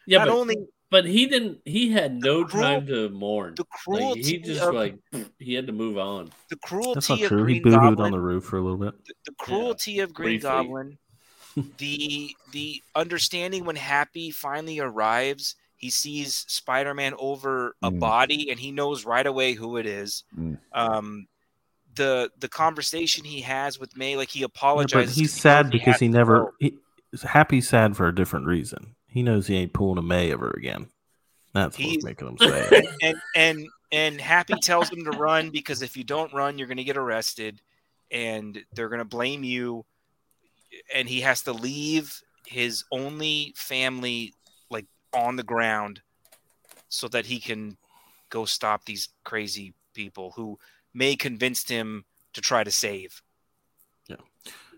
[0.07, 0.55] yeah, Not but, only
[0.93, 1.57] but he didn't.
[1.65, 3.55] He had no cruel- time to mourn.
[3.55, 4.95] the Like, cruelty he just of like
[5.39, 6.29] he had to move on.
[6.51, 6.93] the cruelty.
[6.93, 7.45] That's cruelty not of true.
[7.45, 8.93] He Green booed Goblin, on the roof for a little bit.
[9.05, 10.49] the, the cruelty of Green briefly.
[10.49, 10.97] Goblin,
[11.79, 17.99] the the understanding when Happy finally arrives, he sees Spider-Man over a Mm.
[17.99, 20.23] body, and he knows right away who it is.
[20.37, 20.59] Mm.
[20.73, 21.27] Um,
[21.95, 24.93] the the conversation he has with May, like he Yeah, apologizes.
[24.93, 26.45] but 'cause he's sad he because he never.
[26.45, 26.51] go.
[26.59, 26.77] He,
[27.23, 28.95] Happy's sad for a different reason.
[29.13, 30.87] He knows he ain't pulling a May ever again.
[31.53, 32.87] That's He's- what's making him say.
[33.01, 36.77] and and and Happy tells him to run because if you don't run, you're going
[36.77, 37.61] to get arrested,
[38.11, 39.85] and they're going to blame you.
[40.93, 44.33] And he has to leave his only family
[44.71, 46.01] like on the ground,
[46.89, 47.77] so that he can
[48.31, 50.57] go stop these crazy people who
[50.95, 52.03] may convinced him
[52.33, 53.21] to try to save.
[54.07, 54.15] Yeah.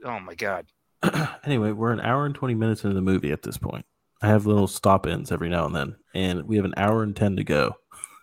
[0.03, 0.65] Oh my god.
[1.45, 3.85] anyway, we're an hour and 20 minutes into the movie at this point.
[4.25, 7.15] I have little stop ins every now and then, and we have an hour and
[7.15, 7.75] 10 to go,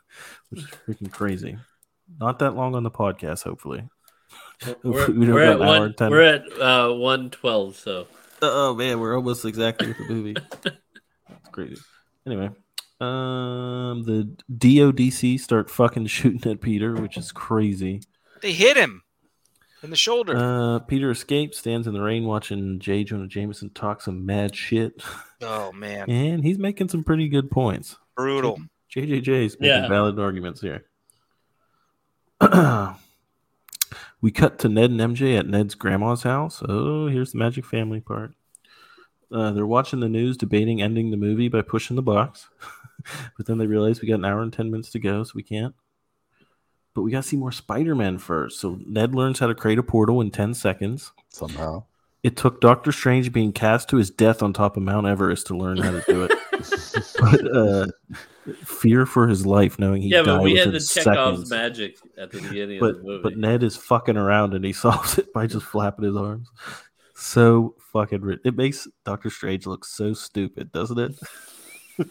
[0.50, 1.56] which is freaking crazy.
[2.18, 3.88] Not that long on the podcast, hopefully.
[4.82, 5.82] We're, We don't we're at an hour one.
[5.82, 6.10] and 10.
[6.10, 7.76] We're at uh, one twelve.
[7.76, 8.08] So
[8.40, 10.36] Oh man, we're almost exactly with the movie.
[10.64, 11.80] It's crazy.
[12.26, 12.50] Anyway,
[13.00, 18.02] um, the DODC start fucking shooting at Peter, which is crazy.
[18.40, 19.02] They hit him
[19.82, 20.36] in the shoulder.
[20.36, 23.04] Uh, Peter escapes, stands in the rain, watching J.
[23.04, 25.02] Jonah Jameson talk some mad shit,
[25.42, 27.96] oh man, and he's making some pretty good points.
[28.16, 28.58] brutal.
[28.94, 29.88] JJJ's making Yeah.
[29.88, 30.84] valid arguments here.
[34.20, 36.62] we cut to Ned and MJ at Ned's grandma's house.
[36.68, 38.34] Oh, here's the magic family part.
[39.32, 42.48] Uh, they're watching the news, debating ending the movie by pushing the box.
[43.36, 45.42] but then they realize we got an hour and 10 minutes to go, so we
[45.42, 45.74] can't.
[46.94, 48.60] But we got to see more Spider Man first.
[48.60, 51.12] So Ned learns how to create a portal in 10 seconds.
[51.30, 51.84] somehow.
[52.22, 55.56] It took Doctor Strange being cast to his death on top of Mount Everest to
[55.56, 56.30] learn how to do it.
[57.20, 57.86] but, uh,
[58.64, 61.50] fear for his life, knowing he yeah, but died we had within the Chekhov's seconds.
[61.50, 63.22] magic at the beginning But of the movie.
[63.24, 66.48] but Ned is fucking around and he solves it by just flapping his arms.
[67.16, 71.18] So fucking ri- it makes Doctor Strange look so stupid, doesn't it?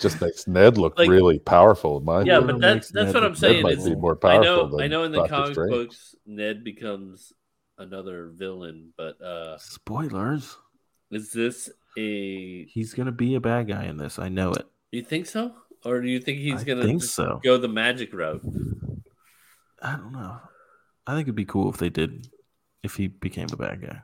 [0.00, 1.98] just makes Ned look Like- really powerful.
[1.98, 2.46] In my Yeah, view.
[2.48, 3.62] but that's that's Ned what I'm saying.
[3.64, 5.70] Ned might be more I know than I know in the Doctor comic Strange.
[5.72, 7.32] books Ned becomes
[7.78, 10.56] another villain, but uh Spoilers.
[11.10, 14.18] is this a He's gonna be a bad guy in this.
[14.18, 14.66] I know it.
[14.92, 15.54] you think so?
[15.84, 17.40] Or do you think he's I gonna think so.
[17.44, 18.42] go the magic route?
[19.80, 20.38] I don't know.
[21.06, 22.26] I think it'd be cool if they did,
[22.82, 24.02] if he became a bad guy.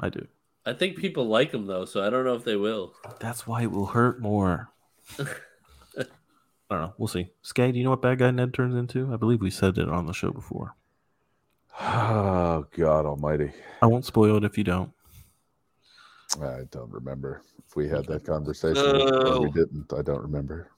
[0.00, 0.26] I do.
[0.68, 2.92] I think people like him though, so I don't know if they will.
[3.20, 4.68] That's why it will hurt more.
[5.18, 5.24] I
[6.68, 6.94] don't know.
[6.98, 7.30] We'll see.
[7.40, 9.10] Skay, do you know what bad guy Ned turns into?
[9.10, 10.74] I believe we said it on the show before.
[11.80, 13.50] Oh God Almighty!
[13.80, 14.92] I won't spoil it if you don't.
[16.42, 19.90] I don't remember if we had that conversation or we didn't.
[19.96, 20.70] I don't remember.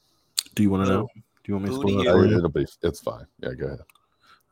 [0.55, 1.09] Do you want to know?
[1.17, 2.13] Do you want me to Booty spoil it you.
[2.13, 2.37] for I, you?
[2.37, 2.67] it'll be.
[2.83, 3.27] It's fine.
[3.43, 3.81] Yeah, go ahead.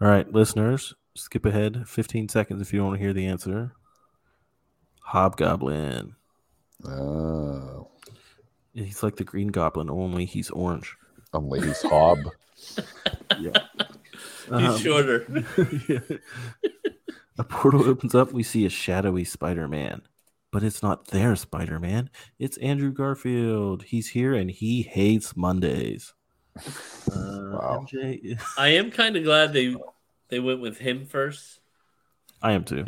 [0.00, 3.72] All right, listeners, skip ahead 15 seconds if you want to hear the answer.
[5.08, 6.14] Hobgoblin.
[6.84, 7.88] Oh,
[8.74, 10.94] He's like the Green Goblin, only he's orange.
[11.32, 12.18] only he's Hob.
[13.40, 13.52] Yeah.
[14.48, 15.24] He's Um, shorter.
[17.38, 18.32] a portal opens up.
[18.32, 20.02] We see a shadowy Spider Man,
[20.50, 22.10] but it's not their Spider Man.
[22.38, 23.84] It's Andrew Garfield.
[23.84, 26.14] He's here and he hates Mondays.
[26.56, 26.62] Uh,
[27.52, 27.86] Wow.
[27.90, 29.74] MJ, I am kind of glad they
[30.28, 31.60] they went with him first
[32.42, 32.84] I am too,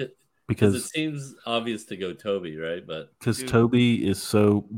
[0.50, 2.86] because it seems obvious to go Tobey, right?
[2.86, 4.68] But because Tobey is so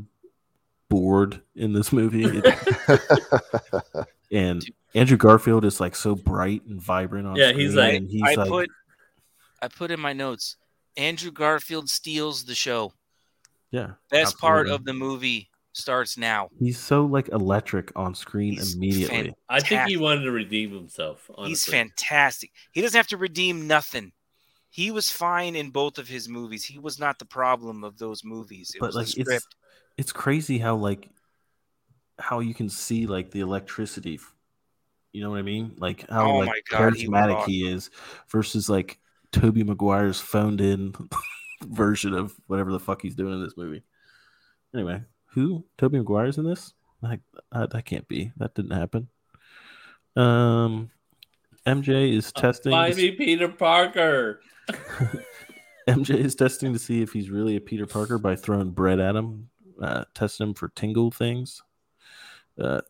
[0.89, 7.37] bored in this movie, It- and Andrew Garfield is like so bright and vibrant on
[7.37, 8.71] Yeah, he's screen, like- and he's I like, put
[9.61, 10.57] I put in my notes.
[10.97, 12.93] Andrew Garfield steals the show.
[13.71, 16.51] yeah, Best part of the movie starts now.
[16.59, 19.17] He's so like electric on screen He's immediately.
[19.17, 21.31] fan- I think he wanted to redeem himself.
[21.31, 21.49] Honestly.
[21.51, 22.51] He's fantastic.
[22.73, 24.13] He doesn't have to redeem nothing.
[24.73, 26.65] He was fine in both of his movies.
[26.65, 28.73] He was not the problem of those movies.
[28.75, 29.55] It but was like the it's script.
[29.99, 31.11] it's crazy how like
[32.19, 34.19] how you can see like the electricity
[35.13, 37.91] you know what i mean like how Oh like God, he charismatic he, is
[38.29, 38.99] versus like
[39.33, 40.95] tobey maguire's phoned in
[41.63, 43.83] version of whatever the fuck he's doing in this movie
[44.75, 46.73] anyway who tobey maguire's in this
[47.03, 47.21] like
[47.51, 49.09] that, that can't be that didn't happen
[50.17, 50.91] um
[51.67, 54.41] mj is testing Buy to me Peter Parker.
[55.89, 59.17] MJ is testing to see if he's really a Peter Parker by throwing bread at
[59.17, 59.49] him,
[59.81, 61.63] uh, testing him for tingle things.
[62.59, 62.81] Uh,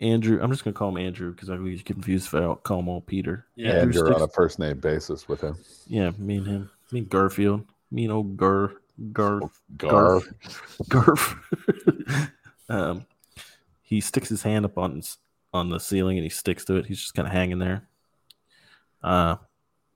[0.00, 2.80] Andrew, I'm just gonna call him Andrew because I get confused if I don't call
[2.80, 3.46] him all Peter.
[3.54, 3.70] Yeah.
[3.70, 5.56] and Andrew you're on a first name basis with him.
[5.86, 8.72] yeah, me and him, me and Garfield, me and old Gar,
[9.12, 9.40] Gar,
[9.76, 10.20] Gar.
[10.84, 12.30] Garf.
[12.68, 13.06] um,
[13.82, 15.02] he sticks his hand up on
[15.52, 16.86] on the ceiling and he sticks to it.
[16.86, 17.86] He's just kind of hanging there.
[19.02, 19.36] Uh,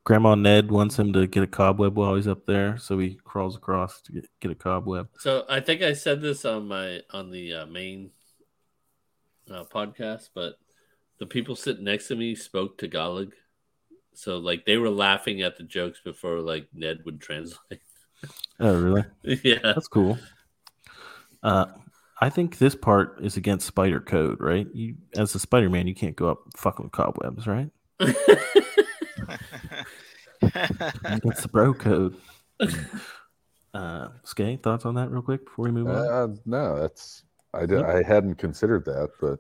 [0.04, 3.56] Grandma Ned wants him to get a cobweb while he's up there, so he crawls
[3.56, 5.08] across to get, get a cobweb.
[5.18, 8.10] So I think I said this on my on the uh, main
[9.50, 10.56] uh, podcast, but
[11.18, 13.32] the people sitting next to me spoke Tagalog,
[14.12, 17.60] so like they were laughing at the jokes before like Ned would translate.
[18.58, 19.04] Oh, really?
[19.44, 20.16] yeah, That's cool.
[21.42, 21.66] Uh,
[22.20, 24.66] I think this part is against spider code, right?
[24.72, 27.68] You, as a Spider Man, you can't go up fucking with cobwebs, right?
[30.40, 32.16] That's the bro code.
[33.72, 35.96] Uh, Skay, thoughts on that real quick before we move on?
[35.96, 39.38] Uh, no, that's I did, I hadn't considered that, but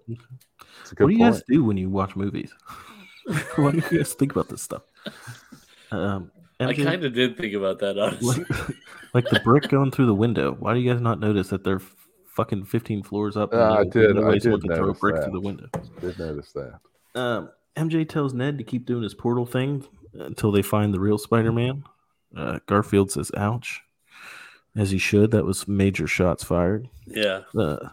[0.80, 1.34] it's a good what do you point.
[1.34, 2.52] guys do when you watch movies?
[3.56, 4.82] what do you guys think about this stuff?
[5.92, 6.30] Um,
[6.60, 8.44] I kind of did think about that honestly.
[8.48, 8.68] like,
[9.14, 10.52] like the brick going through the window.
[10.58, 11.82] Why do you guys not notice that they're
[12.28, 13.52] fucking 15 floors up?
[13.52, 15.24] and Uh, I no- did- I did looking to throw a notice brick that.
[15.24, 15.68] through the window.
[16.00, 16.80] Did notice that.
[17.14, 21.18] Um, MJ tells Ned to keep doing his portal thing until they find the real
[21.18, 21.84] Spider-Man.
[22.36, 23.82] Uh, Garfield says, "Ouch,"
[24.76, 25.30] as he should.
[25.30, 26.88] That was major shots fired.
[27.06, 27.88] yeah, Uh,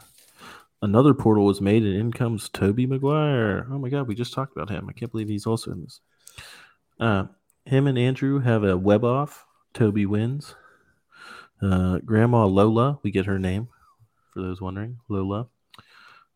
[0.81, 3.67] another portal was made, and in comes Tobey Maguire.
[3.71, 4.87] Oh my god, we just talked about him.
[4.89, 5.99] I can't believe he's also in this.
[6.99, 7.25] Uh,
[7.65, 9.45] him and Andrew have a web off.
[9.73, 10.55] Tobey wins.
[11.61, 13.67] Uh, Grandma Lola, we get her name
[14.33, 14.97] for those wondering.
[15.07, 15.47] Lola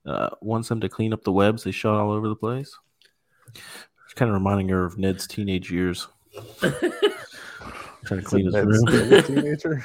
[0.05, 2.77] uh, wants them to clean up the webs they shot all over the place.
[4.05, 6.07] It's kind of reminding her of Ned's teenage years.
[6.61, 6.81] Trying
[8.21, 9.23] to clean his Ned's room.
[9.23, 9.83] teenager.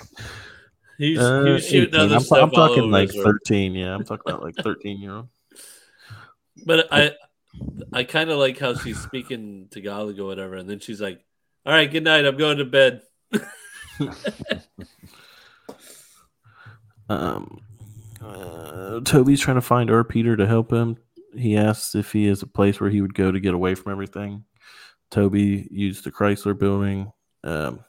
[0.98, 2.00] he's, Uh, he was shooting 18.
[2.00, 3.38] other I'm, stuff I'm all talking over like his room.
[3.46, 3.74] 13.
[3.74, 5.28] Yeah, I'm talking about like 13 year old.
[6.66, 7.12] But I,
[7.92, 11.24] I kind of like how she's speaking Tagalog or whatever, and then she's like,
[11.64, 12.26] "All right, good night.
[12.26, 13.02] I'm going to bed."
[17.08, 17.60] Um,
[18.24, 20.96] uh, Tobey's trying to find our Peter to help him.
[21.36, 23.92] He asks if he has a place where he would go to get away from
[23.92, 24.44] everything.
[25.10, 27.12] Tobey used the Chrysler building.
[27.44, 27.84] Um,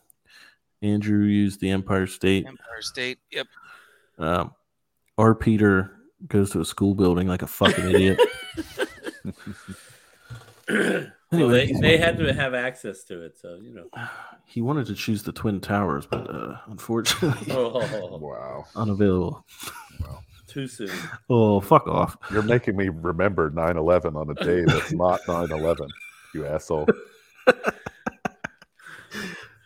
[0.82, 2.46] Andrew used the Empire State.
[2.48, 3.20] Empire State.
[3.32, 3.48] Yep.
[4.18, 4.52] Um,
[5.18, 5.98] our Peter
[6.28, 8.20] goes to a school building like a fucking idiot.
[10.70, 11.68] well, Anyway.
[11.68, 13.86] they, they had to have access to it, so you know.
[14.46, 18.66] he wanted to choose the Twin Towers, but uh, unfortunately, Oh, Wow.
[18.76, 19.46] unavailable.
[20.52, 20.92] Too soon.
[21.30, 22.18] Oh, fuck off.
[22.30, 25.88] You're making me remember 9 11 on a day that's not 9 11,
[26.36, 26.88] you asshole.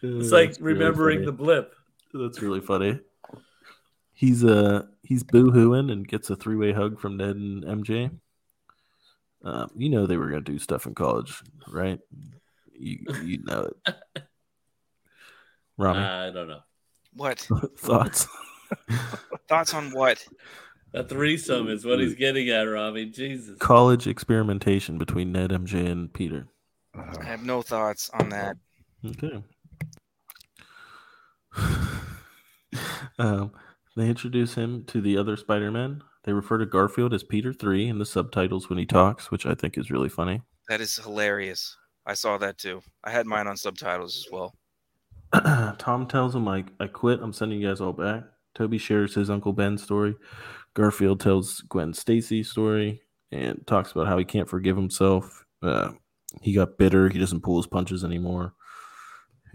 [0.04, 1.74] It's like remembering the blip.
[2.14, 3.00] That's really funny.
[4.14, 8.12] He's uh he's boo-hooing and gets a three-way hug from Ned and MJ.
[9.44, 12.00] Um, you know they were gonna do stuff in college, right?
[12.72, 13.96] You you know it.
[15.78, 16.62] Ramy, I don't know.
[17.14, 17.40] What
[17.78, 18.28] thoughts?
[19.50, 20.24] thoughts on what?
[20.96, 23.08] A threesome is what he's getting at, Robbie.
[23.08, 23.58] Jesus.
[23.60, 26.48] college experimentation between Ned, MJ, and Peter.
[26.96, 28.56] I have no thoughts on that.
[29.06, 29.44] Okay.
[33.20, 33.52] um,
[33.98, 36.02] they introduce him to the other Spider-Man.
[36.24, 39.54] They refer to Garfield as Peter Three in the subtitles when he talks, which I
[39.54, 40.42] think is really funny.
[40.70, 41.76] That is hilarious.
[42.06, 42.82] I saw that too.
[43.04, 44.56] I had mine on subtitles as well.
[45.78, 47.20] Tom tells him, I, I quit.
[47.22, 48.24] I'm sending you guys all back.
[48.54, 50.16] Tobey shares his Uncle Ben story.
[50.76, 55.44] Garfield tells Gwen Stacy's story and talks about how he can't forgive himself.
[55.64, 55.92] Uh,
[56.42, 57.10] he got bitter.
[57.10, 58.54] He doesn't pull his punches anymore,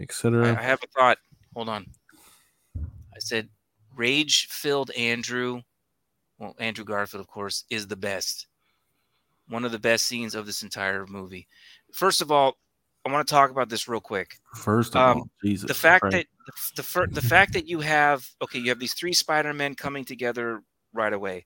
[0.01, 0.55] etc.
[0.57, 1.19] I have a thought.
[1.55, 1.85] Hold on.
[2.77, 3.49] I said
[3.95, 5.61] rage filled Andrew,
[6.39, 8.47] well, Andrew Garfield, of course, is the best.
[9.47, 11.47] One of the best scenes of this entire movie.
[11.93, 12.57] First of all,
[13.05, 14.37] I want to talk about this real quick.
[14.55, 15.67] First of Um, all, Jesus.
[15.67, 16.13] the fact Christ.
[16.15, 16.25] that
[16.75, 20.63] the the, the fact that you have okay, you have these three Spider-Men coming together
[20.93, 21.45] right away.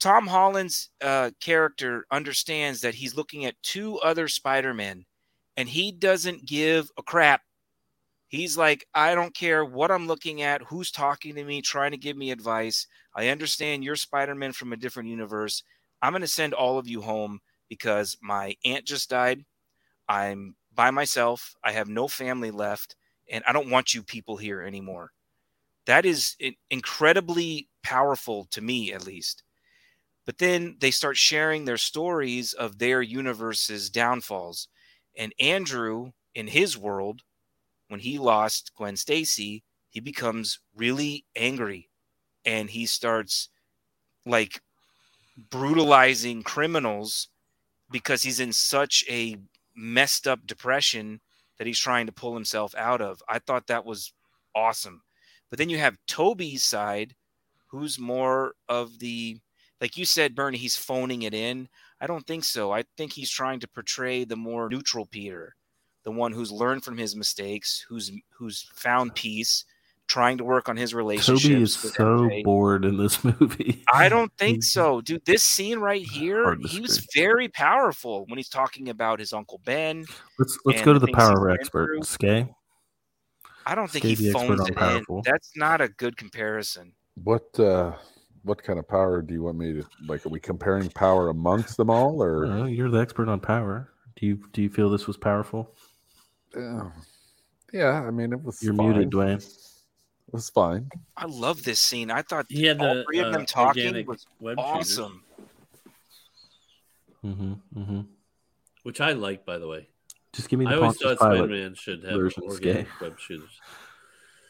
[0.00, 5.06] Tom Holland's uh, character understands that he's looking at two other Spider-Men,
[5.56, 7.42] and he doesn't give a crap.
[8.26, 11.96] He's like, I don't care what I'm looking at, who's talking to me, trying to
[11.96, 12.86] give me advice.
[13.14, 15.62] I understand you're Spider-Man from a different universe.
[16.02, 19.44] I'm going to send all of you home because my aunt just died.
[20.08, 21.54] I'm by myself.
[21.62, 22.96] I have no family left
[23.30, 25.12] and I don't want you people here anymore.
[25.86, 26.36] That is
[26.70, 29.44] incredibly powerful to me, at least.
[30.26, 34.68] But then they start sharing their stories of their universe's downfalls.
[35.16, 37.22] And Andrew, in his world,
[37.88, 41.88] when he lost Gwen Stacy, he becomes really angry
[42.44, 43.48] and he starts
[44.26, 44.60] like
[45.50, 47.28] brutalizing criminals
[47.90, 49.36] because he's in such a
[49.76, 51.20] messed up depression
[51.58, 53.22] that he's trying to pull himself out of.
[53.28, 54.12] I thought that was
[54.54, 55.02] awesome.
[55.50, 57.14] But then you have Toby's side,
[57.74, 59.38] who's more of the,
[59.80, 61.68] like you said, Bernie, he's phoning it in.
[62.00, 62.72] I don't think so.
[62.72, 65.54] I think he's trying to portray the more neutral Peter,
[66.04, 69.64] the one who's learned from his mistakes, who's who's found peace,
[70.06, 71.50] trying to work on his relationship.
[71.50, 72.44] Tobey is so MJ.
[72.44, 73.82] bored in this movie.
[73.92, 75.24] I don't think so, dude.
[75.24, 80.04] This scene right here, he was very powerful when he's talking about his uncle Ben.
[80.38, 82.04] Let's let's go to the the power expert.
[82.04, 82.48] Skay.
[83.66, 85.22] I don't think he phones on it in.
[85.24, 86.92] That's not a good comparison.
[87.22, 87.92] What uh,
[88.42, 90.24] what kind of power do you want me to like?
[90.26, 93.90] Are we comparing power amongst them all, or Uh, you're the expert on power.
[94.16, 95.74] Do you do you feel this was powerful?
[96.56, 96.90] Uh,
[97.72, 98.02] yeah?
[98.02, 98.62] I mean, it was.
[98.62, 98.90] You're fine.
[98.90, 99.36] muted, Dwayne.
[99.36, 100.88] It was fine.
[101.16, 102.10] I love this scene.
[102.10, 105.22] I thought yeah, all the three of uh, them talking was web awesome.
[107.24, 108.00] Mm-hmm, mm-hmm.
[108.82, 109.88] which I like, by the way.
[110.34, 111.36] Just give me the I always Pontius thought Pilot.
[111.38, 113.60] Spider-Man should have version organic web shooters.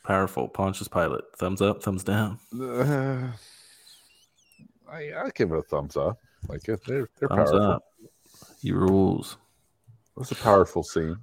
[0.05, 1.25] Powerful Pontius Pilate.
[1.37, 2.39] Thumbs up, thumbs down.
[2.59, 3.33] Uh,
[4.91, 6.19] I I give it a thumbs up.
[6.49, 7.63] Like it, they're they're Thumbs powerful.
[7.63, 7.85] up.
[8.61, 9.37] You rules.
[10.17, 11.17] It was a powerful scene.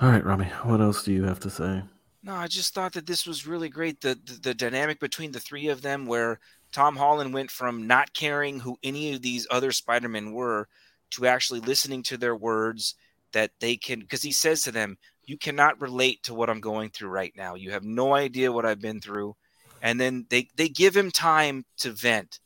[0.00, 0.46] All right, Ramy.
[0.64, 1.82] What else do you have to say?
[2.22, 4.00] No, I just thought that this was really great.
[4.00, 6.40] The, the the dynamic between the three of them, where
[6.72, 10.68] Tom Holland went from not caring who any of these other Spider-Men were
[11.12, 12.96] to actually listening to their words
[13.32, 16.90] that they can because he says to them, You cannot relate to what I'm going
[16.90, 17.54] through right now.
[17.54, 19.36] You have no idea what I've been through.
[19.82, 22.40] And then they, they give him time to vent.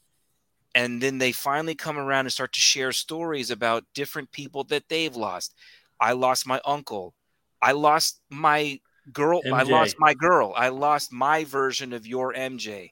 [0.74, 4.88] And then they finally come around and start to share stories about different people that
[4.88, 5.54] they've lost.
[6.00, 7.14] I lost my uncle.
[7.60, 8.80] I lost my
[9.12, 9.42] girl.
[9.52, 10.52] I lost my girl.
[10.56, 12.90] I lost my version of your MJ.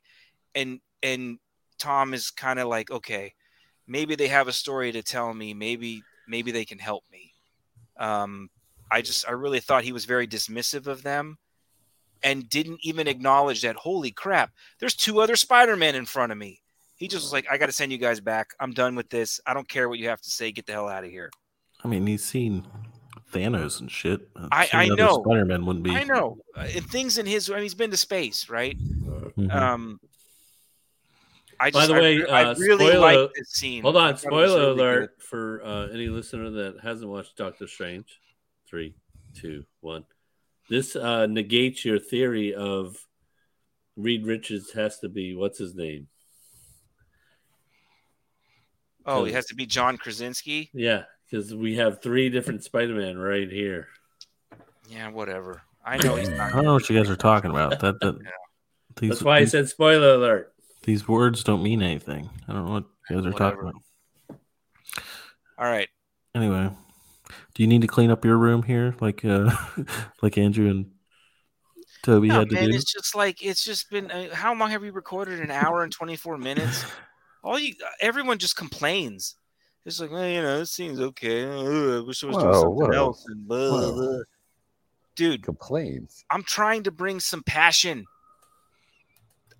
[0.54, 1.38] And and
[1.78, 3.34] Tom is kind of like, okay,
[3.86, 5.54] maybe they have a story to tell me.
[5.54, 7.32] Maybe maybe they can help me.
[7.98, 8.50] Um,
[8.90, 11.38] I just I really thought he was very dismissive of them
[12.22, 16.62] and didn't even acknowledge that holy crap, there's two other Spider-Men in front of me.
[16.96, 18.54] He just was like, I got to send you guys back.
[18.58, 19.38] I'm done with this.
[19.46, 20.50] I don't care what you have to say.
[20.50, 21.30] Get the hell out of here.
[21.84, 22.66] I mean, he's seen
[23.32, 24.28] Thanos and shit.
[24.50, 25.22] I- I know.
[25.22, 25.90] Spider-Man wouldn't be.
[25.90, 26.38] I know.
[26.56, 28.78] Uh, and things in his, I mean, he's been to space, right?
[28.78, 29.52] Mhm.
[29.54, 30.00] Um,
[31.60, 33.82] I just, By the way, I, uh, really spoiler- like this scene.
[33.82, 35.24] Hold on, thought it was spoiler really alert good.
[35.26, 38.20] for uh, any listener that hasn't watched Doctor Strange.
[38.68, 38.94] Three,
[39.34, 40.04] two, one.
[40.68, 42.96] This uh, negates your theory of
[43.96, 46.08] Reed Richards has to be what's his name?
[49.06, 50.68] Oh, he has to be John Krasinski.
[50.74, 53.86] Yeah, because we have three different Spider-Man right here.
[54.88, 55.62] Yeah, whatever.
[55.84, 57.78] I know he's I don't know what you guys are talking about.
[57.78, 58.18] That, that
[58.96, 60.52] these, That's why I said spoiler alert.
[60.82, 62.28] these words don't mean anything.
[62.48, 63.74] I don't know what you guys are talking about.
[65.58, 65.88] All right.
[66.34, 66.70] Anyway,
[67.56, 69.50] do you need to clean up your room here, like uh,
[70.22, 70.90] like Andrew and
[72.02, 72.76] Tobey No, had to man, do?
[72.76, 74.10] it's just like it's just been.
[74.10, 75.40] Uh, how long have we recorded?
[75.40, 76.84] An hour and twenty four minutes.
[77.42, 79.36] All you, everyone just complains.
[79.86, 81.44] It's like, well, you know, this seems okay.
[81.44, 82.90] Uh, I wish I was doing something whoa.
[82.90, 83.24] else.
[83.26, 83.92] And blah, Whoa.
[83.94, 84.18] blah.
[85.14, 86.26] Dude, Complains.
[86.30, 88.04] I'm trying to bring some passion.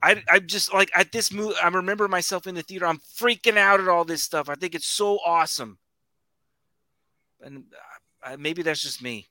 [0.03, 1.55] I, I'm just like at this movie.
[1.63, 2.87] I remember myself in the theater.
[2.87, 4.51] I'm freaking out at all this stuff.
[4.51, 5.79] I think it's so awesome.
[7.43, 7.65] And
[8.25, 9.29] uh, maybe that's just me.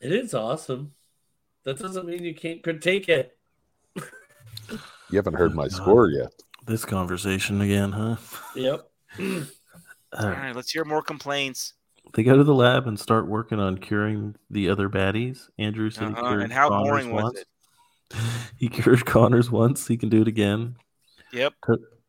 [0.00, 0.92] It is awesome.
[1.64, 3.36] That doesn't mean you can't critique it.
[5.10, 6.30] You haven't heard my score yet.
[6.66, 8.16] This conversation again, huh?
[8.54, 8.88] Yep.
[9.20, 11.74] All Uh, let's hear more complaints.
[12.14, 15.48] they go to the lab and start working on curing the other baddies.
[15.58, 17.38] Andrew said he Uh-huh, cured And how Connors boring was once.
[17.40, 17.46] it?
[18.58, 19.86] He cured Connors once.
[19.86, 20.76] He can do it again.
[21.32, 21.54] Yep.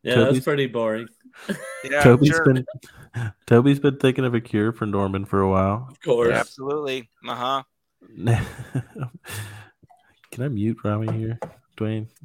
[0.04, 1.08] Yeah, Tobey's- that's pretty boring.
[1.84, 2.46] Yeah, Tobey's sure.
[2.46, 2.66] been
[3.48, 5.88] Tobey's been thinking of a cure for Norman for a while.
[5.90, 6.34] Of course.
[6.34, 7.10] Absolutely.
[7.28, 7.64] Uh huh.
[10.32, 11.40] Can I mute Ramy here,
[11.78, 12.08] Dwayne?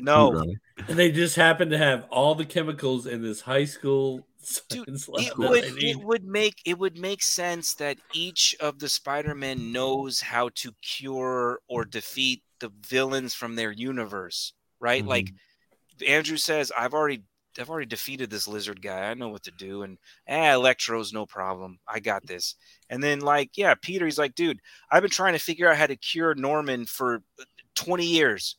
[0.00, 0.42] No,
[0.88, 4.26] And they just happen to have all the chemicals in this high school
[4.68, 5.96] Dude, it would they need.
[5.96, 10.72] it would make it would make sense that each of the Spider-Men knows how to
[10.82, 15.04] cure or defeat the villains from their universe, right?
[15.06, 15.32] Like
[16.06, 17.22] Andrew says, I've already
[17.58, 19.10] I've already defeated this lizard guy.
[19.10, 19.82] I know what to do.
[19.82, 21.78] And eh, Electro's no problem.
[21.86, 22.56] I got this.
[22.90, 24.60] And then like, yeah, Peter, he's like, dude,
[24.90, 27.22] I've been trying to figure out how to cure Norman for
[27.76, 28.56] 20 years.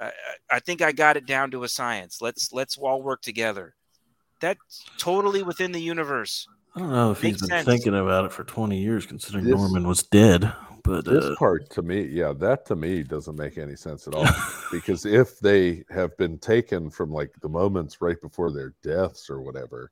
[0.00, 0.12] I, I-
[0.50, 2.22] I think I got it down to a science.
[2.22, 3.74] Let's let's all work together.
[4.40, 6.46] That's totally within the universe.
[6.74, 7.66] I don't know if he's been sense.
[7.66, 10.50] thinking about it for 20 years, considering This- Norman was dead.
[10.88, 14.14] But This uh, part to me, yeah, that to me doesn't make any sense at
[14.14, 14.26] all.
[14.72, 19.42] because if they have been taken from like the moments right before their deaths or
[19.42, 19.90] whatever,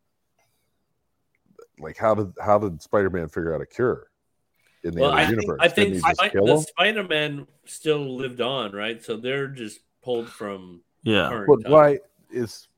[1.79, 4.09] like how did how did Spider-Man figure out a cure
[4.85, 5.61] in the Well, other I think, universe?
[5.61, 6.57] I think he just Spi- kill the?
[6.63, 9.03] Spider-Man still lived on, right?
[9.05, 11.73] So they're just pulled from yeah, But time.
[11.73, 11.99] why
[12.31, 12.69] is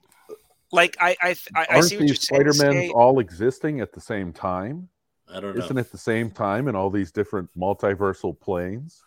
[0.73, 2.21] Like I I I, I see what you're these.
[2.23, 2.91] Spider-Mans Skay.
[2.91, 4.89] all existing at the same time?
[5.31, 5.59] I don't know.
[5.59, 9.03] Isn't it the same time in all these different multiversal planes?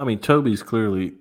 [0.00, 1.14] I mean, Tobey's clearly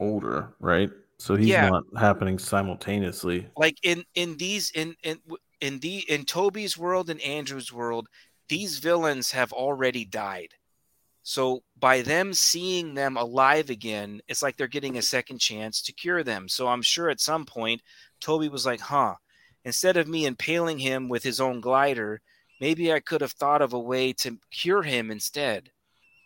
[0.00, 0.90] older, right?
[1.18, 1.60] So he's Yeah.
[1.60, 3.48] not happening simultaneously.
[3.56, 5.20] like in in these in in
[5.60, 8.08] in the in Tobey's world and Andrew's world,
[8.48, 10.54] these villains have already died.
[11.24, 15.92] So by them seeing them alive again, it's like they're getting a second chance to
[15.94, 16.48] cure them.
[16.48, 17.82] So I'm sure at some point
[18.20, 19.16] Tobey was like, "Huh,
[19.64, 22.22] instead of me impaling him with his own glider,
[22.64, 25.70] maybe I could have thought of a way to cure him instead."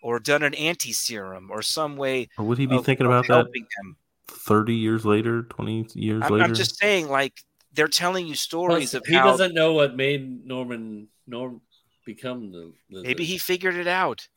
[0.01, 3.47] Or done an anti-serum or some way Or would he be of- thinking about that
[3.83, 3.97] him.
[4.29, 6.45] 30 years later, 20 years I'm, later?
[6.45, 7.35] I'm just saying, like
[7.75, 11.61] they're telling you stories Plus, of he how doesn't know what made Norman Norm
[12.07, 12.73] become the.
[12.91, 14.29] the Maybe he figured it out.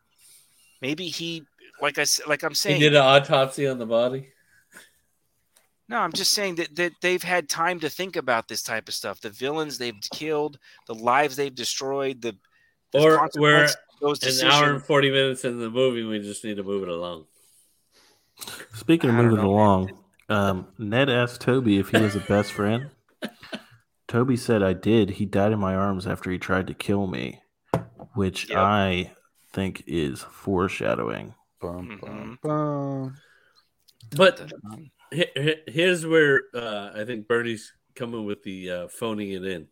[0.82, 1.44] Maybe he,
[1.80, 4.22] like I s- like I'm saying, he did an autopsy on the body.
[5.92, 8.94] No, I'm just saying that, that they've had time to think about this type of
[8.94, 9.20] stuff.
[9.20, 10.58] The villains they've killed,
[10.88, 12.34] the lives they've destroyed, the,
[12.94, 16.46] the Or consequence of those An hour and forty minutes in the movie, we just
[16.46, 17.26] need to move it along.
[18.74, 19.92] Speaking of moving know, along,
[20.30, 22.90] um, Ned asked Tobey if he was a best friend.
[24.08, 25.10] Tobey said, I did.
[25.10, 27.42] He died in my arms after he tried to kill me,
[28.14, 28.58] which Yep.
[28.58, 29.12] I
[29.52, 31.36] think is foreshadowing.
[31.60, 32.42] Bum, bum, Mhm.
[32.42, 33.18] bum.
[34.16, 39.44] But he- he- here's where uh, I think Bernie's coming with the uh, phoning it
[39.46, 39.68] in.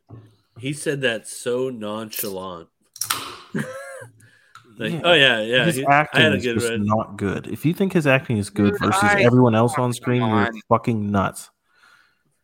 [0.59, 2.67] He said that so nonchalant.
[3.53, 5.01] like, Yeah.
[5.03, 5.65] oh yeah, yeah.
[5.65, 6.81] his he- I acting had a is good just read.
[6.83, 7.47] not good.
[7.47, 10.21] If you think his acting is good Dude, versus I- everyone else on come screen,
[10.27, 11.49] you're fucking nuts.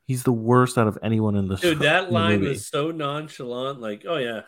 [0.06, 2.50] He's the worst out of anyone in the Dude, that line movie.
[2.50, 3.82] was so nonchalant.
[3.82, 4.42] Like, oh yeah,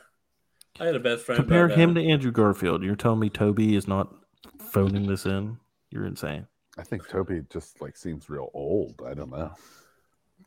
[0.79, 1.39] I had a best friend.
[1.39, 2.01] Compare him that.
[2.01, 2.83] to Andrew Garfield.
[2.83, 4.13] You're telling me Tobey is not
[4.71, 5.57] phoning this in?
[5.89, 6.45] You're insane.
[6.77, 9.01] I think Tobey just like seems real old.
[9.05, 9.51] I don't know.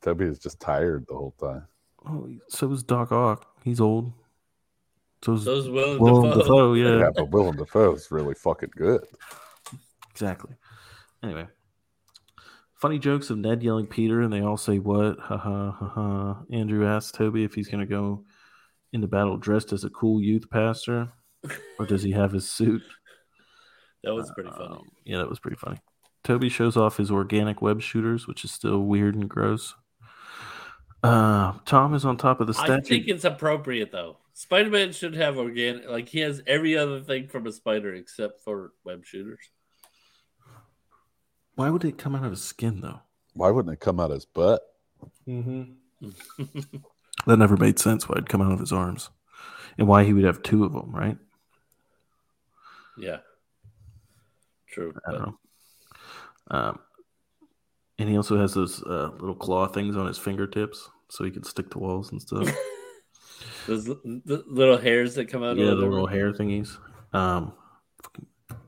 [0.02, 1.66] Tobey is just tired the whole time.
[2.08, 3.46] Oh, so is Doc Ock.
[3.64, 4.12] He's old.
[5.22, 6.40] So is Those Willem Willem Dafoe.
[6.40, 6.74] Dafoe.
[6.74, 9.02] Yeah, Yeah, but Willem Dafoe is really fucking good.
[10.10, 10.54] exactly.
[11.22, 11.46] Anyway,
[12.76, 15.18] Funny jokes of Ned yelling Peter, and they all say what?
[15.18, 16.42] Ha ha ha ha.
[16.50, 18.24] Andrew asks Tobey if he's going to go
[18.94, 21.12] into battle dressed as a cool youth pastor,
[21.78, 22.82] or does he have his suit?
[24.02, 24.76] That was pretty funny.
[24.76, 25.76] Um, yeah, that was pretty funny.
[26.22, 29.74] Tobey shows off his organic web shooters, which is still weird and gross.
[31.02, 32.72] Uh, Tom is on top of the statue.
[32.72, 32.88] I statue.
[32.88, 34.18] think it's appropriate though.
[34.34, 38.40] Spider Man should have organic, like he has every other thing from a spider except
[38.42, 39.40] for web shooters.
[41.54, 43.00] Why would it come out of his skin though?
[43.34, 44.60] Why wouldn't it come out his butt?
[45.28, 46.08] Mm-hmm.
[47.26, 48.08] That never made sense.
[48.08, 49.10] Why it'd come out of his arms,
[49.76, 51.18] and why he would have two of them, right?
[52.98, 53.18] yeah,
[54.70, 54.94] true.
[55.06, 55.38] I don't but- know.
[56.50, 56.78] Um,
[57.98, 61.44] and he also has those uh, little claw things on his fingertips, so he can
[61.44, 62.48] stick to walls and stuff.
[63.66, 65.56] Those little hairs that come out.
[65.56, 66.76] yeah, of the little hair thingies.
[67.12, 67.52] Um,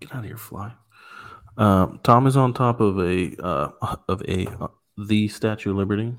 [0.00, 0.72] get out of here, fly.
[1.56, 3.70] Um, Tom is on top of a uh,
[4.08, 6.14] of a uh, the Statue of Liberty.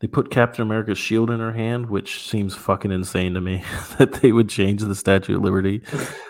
[0.00, 3.62] They put Captain America's shield in her hand, which seems fucking insane to me
[3.98, 5.82] that they would change the Statue of Liberty.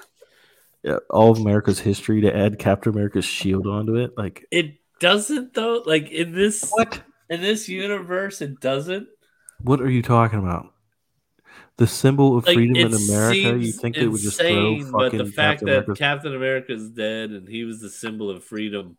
[0.83, 4.17] Yeah, all of America's history to add Captain America's shield onto it.
[4.17, 5.83] Like It doesn't though.
[5.85, 7.03] Like in this what?
[7.29, 9.09] in this universe, it doesn't.
[9.63, 10.73] What are you talking about?
[11.77, 13.37] The symbol of Like freedom in America.
[13.37, 16.35] You seems think they would just throw fucking but the fact Captain that America's- Captain
[16.35, 18.97] America's dead and he was the symbol of freedom.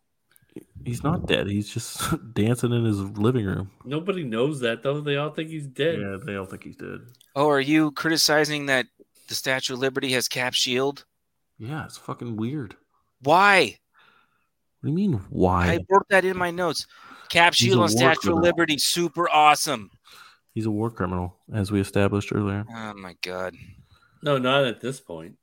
[0.84, 1.46] He's not dead.
[1.48, 2.00] He's just
[2.34, 3.70] dancing in his living room.
[3.84, 5.00] Nobody knows that though.
[5.00, 5.98] They all think he's dead.
[6.00, 7.00] Yeah, they all think he's dead.
[7.34, 8.86] Oh, are you criticizing that
[9.28, 11.04] the Statue of Liberty has cap shield?
[11.58, 12.76] Yeah, it's fucking weird.
[13.20, 13.78] Why?
[14.80, 15.20] What do you mean?
[15.30, 15.74] Why?
[15.74, 16.86] I wrote that in my notes.
[17.28, 18.42] Cap He's shield on war Statue of.
[18.42, 19.90] Liberty, super awesome.
[20.54, 22.64] He's a war criminal, as we established earlier.
[22.68, 23.56] Oh my god.
[24.22, 25.36] No, not at this point.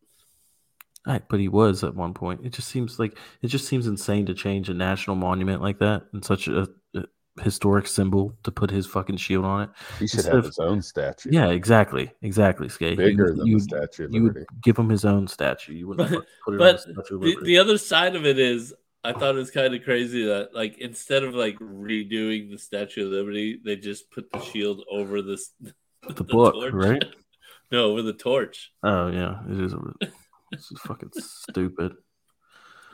[1.07, 2.41] Right, but he was at one point.
[2.45, 6.03] It just seems like it just seems insane to change a national monument like that
[6.14, 7.03] in such a, a
[7.41, 9.70] historic symbol to put his fucking shield on it.
[9.99, 11.30] He should Instead have of- his own statue.
[11.32, 12.95] Yeah, exactly, exactly, Skay.
[12.95, 14.45] bigger you, than you, the Statue of you would Liberty.
[14.64, 15.74] give him his own statue.
[15.74, 18.26] You wouldn't But- put it but on the Statue of The, the other side of
[18.26, 22.52] it is, I thought it was kind of crazy that, like, instead of like redoing
[22.52, 25.52] the Statue of Liberty, they just put the shield over this
[26.10, 27.03] The book, right?
[27.72, 28.72] No, over the torch.
[28.82, 29.74] Oh yeah, it is.
[29.74, 29.78] A,
[30.52, 31.94] this is fucking stupid.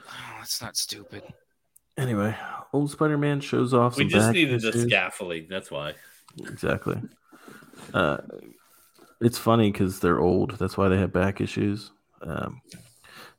[0.10, 1.24] Oh, that's not stupid.
[1.98, 2.36] Anyway,
[2.74, 3.98] old Spider-Man shows off.
[3.98, 4.84] We some just back needed the issues.
[4.84, 5.48] scaffolding.
[5.50, 5.94] That's why.
[6.40, 7.02] Exactly.
[7.94, 8.18] Uh,
[9.22, 10.58] it's funny because they're old.
[10.60, 11.92] That's why they have back issues.
[12.22, 12.62] Um,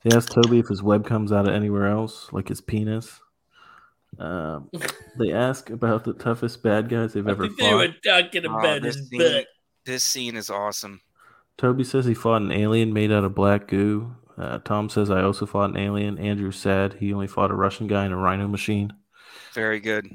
[0.02, 3.20] they asked Tobey if his web comes out of anywhere else, like his penis.
[4.18, 4.70] Um,
[5.18, 8.58] they ask about the toughest bad guys they've I ever think they were talking Oh,
[8.58, 9.46] about this his scene- butt.
[9.84, 11.00] This scene is awesome.
[11.58, 14.16] Tobey says he fought an alien made out of black goo.
[14.38, 16.18] Uh, Tom says I also fought an alien.
[16.18, 18.92] Andrew said he only fought a Russian guy in a rhino machine.
[19.54, 20.08] Very good.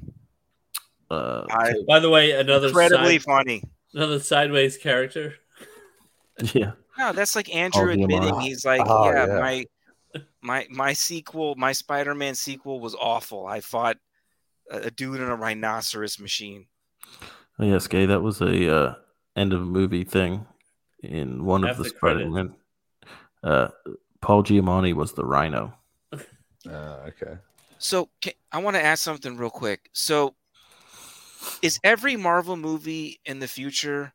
[1.09, 3.63] Uh, I, By the way, another incredibly side, funny.
[3.93, 5.35] another sideways character.
[6.53, 8.41] yeah, No, that's like Andrew the admitting Amara.
[8.43, 9.39] he's like, Oh, yeah, yeah.
[9.39, 9.65] my
[10.41, 13.45] my my sequel, my Spider-Man sequel was awful.
[13.45, 13.97] I fought
[14.69, 16.67] a, a dude in a rhinoceros machine.
[17.59, 18.05] Oh, yes, Gay.
[18.05, 18.95] That was a uh,
[19.35, 20.45] end of a movie thing
[21.03, 21.95] in one of After the the.
[21.97, 22.55] Spider-Man.
[23.43, 23.67] Uh,
[24.21, 25.73] Paul Giamatti was the Rhino.
[26.67, 27.37] Uh, okay.
[27.79, 29.89] So ca I want to ask something real quick.
[29.93, 30.35] So,
[31.63, 34.13] is every Marvel movie in the future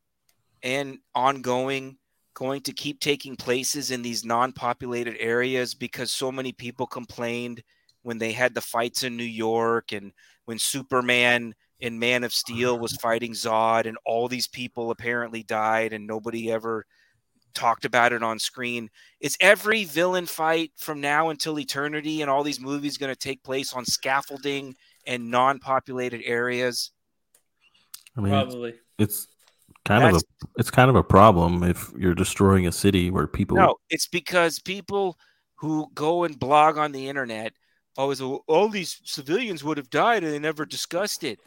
[0.63, 1.97] and ongoing
[2.33, 7.61] going to keep taking places in these non-populated areas because so many people complained
[8.03, 10.13] when they had the fights in New York and
[10.45, 15.91] when Superman and Man of Steel was fighting Zod and all these people apparently died
[15.91, 16.85] and nobody ever
[17.53, 18.89] talked about it on screen.
[19.19, 23.43] Is every villain fight from now until eternity and all these movies going to take
[23.43, 24.75] place on scaffolding
[25.05, 26.91] and non-populated areas?
[28.15, 28.73] I mean, it's, Probably.
[28.97, 29.27] it's
[29.85, 33.57] kind of a it's kind of a problem if you're destroying a city where people.
[33.57, 35.17] No, it's because people
[35.55, 37.53] who go and blog on the internet
[37.97, 41.39] always "Oh, all these civilians would have died and they never discussed it.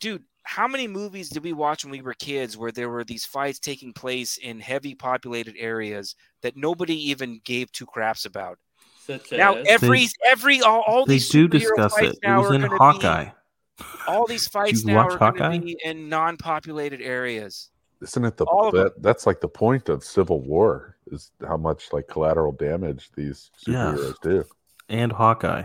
[0.00, 3.24] Dude, how many movies did we watch when we were kids where there were these
[3.24, 8.58] fights taking place in heavy populated areas that nobody even gave two craps about?
[9.06, 12.18] Such Now as- every every all, all they these do superhero discuss fights it.
[12.22, 13.24] It now was are in gonna Hawkeye.
[13.24, 15.58] Be, all these fights you now are going Hawkeye?
[15.58, 17.70] to be in non-populated areas.
[18.00, 18.84] Isn't it the All of them.
[18.84, 23.50] that, that's like the point of Civil War is how much like collateral damage these
[23.66, 23.94] Yeah.
[23.96, 24.44] superheroes do.
[24.88, 25.64] and Hawkeye.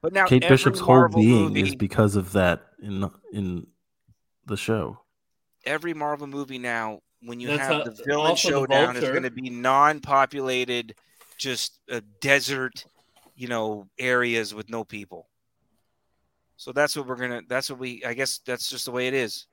[0.00, 3.66] But now Kate every Bishop's whole being movie, is because of that in in
[4.46, 4.98] the show.
[5.66, 9.04] every Marvel movie now, when you That's have how- the villain also the showdown, is
[9.04, 10.94] going to be non-populated,
[11.36, 12.86] just a desert,
[13.36, 15.28] you know, areas with no people.
[16.56, 17.42] So that's what we're gonna.
[17.48, 18.02] That's what we.
[18.04, 19.46] I guess that's just the way it is.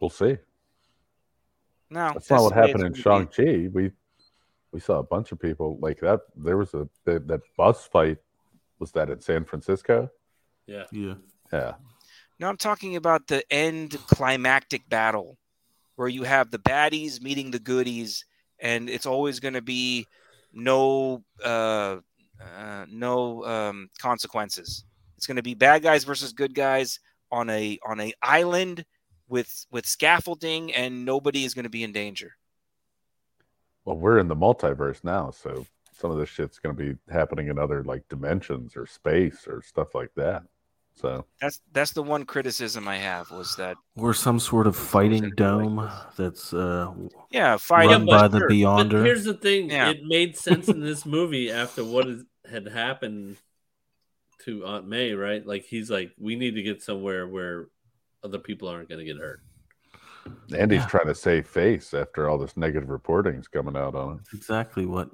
[0.00, 0.36] We'll see.
[1.90, 3.68] No, That's not what happened in Shang Chi.
[3.72, 3.92] We
[4.72, 6.20] we saw a bunch of people like that.
[6.36, 8.18] There was a that, that bus fight.
[8.80, 10.10] Was that in San Francisco?
[10.66, 10.84] Yeah.
[10.92, 11.14] Yeah.
[11.52, 11.58] Yeah.
[11.60, 11.74] be.
[12.40, 15.38] No, I'm talking about the end climactic battle,
[15.96, 18.24] where you have the baddies meeting the goodies,
[18.58, 20.06] and it's always going to be
[20.52, 21.98] no uh,
[22.40, 24.84] uh, no um, consequences.
[25.16, 26.98] It's going to be bad guys versus good guys
[27.30, 28.84] on a on a island
[29.28, 32.32] with with scaffolding, and nobody is going to be in danger.
[33.84, 37.48] Well, we're in the multiverse now, so some of this shit's going to be happening
[37.48, 40.42] in other like dimensions or space or stuff like that.
[40.96, 45.30] So That's that's the one criticism I have was that we're some sort of fighting
[45.36, 46.92] dome that's uh,
[47.30, 49.04] yeah, fighting run by the But Beyonder.
[49.04, 49.90] here's the thing: Yeah.
[49.90, 53.36] it made sense in this movie after what is, had happened
[54.44, 55.44] to Aunt May, right?
[55.44, 57.66] Like he's like, we need to get somewhere where
[58.22, 59.40] other people aren't going to get hurt.
[60.56, 60.86] Andy's Yeah.
[60.86, 64.20] trying to save face after all this negative reporting is coming out on him.
[64.32, 65.10] exactly what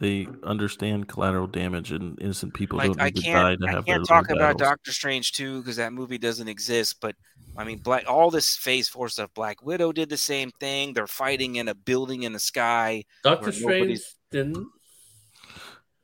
[0.00, 3.68] they understand collateral damage and innocent people like don't I need to die can't to
[3.68, 4.58] I have their can't talk little about.
[4.58, 6.96] Doctor Strange too because that movie doesn't exist.
[7.00, 7.14] But
[7.56, 9.30] I mean, Black all this Phase Four stuff.
[9.34, 10.94] Black Widow did the same thing.
[10.94, 13.04] They're fighting in a building in the sky.
[13.22, 14.00] Doctor Strange
[14.30, 14.66] didn't.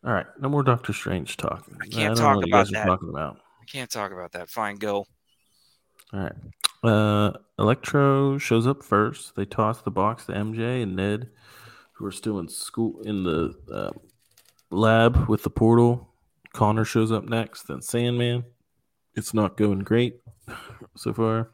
[0.05, 1.77] All right, no more Doctor Strange talking.
[1.81, 2.83] I can't don't talk know what you about guys that.
[2.83, 3.39] are talking about.
[3.61, 4.51] I can't talk about that.
[4.51, 5.07] Fine, go.
[6.13, 6.33] All right.
[6.85, 9.35] Uh, Electro shows up first.
[9.37, 11.31] They toss the box to MJ and Ned,
[11.95, 13.91] who are still in school in the uh,
[14.71, 16.09] lab with the portal.
[16.53, 17.65] Connor shows up next.
[17.65, 18.45] Then Sandman.
[19.17, 20.21] It's not going great
[20.97, 21.51] so far.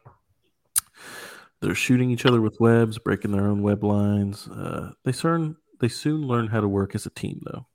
[1.60, 4.48] They're shooting each other with webs, breaking their own web lines.
[4.48, 7.66] Uh, they soon they soon learn how to work as a team, though.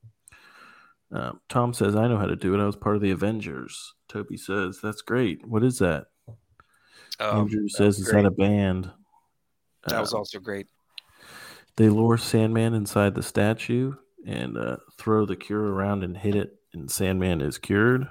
[1.12, 2.62] Um, Tom says, "I know how to do it.
[2.62, 5.46] I was part of the Avengers." Tobey says, "That's great.
[5.48, 6.08] What is that?"
[7.20, 8.92] Um, Andrew says, "Is that a band?"
[9.88, 10.68] That was Uh, also great.
[11.78, 13.96] They lure Sandman inside the statue
[14.26, 18.08] and uh, throw the cure around and hit it, and Sandman is cured.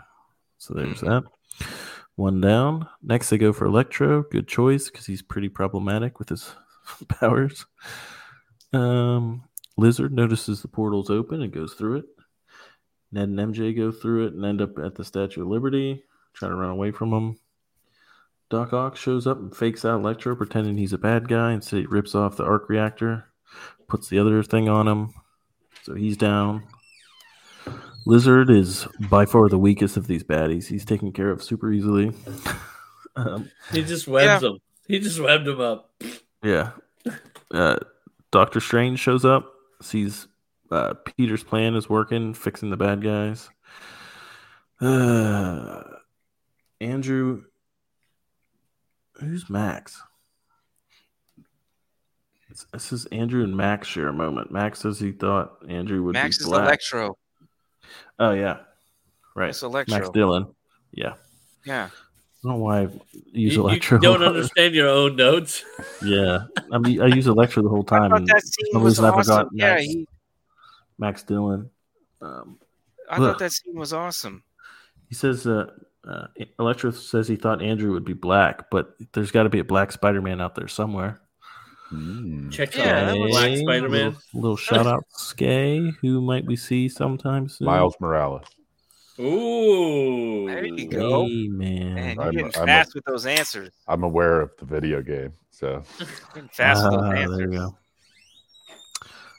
[0.58, 1.06] So there's Mm-hmm.
[1.08, 1.66] that.
[2.16, 2.88] One down.
[3.02, 4.22] Next, they go for Electro.
[4.30, 6.54] Good choice because he's pretty problematic with his
[7.08, 7.66] powers.
[8.72, 9.44] Um,
[9.76, 12.04] Lizard notices the portal's open and goes through it.
[13.10, 16.04] Ned and MJ go through it and end up at the Statue of Liberty,
[16.34, 17.36] trying to run away from them.
[18.50, 21.52] Doc Ock shows up and fakes out Electro, pretending he's a bad guy.
[21.52, 23.24] Instead, he rips off the arc reactor,
[23.88, 25.14] puts the other thing on him,
[25.82, 26.64] so he's down.
[28.06, 30.66] Lizard is by far the weakest of these baddies.
[30.66, 32.12] He's taken care of super easily.
[33.16, 34.58] um, He just webs them.
[34.86, 35.90] He just webbed them up.
[36.42, 36.72] yeah.
[37.50, 37.76] Uh,
[38.30, 40.28] Doctor Strange shows up, sees
[40.70, 43.48] uh, Peter's plan is working, fixing the bad guys.
[44.80, 45.82] Uh,
[46.80, 47.44] Andrew,
[49.20, 50.02] who's Max?
[52.54, 54.50] This- This is Andrew and Max share a moment.
[54.52, 56.62] Max says he thought Andrew would Max be is black.
[56.66, 57.18] Electro.
[58.18, 58.58] Oh yeah,
[59.34, 59.48] right.
[59.50, 59.96] It's Electro.
[59.98, 60.46] Max Dillon.
[60.92, 61.14] Yeah,
[61.66, 61.88] Yeah.
[61.92, 63.00] I don't know why I use
[63.32, 63.98] You, you Electro.
[63.98, 65.64] don't understand your own notes.
[66.04, 68.10] Yeah, I mean I use Electro the whole time.
[68.10, 69.22] thought and that scene was reason I awesome.
[69.22, 70.08] forgot Yeah, Max, he,
[70.98, 71.70] Max Dillon.
[72.22, 72.58] Um,
[73.10, 73.20] I Ugh.
[73.22, 74.44] thought that scene was awesome.
[75.08, 75.66] he says uh,
[76.06, 76.26] uh,
[76.60, 79.90] Electro says he thought Andrew would be black, but there's got to be a black
[79.90, 81.20] Spider-Man out there somewhere.
[81.90, 82.48] Hmm.
[82.50, 84.04] Check Yeah, out that Black Spider Man.
[84.06, 87.66] Little, little shout out to Skay, who might we see sometime soon.
[87.66, 88.46] Miles Morales.
[89.20, 90.46] Ooh.
[90.48, 91.26] There you go.
[91.26, 91.94] Hey, man.
[91.94, 93.70] Man, I'm- you're getting I'm a- fast with those answers.
[93.86, 95.82] I'm aware of the video game, so
[96.34, 97.40] Getting fast with Ah, those there answers.
[97.40, 97.76] you go.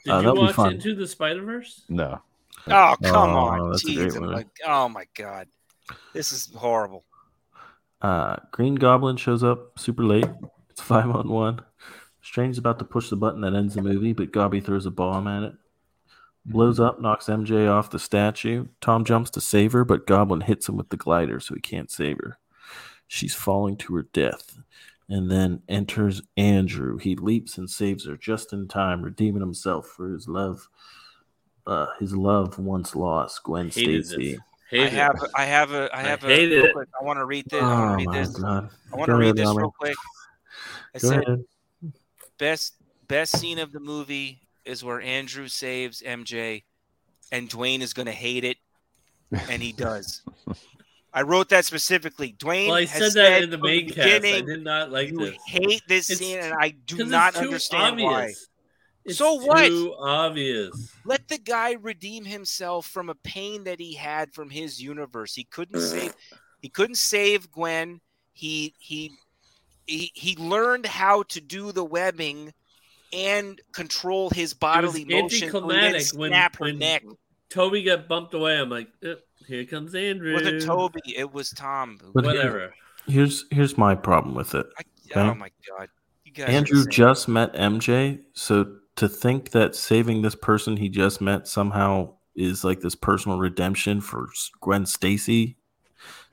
[0.04, 0.72] Did Uh, you that'll watch.
[0.72, 1.82] Into the Spider Verse?
[1.88, 2.20] no.
[2.68, 5.46] Oh come Oh, on, that's a Jeez, great I'm like, oh my god,
[6.12, 7.04] this is horrible.
[8.02, 10.26] Uh, Green Goblin shows up super late.
[10.70, 11.60] It's five on one.
[12.26, 15.28] Strange's about to push the button that ends the movie, but Gobby throws a bomb
[15.28, 15.54] at it.
[16.44, 18.66] Blows up, knocks MJ off the statue.
[18.80, 21.88] Tom jumps to save her, but Goblin hits him with the glider, so he can't
[21.90, 22.38] save her.
[23.06, 24.58] She's falling to her death.
[25.08, 26.98] And then enters Andrew.
[26.98, 30.68] He leaps and saves her just in time, redeeming himself for his love.
[31.64, 34.38] Uh, his love once lost, Gwen Hated Stacy.
[34.72, 35.30] I have, it.
[35.36, 36.26] I have a, I I have a.
[36.26, 36.72] hated real it.
[36.72, 37.62] quick, I want to read this.
[37.62, 38.28] I Oh want to read my this.
[38.30, 38.70] god!
[38.92, 39.96] I want to read this real quick.
[40.92, 41.44] I Go said ahead.
[42.38, 42.74] Best
[43.08, 46.64] best scene of the movie is where Andrew saves MJ,
[47.32, 48.56] and Dwayne is going to hate it,
[49.48, 50.22] and he does.
[51.14, 52.34] I wrote that specifically.
[52.38, 54.24] Dwayne Well, I has said that in the main cast.
[54.24, 55.36] I did not like You this.
[55.46, 58.34] hate this It's- scene, and I do not understand why.
[59.04, 59.68] It's So what?
[59.68, 60.92] Too obvious.
[61.04, 65.32] Let the guy redeem himself from a pain that he had from his universe.
[65.34, 66.12] He couldn't save.
[66.60, 68.00] He couldn't save Gwen.
[68.32, 69.12] He he
[69.86, 72.52] he he learned how to do the webbing
[73.12, 75.28] and control his bodily motion.
[75.28, 77.04] so he didn't when- snap her when- neck.
[77.48, 78.58] Tobey got bumped away.
[78.58, 79.14] I'm like, "Uh,
[79.46, 80.32] here comes Andrew.
[80.32, 81.00] It wasn't Tobey.
[81.16, 81.98] It was Tom.
[82.12, 82.74] But Whatever.
[83.06, 84.66] Here's here's my problem with it.
[84.78, 85.20] I, Okay.
[85.20, 85.88] Oh my god!
[86.24, 86.48] You guys.
[86.48, 91.46] are Andrew just met MJ, so to think that saving this person he just met
[91.46, 94.28] somehow is like this personal redemption for
[94.60, 95.56] Gwen Stacy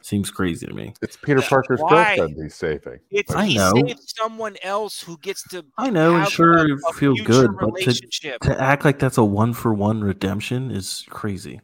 [0.06, 0.94] seems crazy to me.
[1.02, 2.16] It's Peter Parker's why?
[2.18, 3.00] girlfriend he's saving.
[3.12, 3.72] It's I he know.
[3.76, 5.66] saved someone else who gets to.
[5.78, 8.42] I know, and have sure, a- a feel future good, but to- relationship.
[8.42, 11.62] To act like that's a one for one redemption is crazy.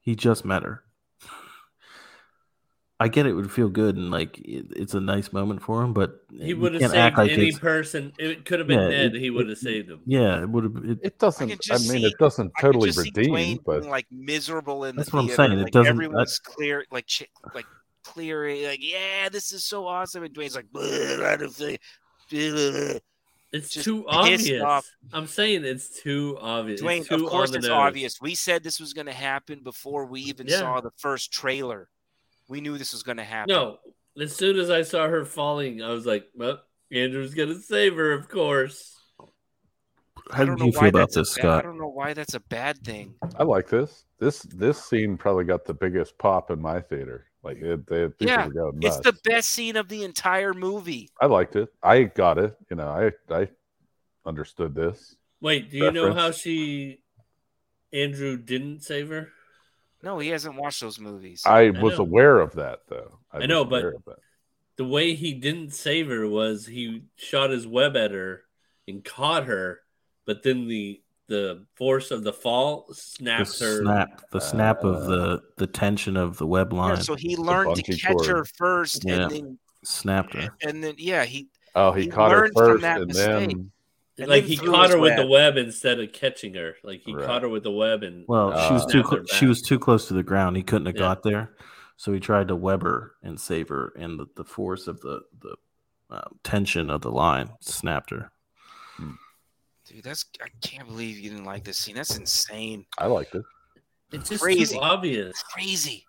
[0.00, 0.83] He just met her.
[3.04, 5.92] I get it would feel good and like it, it's a nice moment for him,
[5.92, 8.12] but He would have can't saved act like any person.
[8.18, 9.14] It could have been Yeah, Ned.
[9.14, 10.00] it- he would have saved him.
[10.06, 10.76] Yeah, it would have.
[10.84, 11.48] It, It doesn't.
[11.48, 14.96] can I, mean, see- it doesn't totally just redeem, Dwayne but being, like miserable in
[14.96, 15.36] That's the what I'm theater.
[15.48, 17.66] saying, it Like, doesn't- Everyone's clear, like ch- like
[18.04, 21.76] clearing, like yeah, this is so awesome, and Dwayne's like, I don't feel-
[22.30, 23.00] bleh."
[23.52, 24.60] It's Just too obvious.
[24.62, 24.84] off.
[25.12, 26.80] I'm saying it's too obvious.
[26.82, 28.20] Dwayne, too of course it's obvious.
[28.20, 30.58] We said this was going to happen before we even Yeah.
[30.58, 31.88] saw the first trailer.
[32.48, 33.54] We knew this was going to happen.
[33.54, 33.78] No,
[34.20, 36.60] as soon as I saw her falling, I was like, "Well,
[36.92, 38.94] Andrew's gonna save her, of course."
[40.32, 42.34] how don't did you feel about that's a this, ba- I don't know why that's
[42.34, 43.14] a bad thing.
[43.38, 44.04] I like this.
[44.18, 47.26] This this scene probably got the biggest pop in my theater.
[47.42, 51.10] Like it, they, people Yeah, were going It's the best scene of the entire movie.
[51.20, 51.68] I liked it.
[51.82, 52.56] I got it.
[52.70, 53.48] You know, I I
[54.24, 55.16] understood this.
[55.40, 57.00] Wait, do you know how she
[57.92, 59.28] Andrew didn't save her?
[60.04, 61.42] No, he hasn't watched those movies.
[61.46, 62.04] I was know.
[62.04, 63.18] aware of that though.
[63.32, 64.18] I was know, but- aware of that.
[64.76, 68.42] The way he didn't save her was he shot his web at her
[68.88, 69.80] and caught her,
[70.26, 72.84] but then the the force of the fall
[73.18, 73.44] The her.
[73.46, 77.34] snap, the snap of Uh, the the tension of the web yeah, line so he
[77.36, 78.26] learned to catch cord.
[78.26, 79.22] her first, Yeah.
[79.22, 80.50] and then snapped her.
[80.62, 83.26] and then yeah, he Oh, he, he caught her learned from first, that and mistake.
[83.48, 83.70] then
[84.18, 85.54] and like he caught his her with the web.
[85.54, 86.76] web instead of catching her.
[86.84, 87.26] Like he Right.
[87.26, 89.46] caught her with the web and Well, she was Uh, too snapped clo- her she
[89.46, 90.56] was too close to the ground.
[90.56, 91.00] He couldn't have Yeah.
[91.00, 91.56] got there,
[91.96, 95.22] so he tried to web her and save her, and the, the force of the
[95.40, 95.56] the
[96.10, 98.30] um, tension of the line snapped her.
[99.86, 101.94] Dude, that's I can't believe you didn't like this scene.
[101.96, 102.86] That's insane.
[102.96, 103.44] I liked it.
[104.12, 104.76] it's just Crazy.
[104.76, 105.42] too obvious.
[105.52, 106.06] Crazy.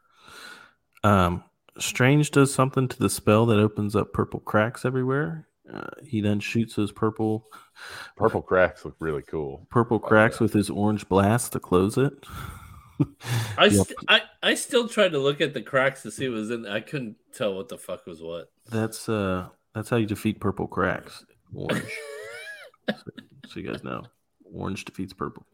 [1.03, 1.43] Um,
[1.77, 5.47] Strange does something to the spell that opens up purple cracks everywhere.
[5.73, 7.47] Uh, he then shoots those purple
[8.15, 9.65] Purple cracks look really cool.
[9.71, 12.13] purple cracks with his orange blast to close it.
[13.57, 13.71] I, Yep.
[13.87, 16.65] st- I I still tried to look at the cracks to see what was in.
[16.67, 18.51] I couldn't tell what the fuck was what.
[18.69, 21.25] That's uh that's how you defeat purple cracks.
[21.53, 21.83] Orange.
[22.89, 22.95] so,
[23.47, 24.03] so you guys know.
[24.53, 25.45] Orange defeats purple.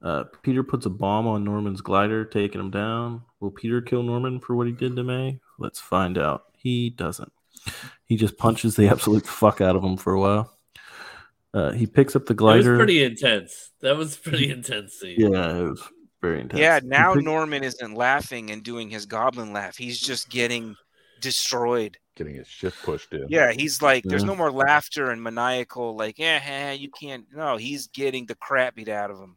[0.00, 3.22] Uh, Peter puts a bomb on Norman's glider, taking him down.
[3.40, 5.40] Will Peter kill Norman for what he did to May?
[5.58, 6.44] Let's find out.
[6.56, 7.32] He doesn't.
[8.04, 10.52] He just punches the absolute fuck out of him for a while.
[11.54, 12.76] Uh, he picks up the It was glider.
[12.76, 13.72] pretty intense.
[13.80, 15.16] That was pretty intense scene.
[15.18, 15.82] yeah, it was
[16.20, 16.60] very intense.
[16.60, 19.76] Yeah, now pick- Norman isn't laughing and doing his goblin laugh.
[19.76, 20.76] He's just getting
[21.20, 21.96] destroyed.
[22.14, 23.26] Getting his shit pushed in.
[23.28, 24.28] Yeah, he's like, there's Yeah.
[24.28, 27.26] no more laughter and maniacal, like, yeah, eh, you can't.
[27.34, 29.36] No, he's getting the crap beat out of him.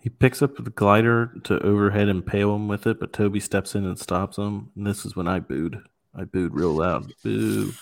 [0.00, 3.76] He picks up the glider to overhead and impale him with it, but Tobey steps
[3.76, 4.70] in and stops him.
[4.76, 5.80] And this is when I booed.
[6.14, 7.12] I booed real loud.
[7.22, 7.72] Boo.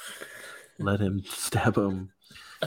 [0.78, 2.10] Let him stab him.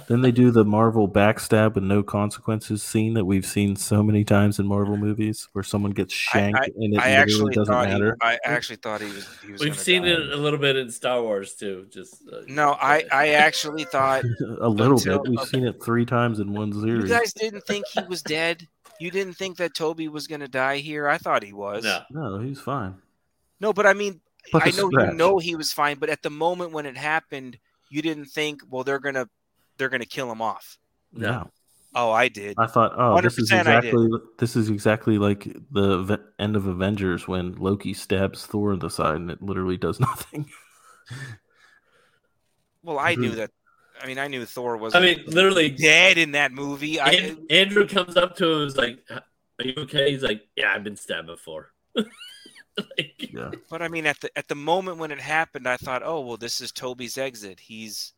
[0.07, 4.23] Then they do the Marvel backstab with no consequences scene that we've seen so many
[4.23, 7.85] times in Marvel movies where someone gets shanked and it I literally actually doesn't thought
[7.87, 8.17] he, matter.
[8.19, 9.27] I actually thought he was.
[9.45, 10.07] He was We've seen die.
[10.09, 11.85] it a little bit in Star Wars too.
[11.91, 14.23] Just uh, No, I, I actually thought
[14.61, 15.29] a little until- bit.
[15.29, 17.03] We've seen it three times in one series.
[17.03, 18.67] you guys didn't think he was dead.
[18.99, 21.07] You didn't think that Tobey was gonna die here.
[21.07, 21.83] I thought he was.
[21.83, 21.99] no.
[22.09, 22.95] no, he's fine.
[23.59, 24.21] No, but I mean,
[24.51, 25.11] But I know scratch.
[25.11, 27.57] you know he was fine, but at the moment when it happened,
[27.89, 29.29] you didn't think, well, they're gonna
[29.77, 30.77] they're gonna kill him off.
[31.11, 31.31] No.
[31.31, 31.51] No.
[31.95, 32.55] Oh, I did.
[32.57, 33.93] I thought, oh, this is 100% I did.
[33.93, 38.79] exactly this is exactly like the ve- end of Avengers when Loki stabs Thor in
[38.79, 40.49] the side and it literally does nothing.
[42.81, 43.37] Well, I knew hmm.
[43.37, 43.51] that.
[44.01, 44.95] I mean, I knew Thor was.
[44.95, 46.99] I mean, literally, dead in that movie.
[46.99, 50.73] I, Andrew comes up to him and is like, "Are you okay?" He's like, "Yeah,
[50.73, 51.71] I've been stabbed before."
[52.97, 56.01] Like, yeah, but I mean, at the at the moment when it happened, I thought,
[56.03, 57.59] oh well, this is Tobey's exit.
[57.59, 58.13] He's,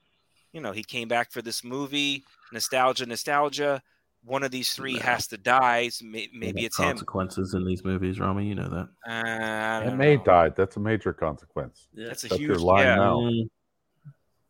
[0.53, 2.23] you know, he came back for this movie.
[2.53, 3.81] Nostalgia, nostalgia.
[4.23, 5.01] One of these three No.
[5.01, 5.89] has to die.
[5.89, 6.85] So may, maybe There are it's him.
[6.87, 8.47] consequences in these movies, Ramy.
[8.47, 8.87] You know that.
[9.07, 10.23] Uh, I And May know.
[10.23, 10.55] died.
[10.55, 11.87] That's a major consequence.
[11.93, 12.07] yeah.
[12.07, 12.61] That's a That's your huge.
[12.63, 12.95] line Yeah.
[12.95, 13.19] now.
[13.19, 13.49] Mm.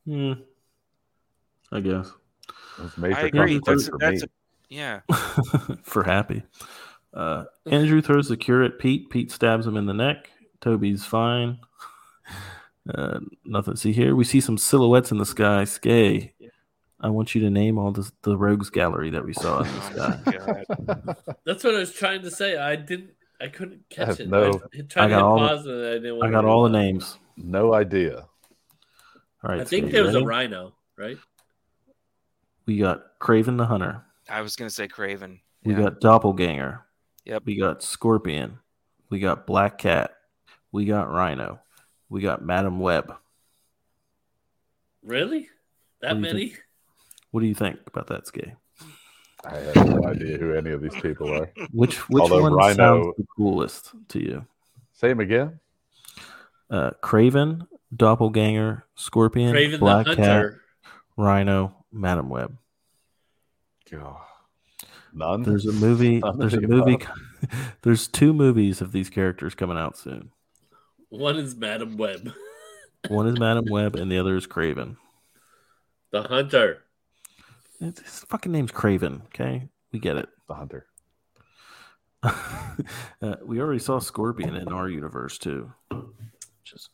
[0.08, 0.42] Mm.
[1.72, 2.12] I guess.
[2.78, 3.60] Those major I agree.
[3.60, 4.28] consequences That's, for that's me.
[4.28, 4.74] a,
[5.74, 5.76] yeah.
[5.84, 6.44] for happy.
[7.16, 9.10] Uh, Andrew throws the cure at Pete.
[9.10, 10.30] Pete stabs him in the neck.
[10.62, 11.60] Tobey's fine.
[12.88, 14.16] Uh, nothing to see here.
[14.16, 15.64] We see some silhouettes in the sky.
[15.64, 16.36] Skay,
[17.00, 19.82] I want you to name all the, the rogues gallery that we saw in the
[19.82, 20.64] Oh sky.
[20.86, 21.38] God.
[21.48, 22.58] That's what I was trying to say.
[22.58, 23.10] I didn't.
[23.42, 24.30] I couldn't catch have it.
[24.30, 26.24] no- I tried I got hit all the- and I didn't.
[26.24, 27.18] I got all the names.
[27.38, 28.28] No idea.
[29.44, 29.62] All right.
[29.62, 31.18] I think Skay, there was a rhino, right?
[32.68, 34.04] We got Kraven the Hunter.
[34.30, 35.40] I was gonna say Kraven.
[35.64, 35.80] We Yeah.
[35.86, 36.85] got Doppelganger.
[37.26, 37.44] Yep.
[37.46, 38.60] We got Scorpion.
[39.10, 40.12] We got Black Cat.
[40.72, 41.60] We got Rhino.
[42.10, 43.14] We got Madame Web.
[45.04, 45.50] Really?
[46.02, 46.50] That What many?
[46.50, 46.64] think?
[47.32, 48.56] What do you think about that, Skay?
[49.44, 51.52] I have no idea who any of these people are.
[51.72, 54.46] Which which Although one Rhino- sounds the coolest to you?
[54.94, 55.60] Same again.
[56.70, 60.46] Uh, Kraven, Doppelganger, Scorpion, Kraven Black the Cat,
[61.16, 62.58] Rhino, Madame Web.
[63.92, 64.18] God.
[65.16, 65.44] None.
[65.44, 66.20] There's a movie.
[66.24, 67.00] None There's a movie.
[67.82, 70.32] there's two movies of these characters coming out soon.
[71.10, 72.34] One is Madame Web.
[73.08, 74.98] One is Madame Web, and the other is Kraven.
[76.12, 76.84] The Hunter.
[77.80, 79.26] It's, his fucking name's Kraven.
[79.28, 80.28] Okay, we get it.
[80.48, 80.88] the hunter.
[82.24, 85.72] uh, we already saw Scorpion in our universe too.
[86.64, 86.90] Just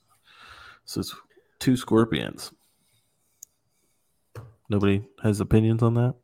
[0.83, 1.15] so it's
[1.59, 2.51] two scorpions.
[4.69, 6.15] Nobody has opinions on that.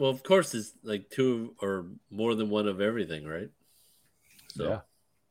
[0.00, 3.50] Well, of course, it's like two or more than one of everything, right?
[4.54, 4.80] So, Yeah.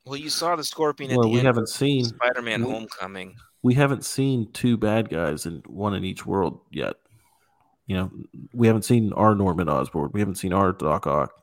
[0.05, 2.71] Well, you saw the Scorpion at Well, the we end haven't of seen Spider-Man: we-
[2.71, 3.35] Homecoming.
[3.63, 6.95] we haven't seen two bad guys and one in each world yet.
[7.87, 8.11] You know,
[8.53, 10.11] we haven't seen our Norman Osborn.
[10.13, 11.33] We haven't seen our Doc Ock.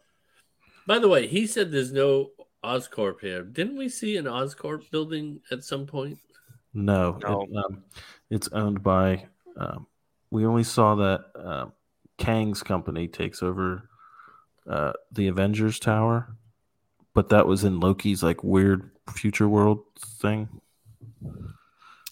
[0.86, 2.30] By the way, he said there's no
[2.64, 3.42] Oscorp here.
[3.42, 6.18] Didn't we see an Oscorp building at some point?
[6.74, 7.42] No, No.
[7.42, 7.84] It, um,
[8.30, 9.26] it's owned by.
[9.56, 9.86] Um,
[10.30, 11.66] we only saw that uh,
[12.18, 13.88] Kang's company takes over
[14.68, 16.34] uh, the Avengers Tower,
[17.14, 20.48] but that was in Loki's like weird future world thing.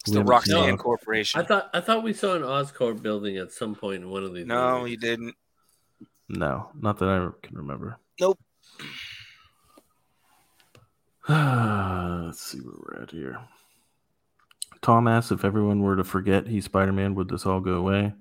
[0.01, 0.78] It's We the haven't seen Roxxon it.
[0.78, 1.40] Corporation.
[1.40, 4.35] I thought I thought we saw an Oscorp building at some point in one of
[4.35, 4.47] these.
[4.47, 4.90] no, movies.
[4.93, 5.35] you didn't.
[6.28, 7.97] No, not that I can remember.
[8.20, 8.39] Nope.
[11.28, 13.40] Let's see where we're at here.
[14.82, 18.12] Tom asks if everyone were to forget he's Spider Man, would this all go away?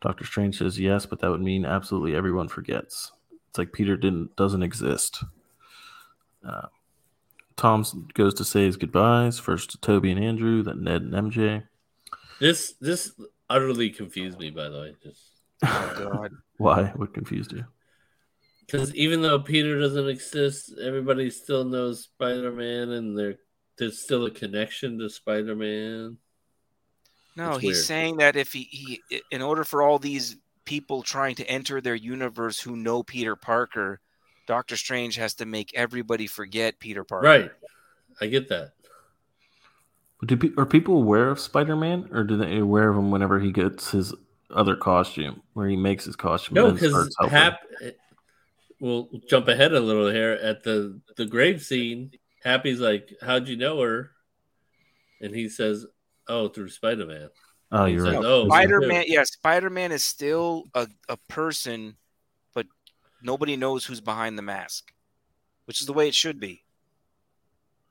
[0.00, 3.12] Doctor Strange says yes, but that would mean absolutely everyone forgets.
[3.48, 5.24] It's like Peter didn't doesn't exist.
[6.46, 6.68] Uh,
[7.56, 7.84] Tom
[8.14, 11.64] goes to say his goodbyes first to Toby and Andrew, then Ned and MJ.
[12.40, 13.12] This this
[13.50, 14.50] utterly confused me.
[14.50, 15.22] By the way, just
[15.64, 16.32] Oh God.
[16.58, 16.92] Why?
[16.96, 17.64] What confused you?
[18.68, 23.36] because even though Peter doesn't exist, everybody still knows Spider Man, and there
[23.78, 26.18] there's still a connection to Spider Man.
[27.38, 27.84] No, It's he's weird.
[27.86, 31.94] saying that if he, he, in order for all these people trying to enter their
[31.94, 34.00] universe who know Peter Parker,
[34.46, 37.26] Doctor Strange has to make everybody forget Peter Parker.
[37.26, 37.50] Right,
[38.20, 38.72] I get that.
[40.26, 43.38] Do pe- are people aware of Spider Man, or do they aware of him whenever
[43.38, 44.12] he gets his
[44.50, 46.54] other costume, where he makes his costume?
[46.54, 47.32] No, because starts?
[47.32, 47.60] Hap.
[48.80, 52.10] We'll jump ahead a little here at the the grave scene.
[52.42, 54.10] Happy's like, "How'd you know her?"
[55.20, 55.86] And he says,
[56.28, 57.28] "Oh, through Spider Man."
[57.70, 58.24] Oh, you're says, right.
[58.24, 59.04] "Oh, Spider Man.
[59.06, 61.96] yeah, Spider Man is still a, a person,
[62.54, 62.66] but
[63.22, 64.92] nobody knows who's behind the mask,
[65.66, 66.64] which is the way it should be.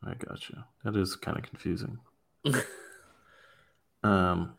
[0.03, 0.57] I got you.
[0.83, 1.97] That is kind of confusing.
[4.03, 4.53] Um,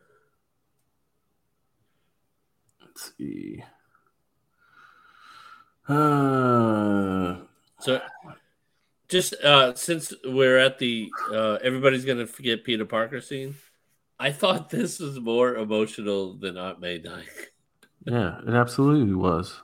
[2.83, 3.63] let's see.
[5.89, 7.37] Uh,
[7.81, 8.01] So,
[9.09, 13.55] just uh, since we're at the uh, everybody's gonna forget Peter Parker scene,
[14.19, 17.27] I thought this was more emotional than Aunt May dying.
[18.05, 19.61] yeah, it absolutely was.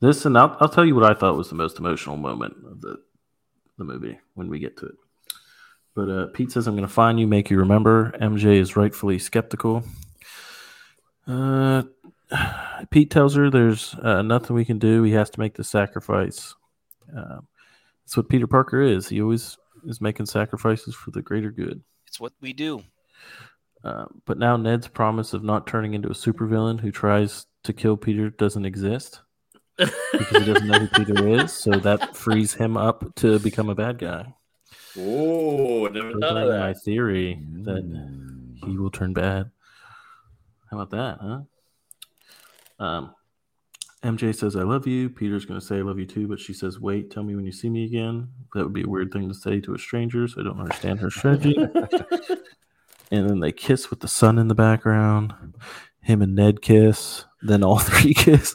[0.00, 2.80] This, and I'll, I'll tell you what I thought was the most emotional moment of
[2.80, 2.96] the
[3.78, 4.94] the movie when we get to it.
[5.94, 9.18] But uh, Pete says, "I'm going to find you, make you remember." MJ is rightfully
[9.18, 9.84] skeptical.
[11.26, 11.82] Uh,
[12.90, 15.02] Pete tells her there's uh, nothing we can do.
[15.02, 16.54] He has to make the sacrifice.
[17.14, 17.46] Um,
[18.04, 19.08] that's what Peter Parker is.
[19.08, 21.82] He always is making sacrifices for the greater good.
[22.06, 22.82] It's what we do.
[23.84, 27.96] Uh, but now Ned's promise of not turning into a supervillain who tries to kill
[27.96, 29.20] Peter doesn't exist
[29.76, 31.52] because he doesn't know who Peter is.
[31.52, 34.34] So that frees him up to become a bad guy.
[34.96, 39.50] Oh, never thought of Proving my theory that he will turn bad.
[40.70, 41.40] How about that, huh?
[42.84, 43.14] Um,
[44.02, 45.08] MJ says, I love you.
[45.08, 46.26] Peter's going to say, I love you too.
[46.26, 48.28] But she says, Wait, tell me when you see me again.
[48.54, 50.26] That would be a weird thing to say to a stranger.
[50.26, 51.56] So I don't understand her strategy.
[53.12, 55.34] and then they kiss with the sun in the background.
[56.00, 58.54] him and Ned kiss, then all three kiss.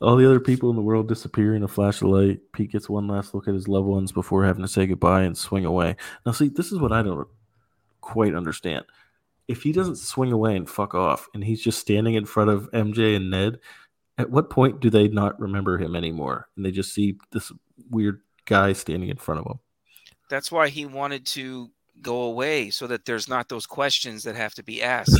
[0.00, 2.40] all the other people in the world disappear in a flash of light.
[2.52, 5.38] Pete gets one last look at his loved ones before having to say goodbye and
[5.38, 5.94] swing away.
[6.26, 7.28] Now, see, this is what I don't
[8.00, 8.84] quite understand.
[9.46, 12.68] If he doesn't swing away and fuck off, and he's just standing in front of
[12.72, 13.60] MJ and Ned,
[14.18, 16.48] at what point do they not remember him anymore?
[16.56, 17.52] And they just see this
[17.90, 19.60] weird guy standing in front of them.
[20.28, 24.54] That's why he wanted to go away so that there's not those questions that have
[24.54, 25.18] to be asked.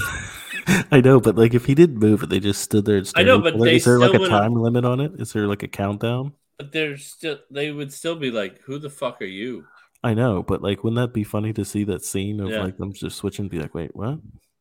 [0.93, 3.23] I know, but like if he didn't move and they just stood there and I
[3.23, 5.13] know, but each other, they is there like a would've- time limit on it?
[5.19, 6.33] Is there like a countdown?
[6.59, 9.65] But they're still they would still be like, Who the fuck are you?
[10.05, 12.63] I know, but like wouldn't that be funny to see that scene of Yeah.
[12.63, 14.19] like them just switching and be like, wait, what?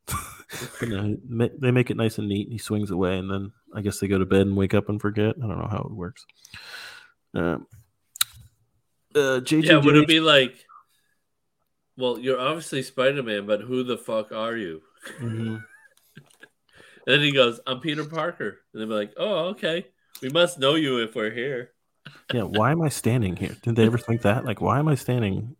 [0.79, 2.47] But no, ma- they make it nice and neat.
[2.49, 4.99] He swings away, and then I guess they go to bed and wake up and
[5.01, 5.35] forget.
[5.37, 6.25] I don't know how it works.
[7.33, 7.67] Um,
[9.17, 10.65] uh, JJ Yeah, would it be like
[11.97, 14.81] Well, you're obviously Spider Man, but who the fuck are you?
[15.19, 15.63] Mhm.
[17.07, 18.59] And then he goes, I'm Peter Parker.
[18.73, 19.87] And they'll be like, Oh, okay.
[20.21, 21.71] We must know you if we're here.
[22.33, 23.55] Yeah, why am I standing here?
[23.61, 24.43] Did they ever think that?
[24.43, 25.55] Like, why am I standing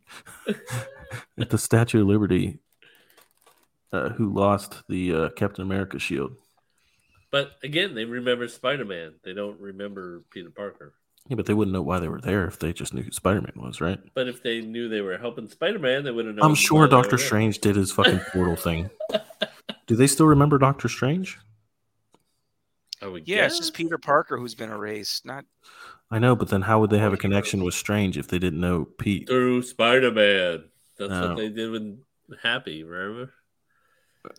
[1.39, 2.59] at the Statue of Liberty?
[3.93, 6.35] Uh, who lost the uh, Captain America shield?
[7.31, 9.13] But again, they remember Spider Man.
[9.23, 10.93] They don't remember Peter Parker.
[11.29, 13.41] Yeah, but they wouldn't know why they were there if they just knew who Spider
[13.41, 13.99] Man was, right?
[14.13, 16.45] But if they knew they were helping Spider Man, they would have known.
[16.45, 17.17] I'm sure why they were Doctor.
[17.17, 18.89] Strange did his fucking portal thing.
[19.87, 21.37] Do they still remember Doctor Strange?
[23.01, 25.25] I would yeah, it's just Peter Parker who's been erased.
[25.25, 25.45] Not
[26.09, 28.59] I know, but then how would they have a connection with Strange if they didn't
[28.61, 29.27] know Pete?
[29.27, 30.63] through Spider Man.
[30.97, 31.27] That's Oh.
[31.29, 31.99] what they did with
[32.41, 33.33] Happy, remember?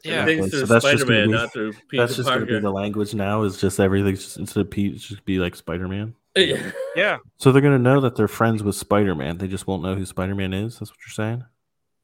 [0.02, 0.16] yeah.
[0.23, 2.40] Everything's So through that's just Spider Man, gonna be- not through Peter That's just going
[2.40, 3.43] to be the language now.
[3.43, 6.15] Is just everything just instead of Pete, it's just be like Spider Man.
[6.39, 6.70] Yeah.
[6.97, 9.39] Yeah, So they're going to know that they're friends with Spider Man.
[9.39, 10.78] They just won't know who Spider Man is.
[10.78, 11.44] That's what you're saying.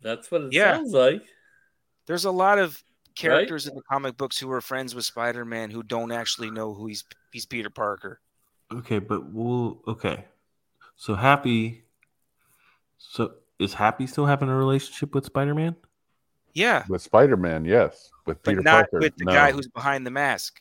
[0.02, 0.74] That's what it Yeah.
[0.77, 1.23] sounds like.
[2.06, 2.82] there's a lot of
[3.16, 6.86] characters in the comic books who are friends with Spider-Man who don't actually know who
[6.89, 8.20] he's he's Peter Parker.
[8.73, 10.24] Okay, but we'll okay.
[10.97, 11.85] So Happy.
[12.98, 15.77] So is Happy still having a relationship with Spider Man?
[16.55, 18.11] Yeah, With Spider Man, yes.
[18.27, 19.32] With but Peter not Parker, with the no.
[19.32, 20.61] guy who's behind the mask.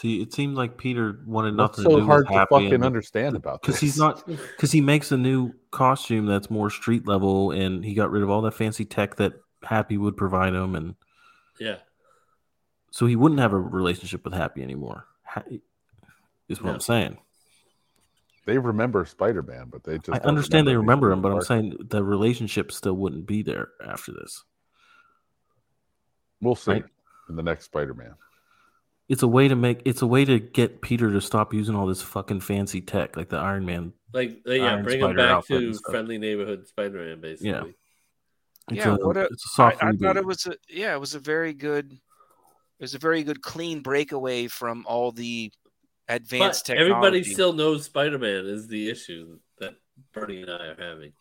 [0.00, 2.54] See, it seemed like Peter wanted What's nothing to so do hard with to Happy
[2.54, 3.66] fucking and- understand about this?
[3.76, 7.92] because he's not because he makes a new costume that's more street level and he
[7.94, 10.94] got rid of all that fancy tech that happy would provide him and
[11.60, 11.76] Yeah.
[12.90, 15.44] so he wouldn't have a relationship with happy anymore ha-
[16.48, 16.74] is what No.
[16.74, 17.18] i'm saying
[18.46, 20.10] They remember Spider Man, but they just.
[20.10, 23.68] i don't understand they remember him but i'm saying the relationship still wouldn't be there
[23.86, 24.42] after this
[26.40, 26.84] we'll see Right.
[27.28, 28.14] in the next Spider Man.
[29.12, 31.86] It's a way to make it's a way to get peter to stop using all
[31.86, 35.46] this fucking fancy tech like the iron man Like, uh, yeah, Iron bring him back
[35.46, 37.48] to friendly neighborhood Spider Man, basically.
[37.50, 37.62] Yeah.
[38.70, 40.94] it's Yeah, a, what a- it's a soft I, I thought it was a yeah,
[40.94, 45.52] it was a very good, it was a very good clean breakaway from all the
[46.08, 46.90] But advanced technology.
[46.92, 49.74] everybody still knows Spider Man is the issue that
[50.14, 51.12] Bernie and I are having.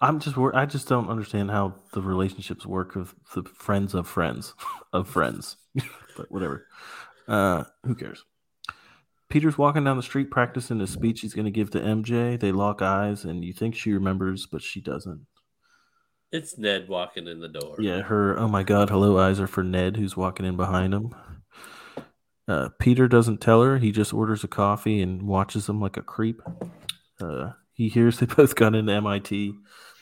[0.00, 4.06] I'm just wor- I just don't understand how the relationships work with the friends of
[4.06, 4.54] friends
[4.92, 5.56] of friends.
[6.16, 6.66] but whatever.
[7.28, 8.24] Uh who cares?
[9.28, 12.38] Peter's walking down the street practicing a speech he's going to give to MJ.
[12.38, 15.26] They lock eyes and you think she remembers but she doesn't.
[16.30, 17.76] It's Ned walking in the door.
[17.78, 21.14] Yeah, her oh my god, hello eyes are for Ned who's walking in behind him.
[22.48, 23.78] Uh, Peter doesn't tell her.
[23.78, 26.40] He just orders a coffee and watches them like a creep.
[27.20, 29.54] Uh, he hears they both got into MIT.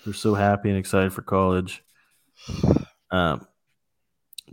[0.04, 1.82] They're so happy and excited for college.
[3.10, 3.46] Um,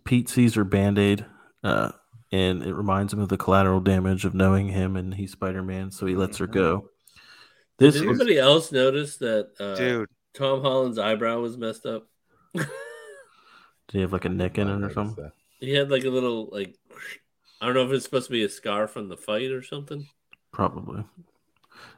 [0.04, 1.26] Pete sees her band aid,
[1.64, 1.92] uh,
[2.32, 5.92] and it reminds him of the collateral damage of knowing him, and he's Spider Man,
[5.92, 6.90] so he lets her go.
[7.78, 10.10] This Did was, anybody else notice that uh, dude.
[10.34, 12.08] Tom Holland's eyebrow was messed up?
[12.54, 12.68] did
[13.92, 15.24] he have like a nick in it or something?
[15.24, 15.34] that.
[15.60, 16.76] He had like a little like
[17.60, 20.08] I don't know if it's supposed to be a scar from the fight or something.
[20.52, 21.04] Probably.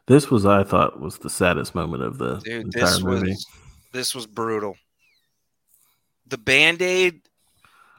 [0.07, 3.30] This was, I thought, was the saddest moment of the Dude, entire this movie.
[3.30, 3.45] was
[3.93, 4.75] this was brutal.
[6.27, 7.21] The band-aid,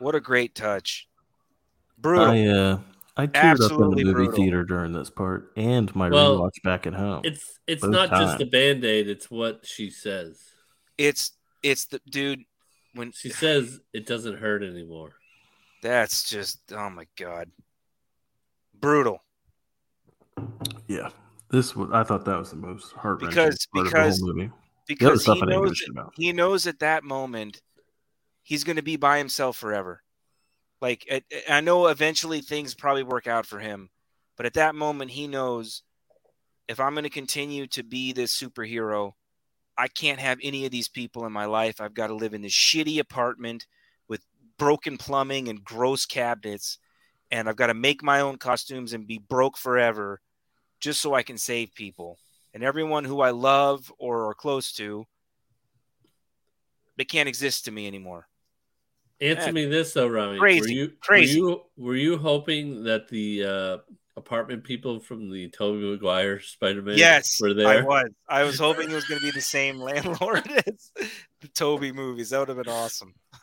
[0.01, 1.09] what a great touch.
[1.99, 2.27] Brutal.
[2.27, 2.79] I uh,
[3.17, 4.37] I teared up in Absolutely the movie brutal.
[4.37, 7.23] theater during this part and my Well, rewatch back at home.
[7.25, 10.39] It's it's Both not just the band aid, it's what she says.
[10.99, 11.33] it's
[11.63, 12.41] it's the dude
[12.95, 15.13] when She says it doesn't hurt anymore.
[15.81, 17.51] that's just oh my god.
[18.79, 19.23] Brutal.
[20.89, 21.09] yeah,
[21.55, 21.91] this was.
[21.93, 24.53] I thought that was the most heart Because- part because- of the whole movie.
[24.87, 26.13] Because he I didn't give a knows about.
[26.17, 27.63] he knows at that moment
[28.43, 30.03] he's going to be by himself forever.
[30.83, 33.89] Like at, I know eventually things probably work out for him,
[34.37, 35.83] but at that moment he knows
[36.69, 39.13] if I'm going to continue to be this superhero,
[39.79, 41.81] I can't have any of these people in my life.
[41.81, 43.67] I've got to live in this shitty apartment
[44.07, 44.23] with
[44.59, 46.79] broken plumbing and gross cabinets,
[47.31, 50.21] and I've got to make my own costumes and be broke forever
[50.85, 52.19] just so I can save people.
[52.53, 55.07] And everyone who I love or are close to,
[56.97, 58.29] they can't exist to me anymore.
[59.21, 59.53] Answer Yeah.
[59.53, 60.39] me this though, Ramy.
[60.39, 61.41] Crazy, Were you, crazy.
[61.41, 63.79] Were you, were you hoping that the uh,
[64.17, 67.67] apartment people from the Tobey Maguire Spider-Man Yes, were there?
[67.67, 68.11] I was.
[68.29, 70.93] I was hoping it was going to be the same landlord as
[71.41, 72.31] the Tobey movies.
[72.31, 73.15] That would have been awesome.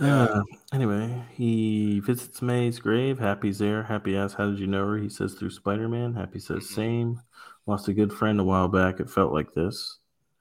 [0.00, 0.42] Uh,
[0.72, 3.18] anyway, he visits May's grave.
[3.18, 3.82] Happy's there.
[3.82, 4.96] Happy asks, How did you know her?
[4.98, 6.14] He says, Through Spider Man.
[6.14, 6.74] Happy says, Mhm.
[6.74, 7.20] Same.
[7.66, 8.98] Lost a good friend a while back.
[9.00, 9.98] It felt like this.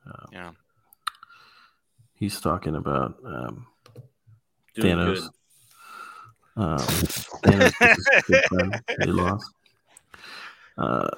[0.07, 0.51] Uh, yeah.
[2.13, 3.67] He's talking about um,
[4.75, 5.29] Doing Thanos.
[6.55, 6.77] Um,
[7.43, 9.53] Thanos was his good friend that he lost.
[10.77, 11.09] Uh,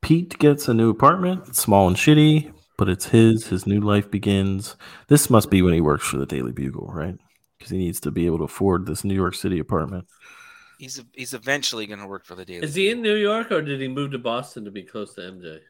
[0.00, 1.44] Pete gets a new apartment.
[1.48, 3.48] It's small and shitty, but it's his.
[3.48, 4.76] His new life begins.
[5.08, 7.18] This must be when he works for the Daily Bugle, right?
[7.60, 10.06] Because he needs to be able to afford this New York City apartment.
[10.78, 12.64] He's he's eventually going to work for the Daily.
[12.64, 15.20] Is he in New York or did he move to Boston to be close to
[15.20, 15.60] MJ?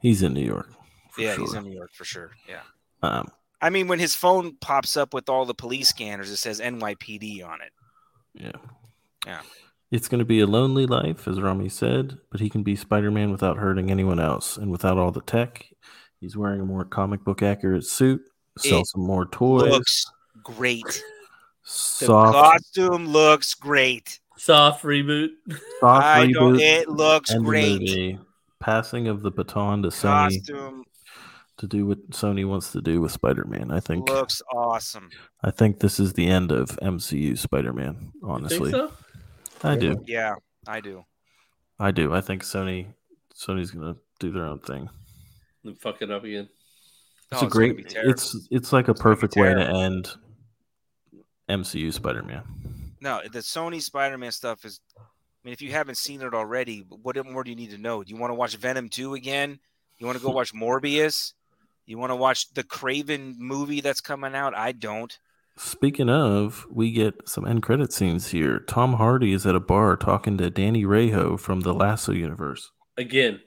[0.00, 0.72] He's in New York.
[1.12, 1.44] for yeah, sure.
[1.44, 2.32] he's in New York for sure.
[2.48, 2.62] Yeah.
[3.02, 3.30] Um,
[3.62, 7.46] I mean, when his phone pops up with all the police scanners, it says NYPD
[7.46, 7.72] on it.
[8.34, 8.52] yeah.
[9.26, 9.40] Yeah.
[9.90, 13.10] It's going to be a lonely life, as Ramy said, but he can be Spider
[13.10, 15.66] Man without hurting anyone else and without all the tech.
[16.20, 18.22] He's wearing a more comic book accurate suit,
[18.56, 19.70] sell It some more toys.
[19.70, 20.04] Looks
[20.44, 21.02] great.
[22.00, 24.18] The soft, costume looks great.
[24.36, 25.28] Soft reboot.
[25.80, 26.58] soft I don't.
[26.58, 27.80] It looks and the great.
[27.80, 28.18] movie.
[28.58, 30.84] Passing of the baton to Sony Costume
[31.58, 33.70] to do what Sony wants to do with Spider Man.
[33.70, 35.10] I think looks awesome.
[35.42, 38.12] I think this is the end of MCU Spider Man.
[38.22, 38.92] Honestly, so?
[39.62, 40.02] I do.
[40.06, 40.34] Yeah,
[40.66, 41.04] I do.
[41.78, 42.12] I do.
[42.12, 42.86] I think Sony
[43.34, 44.88] Sony's gonna do their own thing.
[45.64, 46.48] And fuck it up again.
[47.30, 47.94] It's Oh, a it's great.
[47.96, 50.10] it's it's like a It's perfect way to end
[51.50, 52.42] MCU Spider Man.
[53.00, 54.80] No, the Sony Spider-Man stuff is.
[54.98, 55.02] I
[55.42, 58.02] mean, if you haven't seen it already, what more do you need to know?
[58.02, 59.58] Do you want to watch Venom two again?
[59.98, 61.32] You want to go watch Morbius?
[61.86, 64.54] You want to watch the Kraven movie that's coming out?
[64.56, 65.18] I don't.
[65.56, 68.60] Speaking of, we get some end credit scenes here.
[68.60, 72.70] Tom Hardy is at a bar talking to Dani Rojas from the Lasso universe.
[72.96, 73.40] Again,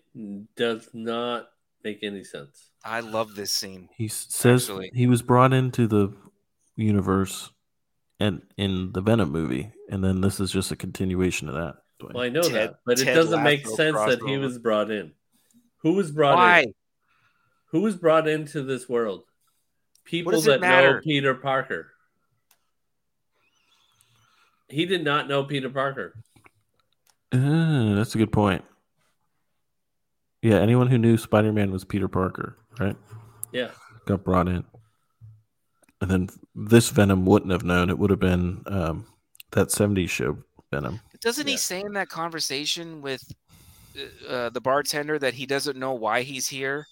[0.56, 1.48] does not
[1.84, 2.72] make any sense.
[2.84, 3.90] I love this scene.
[3.96, 4.92] He says Actually.
[4.94, 6.14] he was brought into the
[6.76, 7.52] universe
[8.20, 11.76] and in the Venom movie, and then this is just a continuation of that.
[12.02, 12.14] Dwayne.
[12.14, 14.92] Well, I know Ted- that, but it doesn't make Lasso sense that he was brought
[14.92, 15.14] in.
[15.80, 16.60] Who was brought Why?
[16.62, 16.74] in?
[17.72, 19.24] Who was brought into this world?
[20.06, 21.00] People does it that know?
[21.04, 21.92] Peter Parker.
[24.70, 26.14] He did not know Peter Parker.
[27.32, 28.64] Uh, that's a good point.
[30.42, 32.98] Yeah, anyone who knew Spider Man was Peter Parker, right?
[33.52, 33.70] Yeah.
[34.06, 34.66] Got brought in.
[36.04, 37.90] And then this Venom wouldn't have known.
[37.90, 39.06] It would have been um,
[39.52, 40.38] that 70s show
[40.70, 41.00] Venom.
[41.22, 43.24] Doesn't he say in that conversation with
[44.28, 46.86] uh, the bartender that he doesn't know why he's here,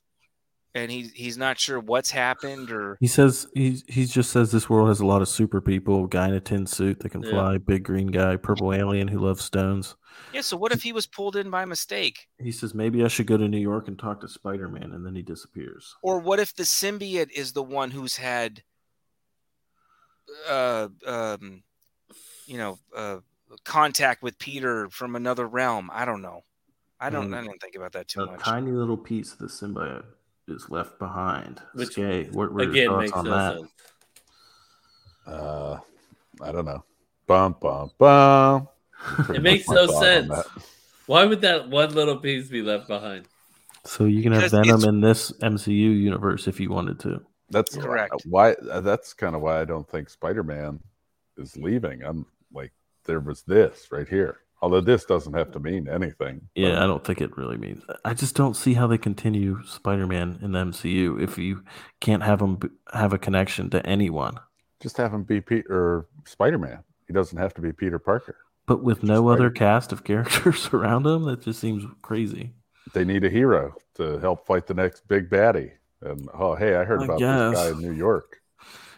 [0.73, 4.69] and he he's not sure what's happened or He says he he just says this
[4.69, 7.31] world has a lot of super people, guy in a tin suit that can Yeah.
[7.31, 9.97] fly, big green guy, purple alien who loves stones.
[10.33, 10.39] yeah.
[10.39, 13.35] So what if he was pulled in by mistake, He says maybe I should go
[13.35, 15.95] to New York and talk to Spider Man, and then he disappears.
[16.01, 18.63] or what if the symbiote is the one who's had,
[20.48, 21.64] uh, um,
[22.45, 23.18] you know, uh,
[23.64, 25.90] contact with Peter from another realm?
[25.94, 26.44] I don't know.
[26.99, 27.30] I don't.
[27.30, 27.38] Mm.
[27.38, 28.40] I didn't think about that too A much.
[28.41, 30.06] tiny little piece of the symbiote
[30.48, 31.62] is left behind.
[31.74, 33.58] Which, okay, what were your Again, thoughts makes on no that?
[33.58, 33.72] sense.
[35.26, 35.78] Uh,
[36.41, 36.84] I don't know.
[37.28, 38.68] Bum bum bum.
[39.34, 40.32] It makes no sense.
[41.08, 43.28] Why would that one little piece be left behind?
[43.84, 47.22] So you can have Venom in this MCU universe if you wanted to.
[47.52, 48.14] That's Correct.
[48.26, 48.53] Why?
[48.53, 50.80] Uh, that's kind of why I don't think Spider Man
[51.38, 52.03] is leaving.
[52.03, 52.72] I'm like,
[53.06, 54.40] there was this right here.
[54.64, 56.41] Although this doesn't have to mean anything.
[56.53, 57.84] Yeah, but I don't think it really means.
[58.06, 61.64] I just don't see how they continue Spider-Man in the MCU if you
[61.99, 62.60] can't have him
[62.94, 64.36] have a connection to anyone.
[64.80, 66.84] just have him be Peter or Spider Man.
[67.07, 68.38] He doesn't have to be Peter Parker.
[68.68, 72.53] But with Just no other cast of characters around him, that just seems crazy.
[72.94, 75.72] They need a hero to help fight the next big baddie.
[76.02, 78.41] And oh, hey, I heard I about this guy in New York.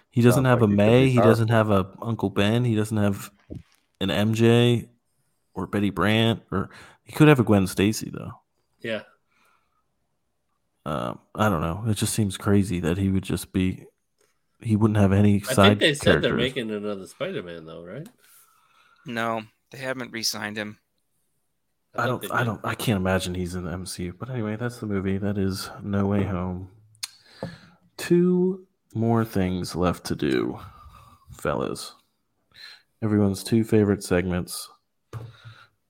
[0.09, 1.09] He doesn't Sounds have like a he May.
[1.09, 2.63] He doesn't have a Uncle Ben.
[2.63, 3.31] He doesn't have
[3.99, 4.87] an MJ
[5.53, 6.43] or Betty Brant.
[6.51, 6.69] Or
[7.03, 8.31] he could have a Gwen Stacy though.
[8.79, 9.01] Yeah.
[10.85, 11.83] Um, I don't know.
[11.87, 13.85] It just seems crazy that he would just be.
[14.59, 17.83] He wouldn't have any I side think they said they're making another Spider Man, though,
[17.83, 18.07] right?
[19.05, 20.77] No, they haven't re-signed him.
[21.95, 22.31] I thought don't.
[22.31, 22.61] I don't.
[22.63, 24.13] I can't imagine he's in the MCU.
[24.17, 25.17] But anyway, that's the movie.
[25.17, 26.69] That is No Way Home.
[27.97, 30.59] Two more things left to do,
[31.31, 31.93] fellas.
[33.01, 34.69] Everyone's two favorite segments.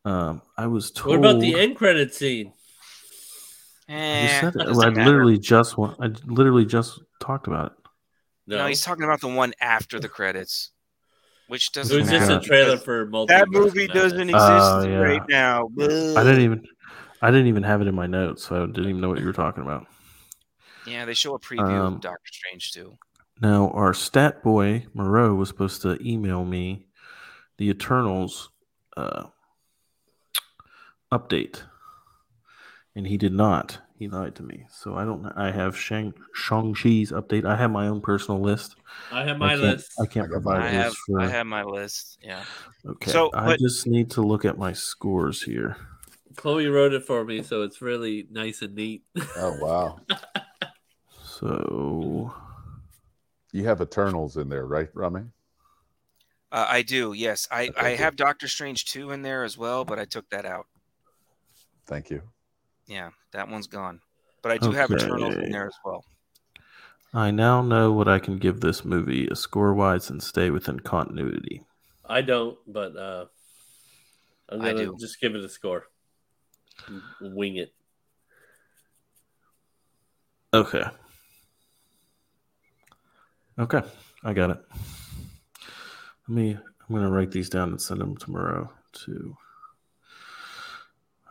[0.05, 1.19] Um, I was told.
[1.19, 2.53] What about the end credit scene?
[3.88, 4.65] You Eh, said it.
[4.65, 5.05] doesn't I matter.
[5.05, 7.77] literally just wa- I literally just talked about it.
[8.47, 10.71] No, No, he's talking about the one after the credits,
[11.47, 13.05] which doesn't was just a trailer for.
[13.27, 14.97] That movie doesn't exist Oh, yeah.
[14.99, 15.69] right now.
[15.80, 16.63] I didn't even
[17.21, 19.25] I didn't even have it in my notes, so I didn't even know what you
[19.25, 19.85] were talking about.
[20.85, 22.97] Yeah, they show a preview Um, of Doctor Strange too.
[23.41, 26.85] Now, our stat boy Moreau was supposed to email me
[27.57, 28.49] the Eternals
[28.95, 29.26] uh,
[31.11, 31.61] update,
[32.95, 33.80] and he did not.
[33.99, 34.65] He lied to me.
[34.69, 35.26] So I don't.
[35.38, 37.45] I have Shang Shang Chi's update.
[37.45, 38.76] I have my own personal list.
[39.11, 39.91] I have my can't, list.
[40.01, 41.22] I can't provide I this have for.
[41.22, 42.18] I have my list.
[42.22, 42.43] Yeah.
[42.85, 43.11] okay.
[43.11, 45.77] So, I but- just need to look at my scores here.
[46.35, 49.03] Chloe wrote it for me, so it's really nice and neat.
[49.38, 49.99] Oh wow.
[51.44, 52.34] So
[53.52, 55.26] You have Eternals in there, right, Ramy?
[56.52, 57.14] Uh, I do.
[57.14, 57.99] Yes, I Okay, I good.
[57.99, 60.68] have Doctor Strange two in there as well, but I took that out.
[61.86, 62.22] Thank you.
[62.88, 63.99] Yeah, that one's gone.
[64.41, 66.06] But I do have Eternals in there as well.
[67.14, 70.80] I now know what I can give this movie a score wise and stay within
[70.80, 71.64] continuity.
[72.06, 73.26] I don't, but uh,
[74.49, 74.98] I'm gonna do.
[74.99, 75.88] just give it a score.
[77.20, 77.74] Wing it.
[80.53, 80.84] Okay.
[83.57, 83.81] Okay,
[84.23, 84.57] I got it.
[86.27, 86.57] Let me.
[86.57, 89.38] I'm gonna write these down and send them tomorrow too.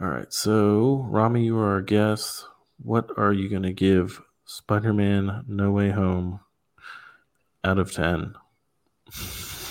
[0.00, 0.32] All right.
[0.32, 2.46] So, Ramy, you are our guest.
[2.82, 6.40] What are you gonna give Spider-Man: No Way Home
[7.64, 8.34] out of ten?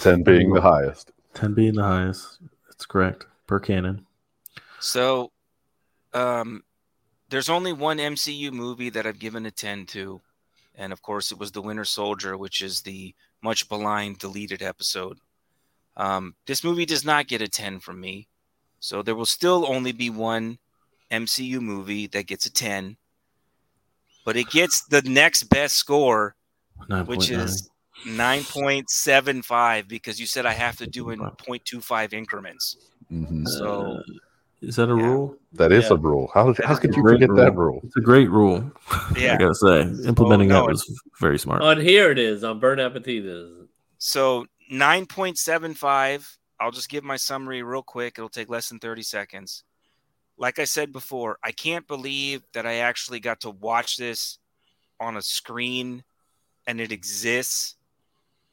[0.02, 1.12] Ten being the highest.
[1.34, 2.40] Ten being the highest.
[2.68, 4.06] That's correct per canon.
[4.80, 5.32] So,
[6.14, 6.64] um,
[7.30, 10.22] there's only one MCU movie that I've given a 10 to.
[10.76, 15.20] And of course, it was The Winter Soldier, which is the much maligned deleted episode.
[15.98, 18.28] Um, this movie does not get a 10 from me.
[18.80, 20.60] So, there will still only be one
[21.12, 22.98] MCU movie that gets a 10.
[24.26, 26.36] But it gets the next best score,
[27.06, 27.32] which 9.9.
[27.32, 27.70] is
[28.06, 32.78] 9.75, because you said I have to do in 0.25 increments.
[33.10, 34.02] hmm So,
[34.62, 35.04] is that a yeah.
[35.04, 35.36] rule?
[35.54, 35.94] That is Yeah.
[35.94, 36.30] a rule.
[36.34, 37.82] How, how could you Great forget that rule?
[37.84, 38.72] It's a great rule.
[39.18, 39.34] Yeah.
[39.34, 41.62] I gotta say, oh, implementing Oh, no, that was very smart.
[41.62, 42.44] On here it is.
[42.44, 43.68] On Burn Appetit it is.
[43.98, 46.38] So 9.75.
[46.60, 48.16] I'll just give my summary real quick.
[48.18, 49.64] It'll take less than 30 seconds.
[50.38, 54.38] Like I said before, I can't believe that I actually got to watch this
[55.00, 56.04] on a screen
[56.68, 57.76] and it exists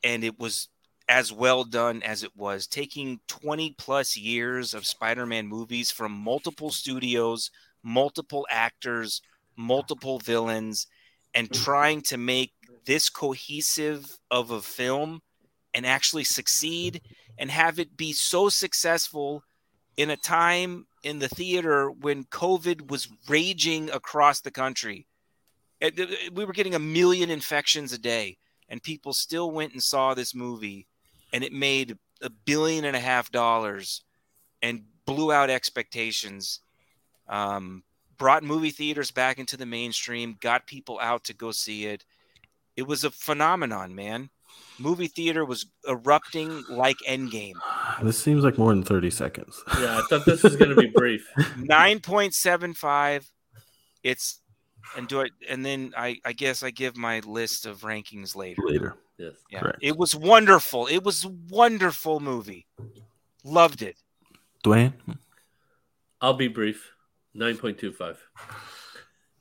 [0.03, 0.69] and it was
[1.09, 6.71] as well done as it was taking 20 plus years of Spider-Man movies from multiple
[6.71, 7.51] studios,
[7.83, 9.23] multiple actors,
[9.57, 10.87] multiple villains
[11.35, 11.65] and mm.
[11.65, 12.53] trying to make
[12.87, 15.21] this cohesive of a film
[15.75, 17.03] and actually succeed
[17.39, 19.43] and have it be so successful
[19.97, 25.07] in a time in the theater when COVID was raging across the country.
[26.33, 30.35] We were getting a million infections a day, and people still went and saw this
[30.35, 30.87] movie,
[31.33, 34.03] and it made a billion and a half dollars
[34.63, 36.61] and blew out expectations.
[37.29, 37.83] Um,
[38.17, 42.05] brought movie theaters back into the mainstream, got people out to go see it.
[42.77, 44.31] It was a phenomenon, man.
[44.79, 47.55] Movie theater was erupting like Endgame.
[48.03, 49.63] This seems like more than 30 seconds.
[49.81, 51.29] Yeah, I thought this was going to be brief.
[51.37, 53.27] 9.75.
[54.05, 54.41] It's
[54.97, 58.63] and do I and then I I guess I give my list of rankings later.
[58.65, 58.97] Later.
[59.19, 59.35] Yes.
[59.51, 59.61] Yeah.
[59.61, 59.79] Correct.
[59.83, 60.87] It was wonderful.
[60.87, 62.67] It was a wonderful movie.
[63.45, 63.97] Loved it.
[64.65, 64.93] Dwayne?
[66.21, 66.93] I'll be brief.
[67.37, 68.17] 9.25.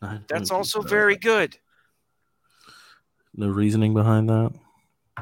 [0.01, 1.57] Nine That's point also two very good.
[3.35, 4.53] No reasoning behind that?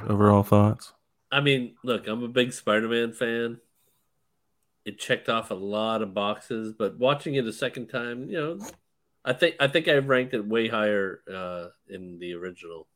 [0.07, 0.93] Overall thoughts?
[1.31, 3.59] I mean, look, I'm a big Spider Man fan.
[4.85, 8.59] It checked off a lot of boxes, but watching it a second time, you know,
[9.23, 12.87] I think I think I ranked it way higher uh, in the original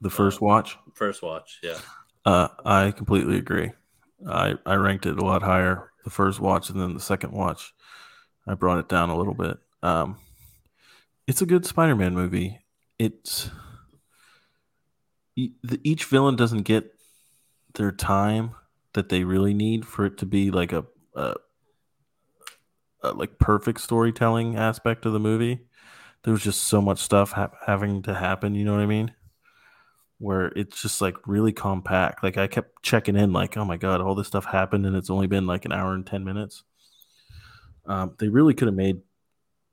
[0.00, 0.76] The first Uh, watch?
[0.94, 1.58] first watch.
[1.62, 1.78] Yeah.
[2.24, 3.72] Uh, I completely agree.
[4.28, 7.74] I, I ranked it a lot higher the first watch, and then the second watch,
[8.46, 9.58] I brought it down a little bit.
[9.82, 10.16] Um,
[11.26, 12.60] it's a good Spider-Man movie.
[12.98, 13.50] It's
[15.36, 16.94] each villain doesn't get
[17.74, 18.54] their time
[18.94, 20.84] that they really need for it to be like a,
[21.14, 21.34] a,
[23.02, 25.66] a like perfect storytelling aspect of the movie.
[26.22, 28.54] There was just so much stuff hap having to happen.
[28.54, 29.12] You know what I mean?
[30.18, 32.22] Where it's just like really compact.
[32.22, 35.10] Like I kept checking in, like, oh my god, all this stuff happened, and it's
[35.10, 36.64] only been like an hour and ten minutes.
[37.86, 39.00] Um, they really could have made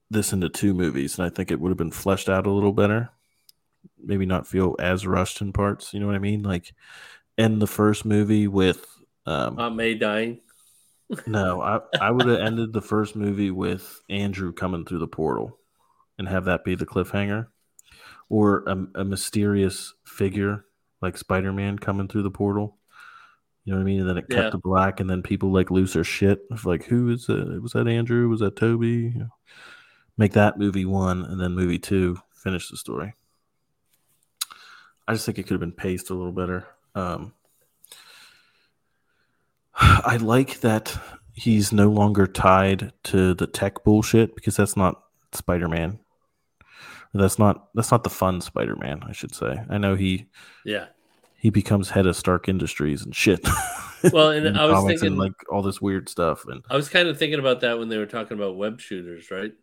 [0.09, 2.73] this into two movies, and I think it would have been fleshed out a little
[2.73, 3.09] better.
[4.01, 5.93] maybe not feel as rushed in parts.
[5.93, 6.43] You know what I mean?
[6.43, 6.73] Like
[7.37, 8.85] end the first movie with
[9.25, 10.41] um, Aunt May dying.
[11.27, 15.57] no, I I would have ended the first movie with Andrew coming through the portal,
[16.17, 17.47] and have that be the cliffhanger,
[18.29, 20.65] or a, a mysterious figure
[21.01, 22.77] like Spider Man coming through the portal.
[23.65, 23.99] You know what I mean?
[24.01, 24.49] And then it cut Yeah.
[24.49, 26.41] to black, and then people like lose their shit.
[26.51, 27.61] Of like, who is it?
[27.61, 28.27] Was that Andrew?
[28.27, 29.11] Was that Tobey?
[29.13, 29.29] You know,
[30.17, 33.13] make that movie one, and then movie two finish the story.
[35.07, 36.67] I just think it could have been paced a little better.
[36.95, 37.33] Um,
[39.75, 40.97] I like that
[41.33, 45.99] he's no longer tied to the tech bullshit because that's not Spider-Man.
[47.13, 49.61] That's not that's not the fun Spider-Man, I should say.
[49.69, 50.27] I know he
[50.65, 50.87] Yeah.
[51.37, 53.45] he becomes head of Stark Industries and shit.
[54.11, 56.89] Well, and In I was thinking- and, like all this weird stuff and I was
[56.89, 59.53] kind of thinking about that when they were talking about web shooters, right?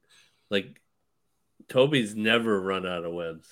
[0.49, 0.81] Like
[1.69, 3.47] Tobey's never run out of webs,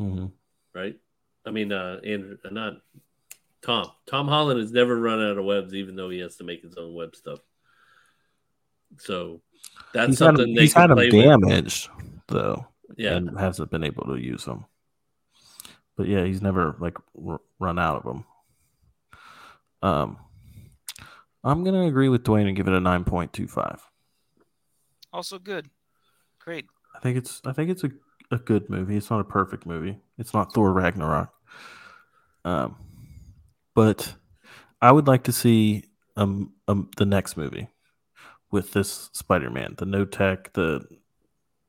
[0.00, 0.30] Mhm.
[0.74, 0.96] right?
[1.44, 2.74] I mean, uh, Andrew, uh, not
[3.62, 3.90] Tom.
[4.06, 6.76] Tom Holland has never run out of webs, even though he has to make his
[6.76, 7.40] own web stuff.
[8.98, 9.40] So
[9.92, 11.14] that's he's had, something they he's had him play with.
[11.24, 11.88] damaged
[12.28, 12.66] though.
[12.96, 14.66] Yeah, and hasn't been able to use them.
[15.96, 16.96] But yeah, he's never like
[17.26, 18.24] r- run out of them.
[19.82, 20.18] Um,
[21.42, 23.80] I'm gonna agree with Dwayne and give it a nine point two five.
[25.12, 25.70] Also good.
[26.38, 26.66] Great.
[26.94, 27.90] I think it's I think it's a,
[28.30, 28.96] a good movie.
[28.96, 29.98] It's not a perfect movie.
[30.18, 31.32] It's not Thor Ragnarok.
[32.44, 32.76] Um,
[33.74, 34.14] but
[34.80, 35.84] I would like to see
[36.16, 37.68] um, um the next movie
[38.50, 40.86] with this Spider-Man, the no tech, the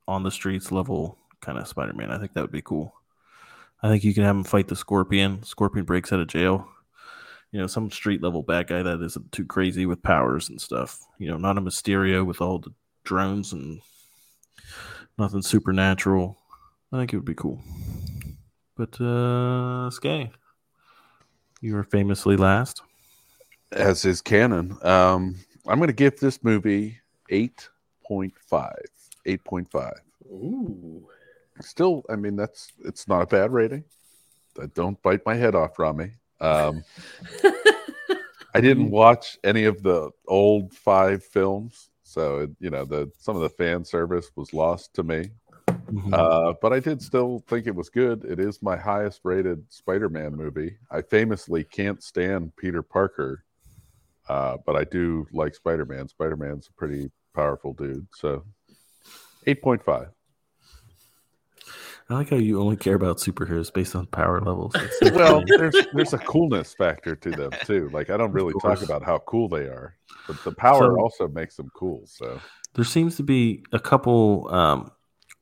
[0.07, 2.11] on the streets level kind of Spider-Man.
[2.11, 2.93] I think that would be cool.
[3.83, 5.43] I think you can have him fight the Scorpion.
[5.43, 6.67] Scorpion breaks out of jail.
[7.51, 11.05] You know, some street level bad guy that isn't too crazy with powers and stuff.
[11.19, 12.73] You know, not a Mysterio with all the
[13.03, 13.81] drones and
[15.17, 16.37] nothing supernatural.
[16.91, 17.61] I think it would be cool.
[18.75, 20.31] But uh Skay,
[21.61, 22.81] you were famously last.
[23.71, 24.77] as is canon.
[24.81, 25.35] Um,
[25.67, 26.99] I'm to give this movie
[27.31, 28.73] 8.5.
[29.25, 29.93] 8.5.
[30.27, 31.07] Ooh.
[31.61, 33.83] Still, I mean, that's it's not a bad rating.
[34.61, 36.11] Uh, Don't bite my head off, Ramy.
[36.41, 36.83] Um,
[38.53, 43.37] I didn't watch any of the old five films, so it, you know the some
[43.37, 45.29] of the fan service was lost to me.
[45.67, 46.13] Mhm.
[46.13, 48.25] Uh, but I did still think it was good.
[48.25, 50.77] It is my highest rated Spider-Man movie.
[50.89, 53.43] I famously can't stand Peter Parker,
[54.27, 56.07] uh, but I do like Spider-Man.
[56.07, 58.07] Spider-Man's a pretty powerful dude.
[58.15, 58.43] So,
[59.47, 60.07] eight point five.
[62.07, 64.75] I like how you only care about superheroes based on power levels.
[64.99, 67.89] So Well, there's there's a coolness factor to them too.
[67.89, 69.95] Like I don't really talk about how cool they are,
[70.27, 72.03] but the power So- also makes them cool.
[72.05, 72.39] So
[72.75, 74.91] there seems to be a couple um,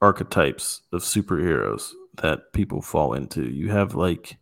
[0.01, 3.43] archetypes of superheroes that people fall into.
[3.49, 4.38] You have like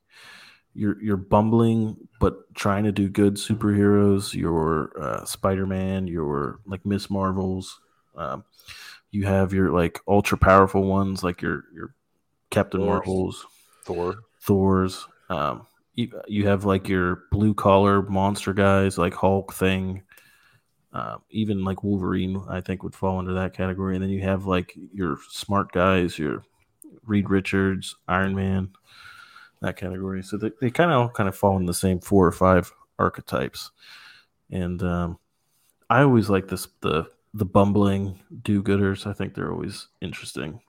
[0.74, 4.36] you're you're bumbling but trying to do good superheroes.
[4.36, 6.06] Your uh, Spider Man.
[6.06, 7.80] Your like Miss Marvels.
[8.16, 8.44] Um,
[9.12, 11.94] you have your like ultra powerful ones like your your
[12.50, 12.86] Captain.
[12.86, 13.46] Marvels.
[13.86, 15.08] Thor, Thor's.
[15.30, 15.66] Um,
[15.96, 20.04] you, you have like your blue collar monster guys like Hulk thing.
[20.94, 23.96] Uh, even like Wolverine, I think would fall under that category.
[23.96, 26.44] And then you have like your smart guys, your
[27.06, 28.72] Reed Richards, Iron Man,
[29.62, 30.22] that category.
[30.22, 32.74] So they, they kind of all kind of fall in the same four or five
[33.00, 33.72] archetypes.
[34.50, 35.18] And um,
[35.90, 39.08] I always like this the the bumbling do-gooders.
[39.08, 40.62] I think they're always interesting.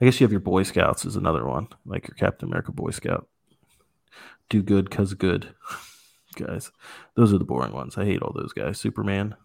[0.00, 2.90] I guess you have your Boy Scouts is another one, like your Captain America Boy
[2.90, 3.28] Scout.
[4.48, 5.54] Do good cause good,
[6.36, 6.70] guys.
[7.14, 7.96] Those are the boring ones.
[7.96, 8.78] I hate all those guys.
[8.78, 9.36] Superman.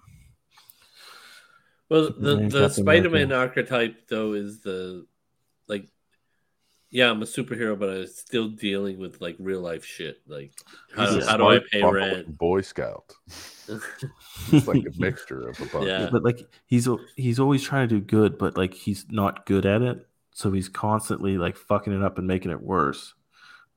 [1.90, 5.06] Well, the, Superman, the Captain Spider-Man archetype though is the
[5.68, 5.88] like,
[6.92, 10.22] yeah, I'm a superhero, but I'm still dealing with like real life shit.
[10.28, 10.52] Like,
[10.96, 12.38] how, how do I pay rent?
[12.38, 13.14] Boy Scout.
[14.52, 15.86] It's like a mixture of a bunch.
[15.86, 16.10] Yeah.
[16.12, 19.84] but like he's he's always trying to do good, but like he's not good at
[19.84, 20.08] it.
[20.34, 23.14] So he's constantly like fucking it up and making it worse.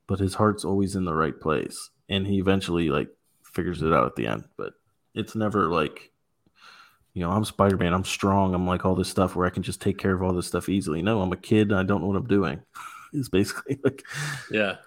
[0.07, 3.09] But his heart's always in the right place, and he eventually like
[3.43, 4.45] figures it out at the end.
[4.57, 4.73] But
[5.13, 6.11] it's never like,
[7.13, 7.93] you know, I'm Spider Man.
[7.93, 8.55] I'm strong.
[8.55, 10.69] I'm like all this stuff where I can just take care of all this stuff
[10.69, 11.03] easily.
[11.03, 11.69] No, I'm a kid.
[11.69, 12.61] And I don't know what I'm doing.
[13.13, 14.03] It's basically like
[14.51, 14.77] Yeah,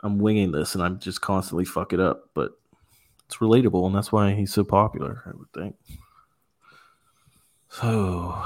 [0.00, 2.30] I'm winging this, and I'm just constantly fuck it up.
[2.34, 2.52] But
[3.26, 5.22] it's relatable, and that's why he's so popular.
[5.26, 5.76] I would think.
[7.70, 8.42] So,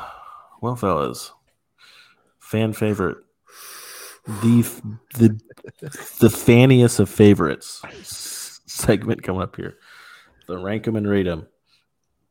[0.61, 1.33] well, fellas,
[2.41, 3.19] fan favorite,
[4.27, 4.63] the
[5.15, 5.41] the
[6.21, 7.83] the fanniest of favorites
[8.67, 9.79] segment coming up here.
[10.49, 11.47] The rank them and rate them.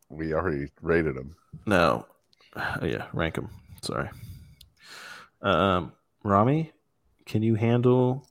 [0.09, 1.35] We already rated them.
[1.65, 2.05] No,
[2.55, 3.49] oh, yeah, rank them.
[3.81, 4.09] Sorry.
[5.41, 5.93] Um,
[6.23, 6.71] Ramy,
[7.25, 8.27] can you handle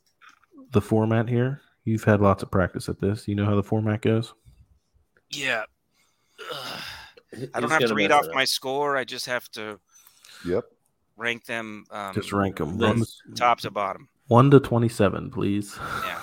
[0.73, 1.61] the format here?
[1.85, 3.27] You've had lots of practice at this.
[3.27, 4.35] You know how the format goes.
[5.31, 5.65] Yeah.
[6.53, 6.81] Ugh.
[7.55, 8.35] I don't have to read off up.
[8.35, 8.97] my score.
[8.97, 9.79] I just have to
[10.45, 10.65] Yep.
[11.17, 12.77] rank them um, Just rank them.
[12.79, 14.09] Let's- top to bottom.
[14.27, 15.79] one to twenty-seven, please.
[16.05, 16.21] Yeah.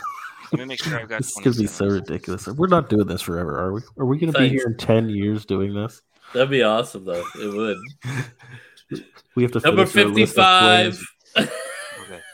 [0.52, 1.18] Let me make sure I've got.
[1.22, 1.94] This is gonna be so 27.
[1.94, 2.48] ridiculous.
[2.48, 3.81] We're not doing this forever, are we?
[3.98, 6.02] Are we gonna be here in ten years doing this?
[6.34, 7.23] That'd be awesome, though.
[7.39, 7.77] It would.
[9.35, 10.95] We have to Number finish our list at
[11.35, 11.49] fifty-five.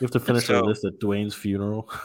[0.00, 1.88] We have to finish our list at Dwayne's funeral.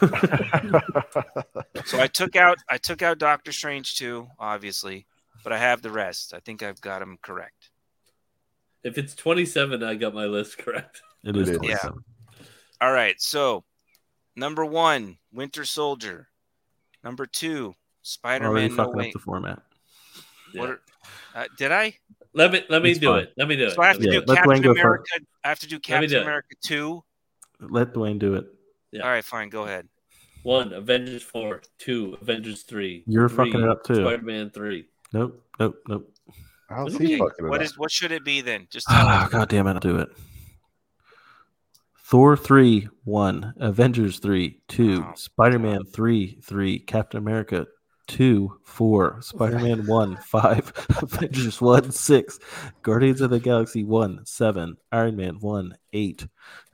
[1.86, 5.06] So I took out I took out Doctor Strange too, obviously,
[5.42, 6.34] but I have the rest.
[6.34, 7.70] I think I've got them correct.
[8.84, 11.02] if it's twenty-seven, I got my list correct.
[11.24, 11.58] it is It is.
[11.58, 12.04] twenty-seven.
[12.80, 13.20] All right.
[13.20, 13.64] So
[14.36, 16.28] number one, Winter Soldier.
[17.02, 19.06] Number two, Spider-Man: No fucking Way.
[19.08, 19.62] up the format.
[20.52, 20.60] Yeah.
[20.60, 20.80] What are-
[21.34, 21.94] uh, did I?
[22.34, 23.22] Let me let me It's do fine.
[23.24, 23.32] it.
[23.36, 23.74] Let me do it.
[23.74, 24.80] So I have to Yeah, do let Captain go first.
[24.80, 25.04] America.
[25.44, 26.20] I have to do Captain do.
[26.20, 27.02] America two.
[27.60, 28.46] Let Dwayne do it.
[28.92, 29.02] Yeah.
[29.02, 29.48] All right, fine.
[29.48, 29.88] Go ahead.
[30.42, 31.62] One, Avengers four.
[31.78, 33.04] Two, Avengers three.
[33.06, 33.96] You're three, fucking it up too.
[33.96, 34.86] Spider-Man three.
[35.12, 36.12] Nope, nope, nope.
[36.68, 37.66] How's What he fucking it What up?
[37.66, 38.66] is what should it be then?
[38.70, 39.28] Just tell Ah.
[39.30, 40.08] God damn it, I'll do it.
[42.04, 43.54] Thor 3, 1.
[43.58, 45.04] Avengers 3, 2.
[45.06, 46.78] Oh, Spider Man 3, 3.
[46.80, 47.66] Captain America
[48.08, 49.18] 2, 4.
[49.22, 50.86] Spider Man 1, 5.
[51.02, 52.38] Avengers 1, 6.
[52.82, 54.76] Guardians of the Galaxy 1, 7.
[54.90, 56.26] Iron Man 1, 8.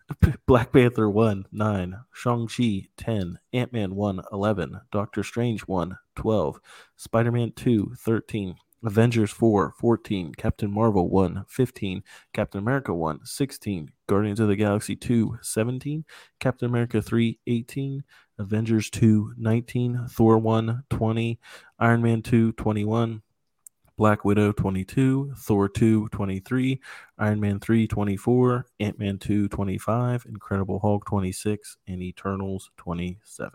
[0.47, 1.97] Black Panther 1, 9.
[2.13, 3.39] Shang-Chi 10.
[3.53, 4.81] Ant Man 1, 11.
[4.93, 6.61] Doctor Strange 1, 12.
[6.97, 8.57] Spider Man 2, 13.
[8.85, 10.35] Avengers 4, 14.
[10.35, 12.03] Captain Marvel 1, 15.
[12.33, 13.91] Captain America 1, 16.
[14.07, 16.05] Guardians of the Galaxy 2, 17.
[16.39, 18.05] Captain America 3, 18.
[18.39, 20.07] Avengers 2, 19.
[20.09, 21.41] Thor 1, 20.
[21.81, 23.23] Iron Man 2, 21.
[23.97, 26.81] Black Widow 22, Thor 2 23,
[27.19, 33.53] Iron Man 3 24, Ant Man 2 25, Incredible Hulk 26, and Eternals 27.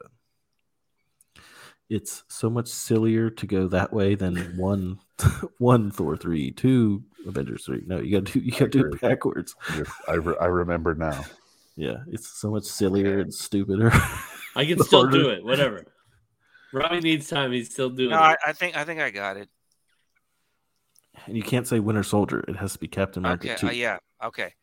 [1.89, 4.99] It's so much sillier to go that way than one
[5.59, 7.84] one Thor 3, two Avengers 3.
[7.85, 9.55] No, you gotta do you gotta do it backwards.
[10.07, 11.23] I, re- I remember now.
[11.76, 13.91] Yeah, it's so much sillier and stupider.
[14.55, 15.18] I can still Harder.
[15.19, 15.43] do it.
[15.43, 15.85] Whatever.
[16.73, 17.51] Robbie needs time.
[17.51, 18.19] He's still doing No, it.
[18.22, 19.49] I, I think I think I got it.
[21.26, 22.40] And you can't say Winter Soldier.
[22.48, 23.62] It has to be Captain America Okay.
[23.62, 23.68] 2.
[23.68, 23.98] Uh, yeah.
[24.24, 24.54] Okay.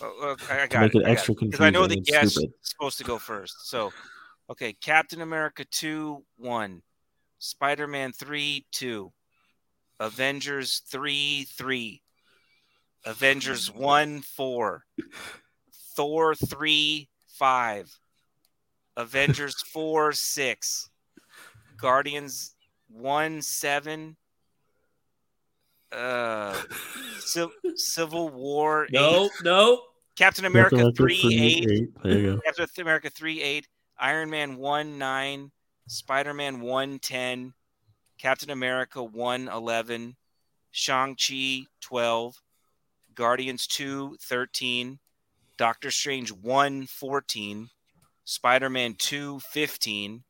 [0.00, 1.02] Well, well, I I got make it.
[1.02, 3.68] it extra Because I know the guest is supposed to go first.
[3.68, 3.92] So,
[4.50, 6.82] okay, Captain America two one,
[7.38, 9.12] Spider Man three two,
[10.00, 12.02] Avengers three three,
[13.04, 14.84] Avengers one four,
[15.94, 17.94] Thor three five,
[18.96, 20.88] Avengers four six,
[21.76, 22.54] Guardians
[22.88, 24.16] one seven.
[25.92, 26.60] Uh,
[27.18, 28.86] Civ- Civil War.
[28.90, 29.82] no, eight, no.
[30.16, 32.02] Captain Captain America, America 3 3, 8, 8.
[32.02, 32.40] There you go.
[32.44, 35.50] Captain America 3 8, Iron Man 1 9,
[35.86, 37.54] Spider Man 1 10,
[38.18, 40.16] Captain America 1 11,
[40.70, 42.42] Shang-Chi 12,
[43.14, 44.98] Guardians 2 13,
[45.56, 47.70] Doctor Strange 1 14,
[48.24, 50.24] Spider Man 2 15,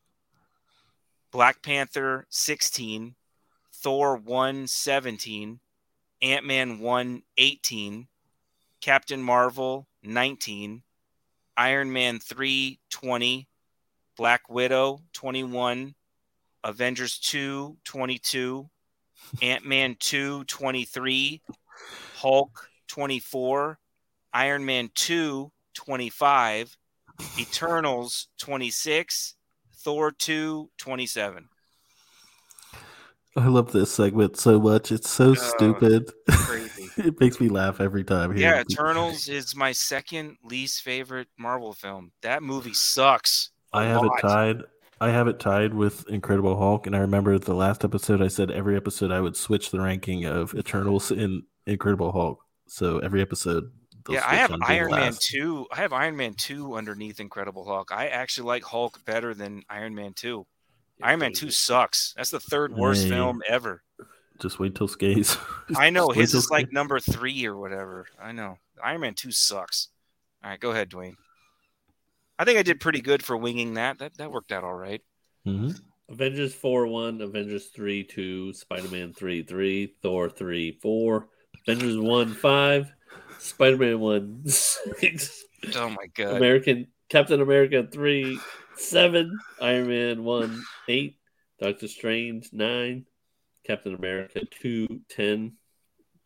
[1.31, 3.15] Black Panther 16,
[3.83, 5.59] Thor 1 17,
[6.23, 8.07] Ant Man 1 18,
[8.81, 10.83] Captain Marvel 19,
[11.57, 13.49] Iron Man 3 20,
[14.17, 15.97] Black Widow 21,
[16.63, 18.71] Avengers 2 22,
[19.43, 21.43] Ant Man 2 23,
[22.19, 23.79] Hulk 24,
[24.33, 26.77] Iron Man 2 25,
[27.37, 29.35] Eternals 26,
[29.75, 31.49] Thor 2 27.
[33.37, 34.93] I love this segment so much.
[34.93, 36.11] It's so Oh, stupid.
[36.29, 36.89] Crazy.
[36.99, 38.37] it makes me laugh every time.
[38.37, 42.13] Yeah, hearing Eternals is my second least favorite Marvel film.
[42.23, 43.51] That movie sucks.
[43.73, 44.19] I have lot.
[44.19, 44.57] it tied.
[45.01, 48.23] I have it tied with Incredible Hulk, and I remember the last episode.
[48.23, 52.39] I said every episode I would switch the ranking of Eternals and Incredible Hulk.
[52.69, 53.73] So every episode,
[54.09, 55.23] Yeah, I have Iron Man last.
[55.31, 55.67] 2.
[55.73, 57.91] I have Iron Man 2 underneath Incredible Hulk.
[57.93, 60.47] I actually like Hulk better than Iron Man 2.
[61.01, 62.15] Iron Man 2 sucks.
[62.17, 63.11] That's the third worst Hey.
[63.11, 63.83] film ever.
[64.41, 65.37] Just wait till Skay's.
[65.77, 68.07] I know Just his is like Skays- number 3 or whatever.
[68.21, 68.59] I know.
[68.83, 69.89] Iron Man 2 sucks.
[70.43, 71.15] All right, go ahead, Dwayne.
[72.39, 73.99] I think I did pretty good for winging that.
[73.99, 75.01] That that worked out all right.
[75.47, 75.79] Mhm.
[76.09, 81.29] Avengers 4 1, Avengers 3 2, Spider Man 3 3, Thor 3 4,
[81.67, 82.93] Avengers 1 5,
[83.39, 85.45] Spider Man 1 6,
[85.77, 86.37] Oh my god.
[86.37, 88.39] American Captain America 3
[88.83, 91.17] 7, Iron Man 1 8,
[91.61, 93.07] Doctor Strange 9,
[93.65, 95.53] Captain America 2 10,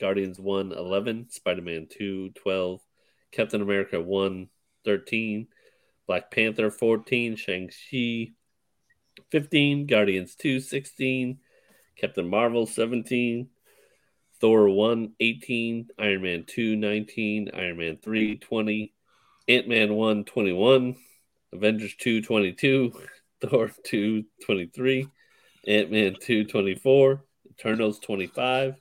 [0.00, 2.80] Guardians 1 11, Spider Man 2 12,
[3.32, 4.48] Captain America 1
[4.84, 5.46] 13,
[6.06, 8.32] Black Panther 14, Shang-Chi
[9.30, 11.38] 15, Guardians 2 16,
[11.96, 13.48] Captain Marvel 17,
[14.40, 18.94] Thor 1 18, Iron Man 2 19, Iron Man 3 20,
[19.48, 20.96] Ant Man 1 21,
[21.52, 22.92] Avengers 222,
[23.40, 25.08] Thor 223,
[25.68, 28.74] Ant Man 224, Eternals 25,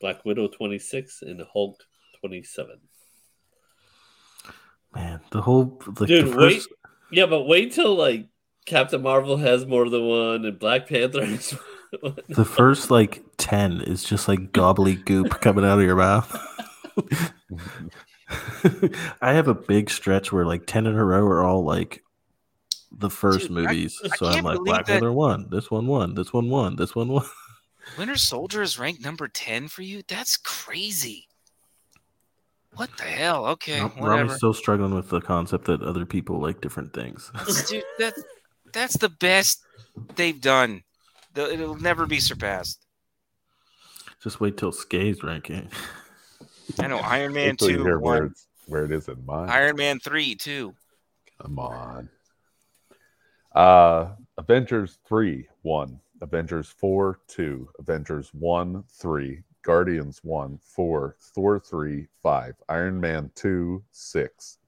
[0.00, 1.82] Black Widow 26, and Hulk
[2.20, 2.80] 27.
[4.94, 6.62] Man, the whole like, Dude, the wait.
[7.10, 8.26] Yeah, but wait till like
[8.66, 11.50] Captain Marvel has more than one and Black Panther has
[12.00, 12.16] one.
[12.28, 16.36] the first like ten is just like gobbly goop coming out of your mouth.
[19.22, 22.02] I have a big stretch where like ten in a row are all like
[22.92, 24.00] the first Dude, movies.
[24.04, 26.94] I so I'm like Black that- Panther one, this one won, this one won, this
[26.94, 27.24] one won.
[27.98, 30.02] Winter Soldier is ranked number 10 for you?
[30.08, 31.28] That's crazy.
[32.76, 33.46] What the hell?
[33.46, 34.08] Okay, whatever.
[34.10, 37.30] Ramy's still struggling with the concept that other people like different things.
[37.68, 38.14] Dude, that,
[38.72, 39.62] that's the best
[40.16, 40.82] they've done.
[41.34, 42.80] The- It'll never be surpassed.
[44.22, 45.68] Just wait till Skay's ranking.
[46.78, 48.30] I know Iron Man 2 hear where,
[48.66, 49.48] where it is in mine.
[49.48, 50.74] Iron Man 3 too.
[51.40, 52.08] Come on.
[53.54, 56.00] Uh Avengers 3 1.
[56.20, 57.68] Avengers 4 2.
[57.78, 59.42] Avengers 1 3.
[59.62, 61.16] Guardians 1 4.
[61.20, 62.54] Thor 3 5.
[62.68, 64.58] Iron Man 2 6.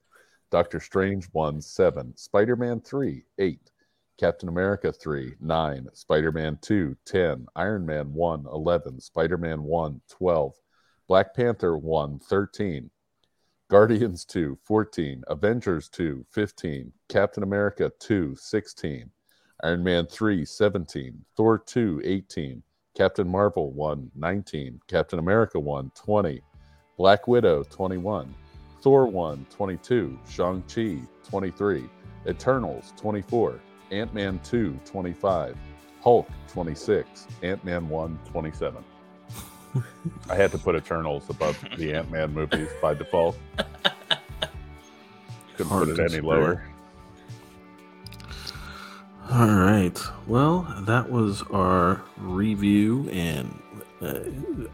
[0.49, 2.15] Doctor Strange 1 7.
[2.15, 3.71] Spider Man 3 8.
[4.17, 5.87] Captain America 3 9.
[5.93, 7.47] Spider Man 2 10.
[7.55, 9.01] Iron Man 1 11.
[9.01, 10.53] Spider Man 1 12.
[11.07, 12.89] Black Panther 1 13.
[13.69, 19.09] Guardians 2, 14, Avengers 2, 15, Captain America 2, 16,
[19.63, 22.63] Iron Man 3, 17, Thor 2, 18,
[22.95, 26.41] Captain Marvel 1, 19, Captain America 1, 20,
[26.97, 28.33] Black Widow 21,
[28.81, 31.89] Thor 1, 22, Shang-Chi 23,
[32.27, 33.59] Eternals 24,
[33.91, 35.57] Ant Man 2, 25,
[36.01, 38.83] Hulk 26, Ant Man 1, 27.
[40.29, 43.37] I had to put Eternals above the Ant Man movies by default.
[45.55, 46.63] Couldn't Hard put it any lower.
[49.31, 49.99] All right.
[50.25, 53.61] Well, that was our review and
[54.01, 54.19] uh,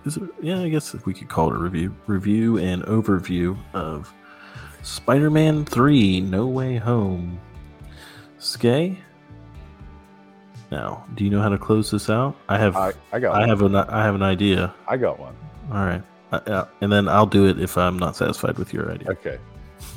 [0.05, 1.95] is it, yeah, I guess we could call it a review.
[2.07, 4.13] Review and overview of
[4.83, 7.39] Spider-Man 3 No Way Home.
[8.37, 8.97] Skay?
[10.73, 12.35] Now, do you know how to close this out?
[12.49, 13.47] I have I, I, I one.
[13.47, 14.73] have an I have an idea.
[14.87, 15.35] I got one.
[15.71, 16.01] All right.
[16.31, 19.11] Uh, and then I'll do it if I'm not satisfied with your idea.
[19.11, 19.37] Okay.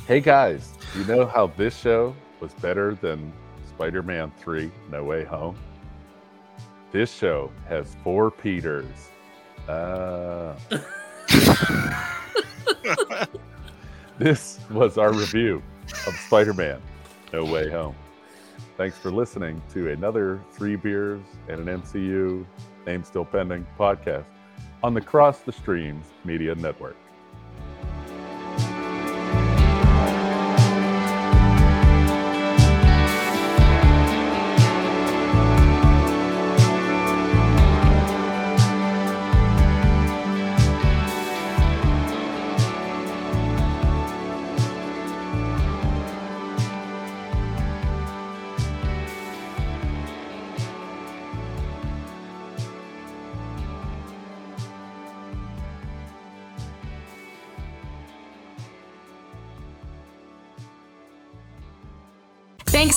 [0.07, 3.33] Hey guys, you know how this show was better than
[3.67, 5.57] Spider Man 3 No Way Home?
[6.93, 9.09] This show has four Peters.
[9.67, 10.57] Uh,
[14.19, 15.63] this was our review
[16.07, 16.83] of Spider Man
[17.33, 17.97] No Way Home.
[18.77, 22.45] Thanks for listening to another Three Beers and an MCU,
[22.87, 24.27] name still pending, podcast
[24.83, 26.97] on the Cross the Streams Media Network.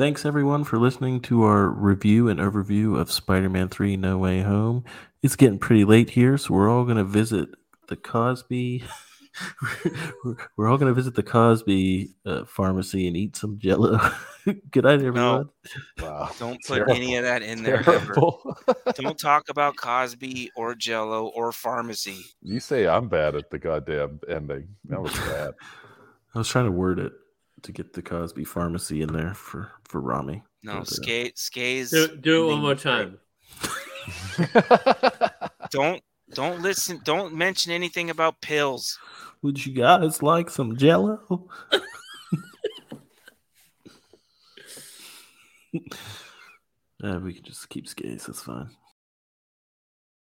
[0.00, 4.82] Thanks everyone for listening to our review and overview of Spider-Man 3 No Way Home.
[5.22, 7.50] It's getting pretty late here, so we're all going to visit
[7.88, 8.82] the Cosby
[10.24, 14.00] we're, we're all going to visit the Cosby uh, pharmacy and eat some jello.
[14.70, 15.50] Good night everyone.
[16.00, 16.30] Wow.
[16.38, 16.94] Don't put Terrible.
[16.94, 18.14] any of that in there ever.
[18.94, 22.24] Don't talk about Cosby or Jello or pharmacy.
[22.40, 24.68] you say I'm bad at the goddamn ending.
[24.86, 25.52] That was bad.
[26.34, 27.12] I was trying to word it
[27.62, 30.42] to get the Cosby pharmacy in there for for Ramy.
[30.62, 31.90] No, But, uh, skate, skaze.
[31.90, 33.18] Do, do it one more time.
[35.70, 36.02] Don't
[36.34, 37.00] don't listen.
[37.04, 38.98] Don't mention anything about pills.
[39.42, 41.48] Would you guys like some jello?
[47.02, 48.26] uh, we can just keep skates.
[48.26, 48.70] That's fine.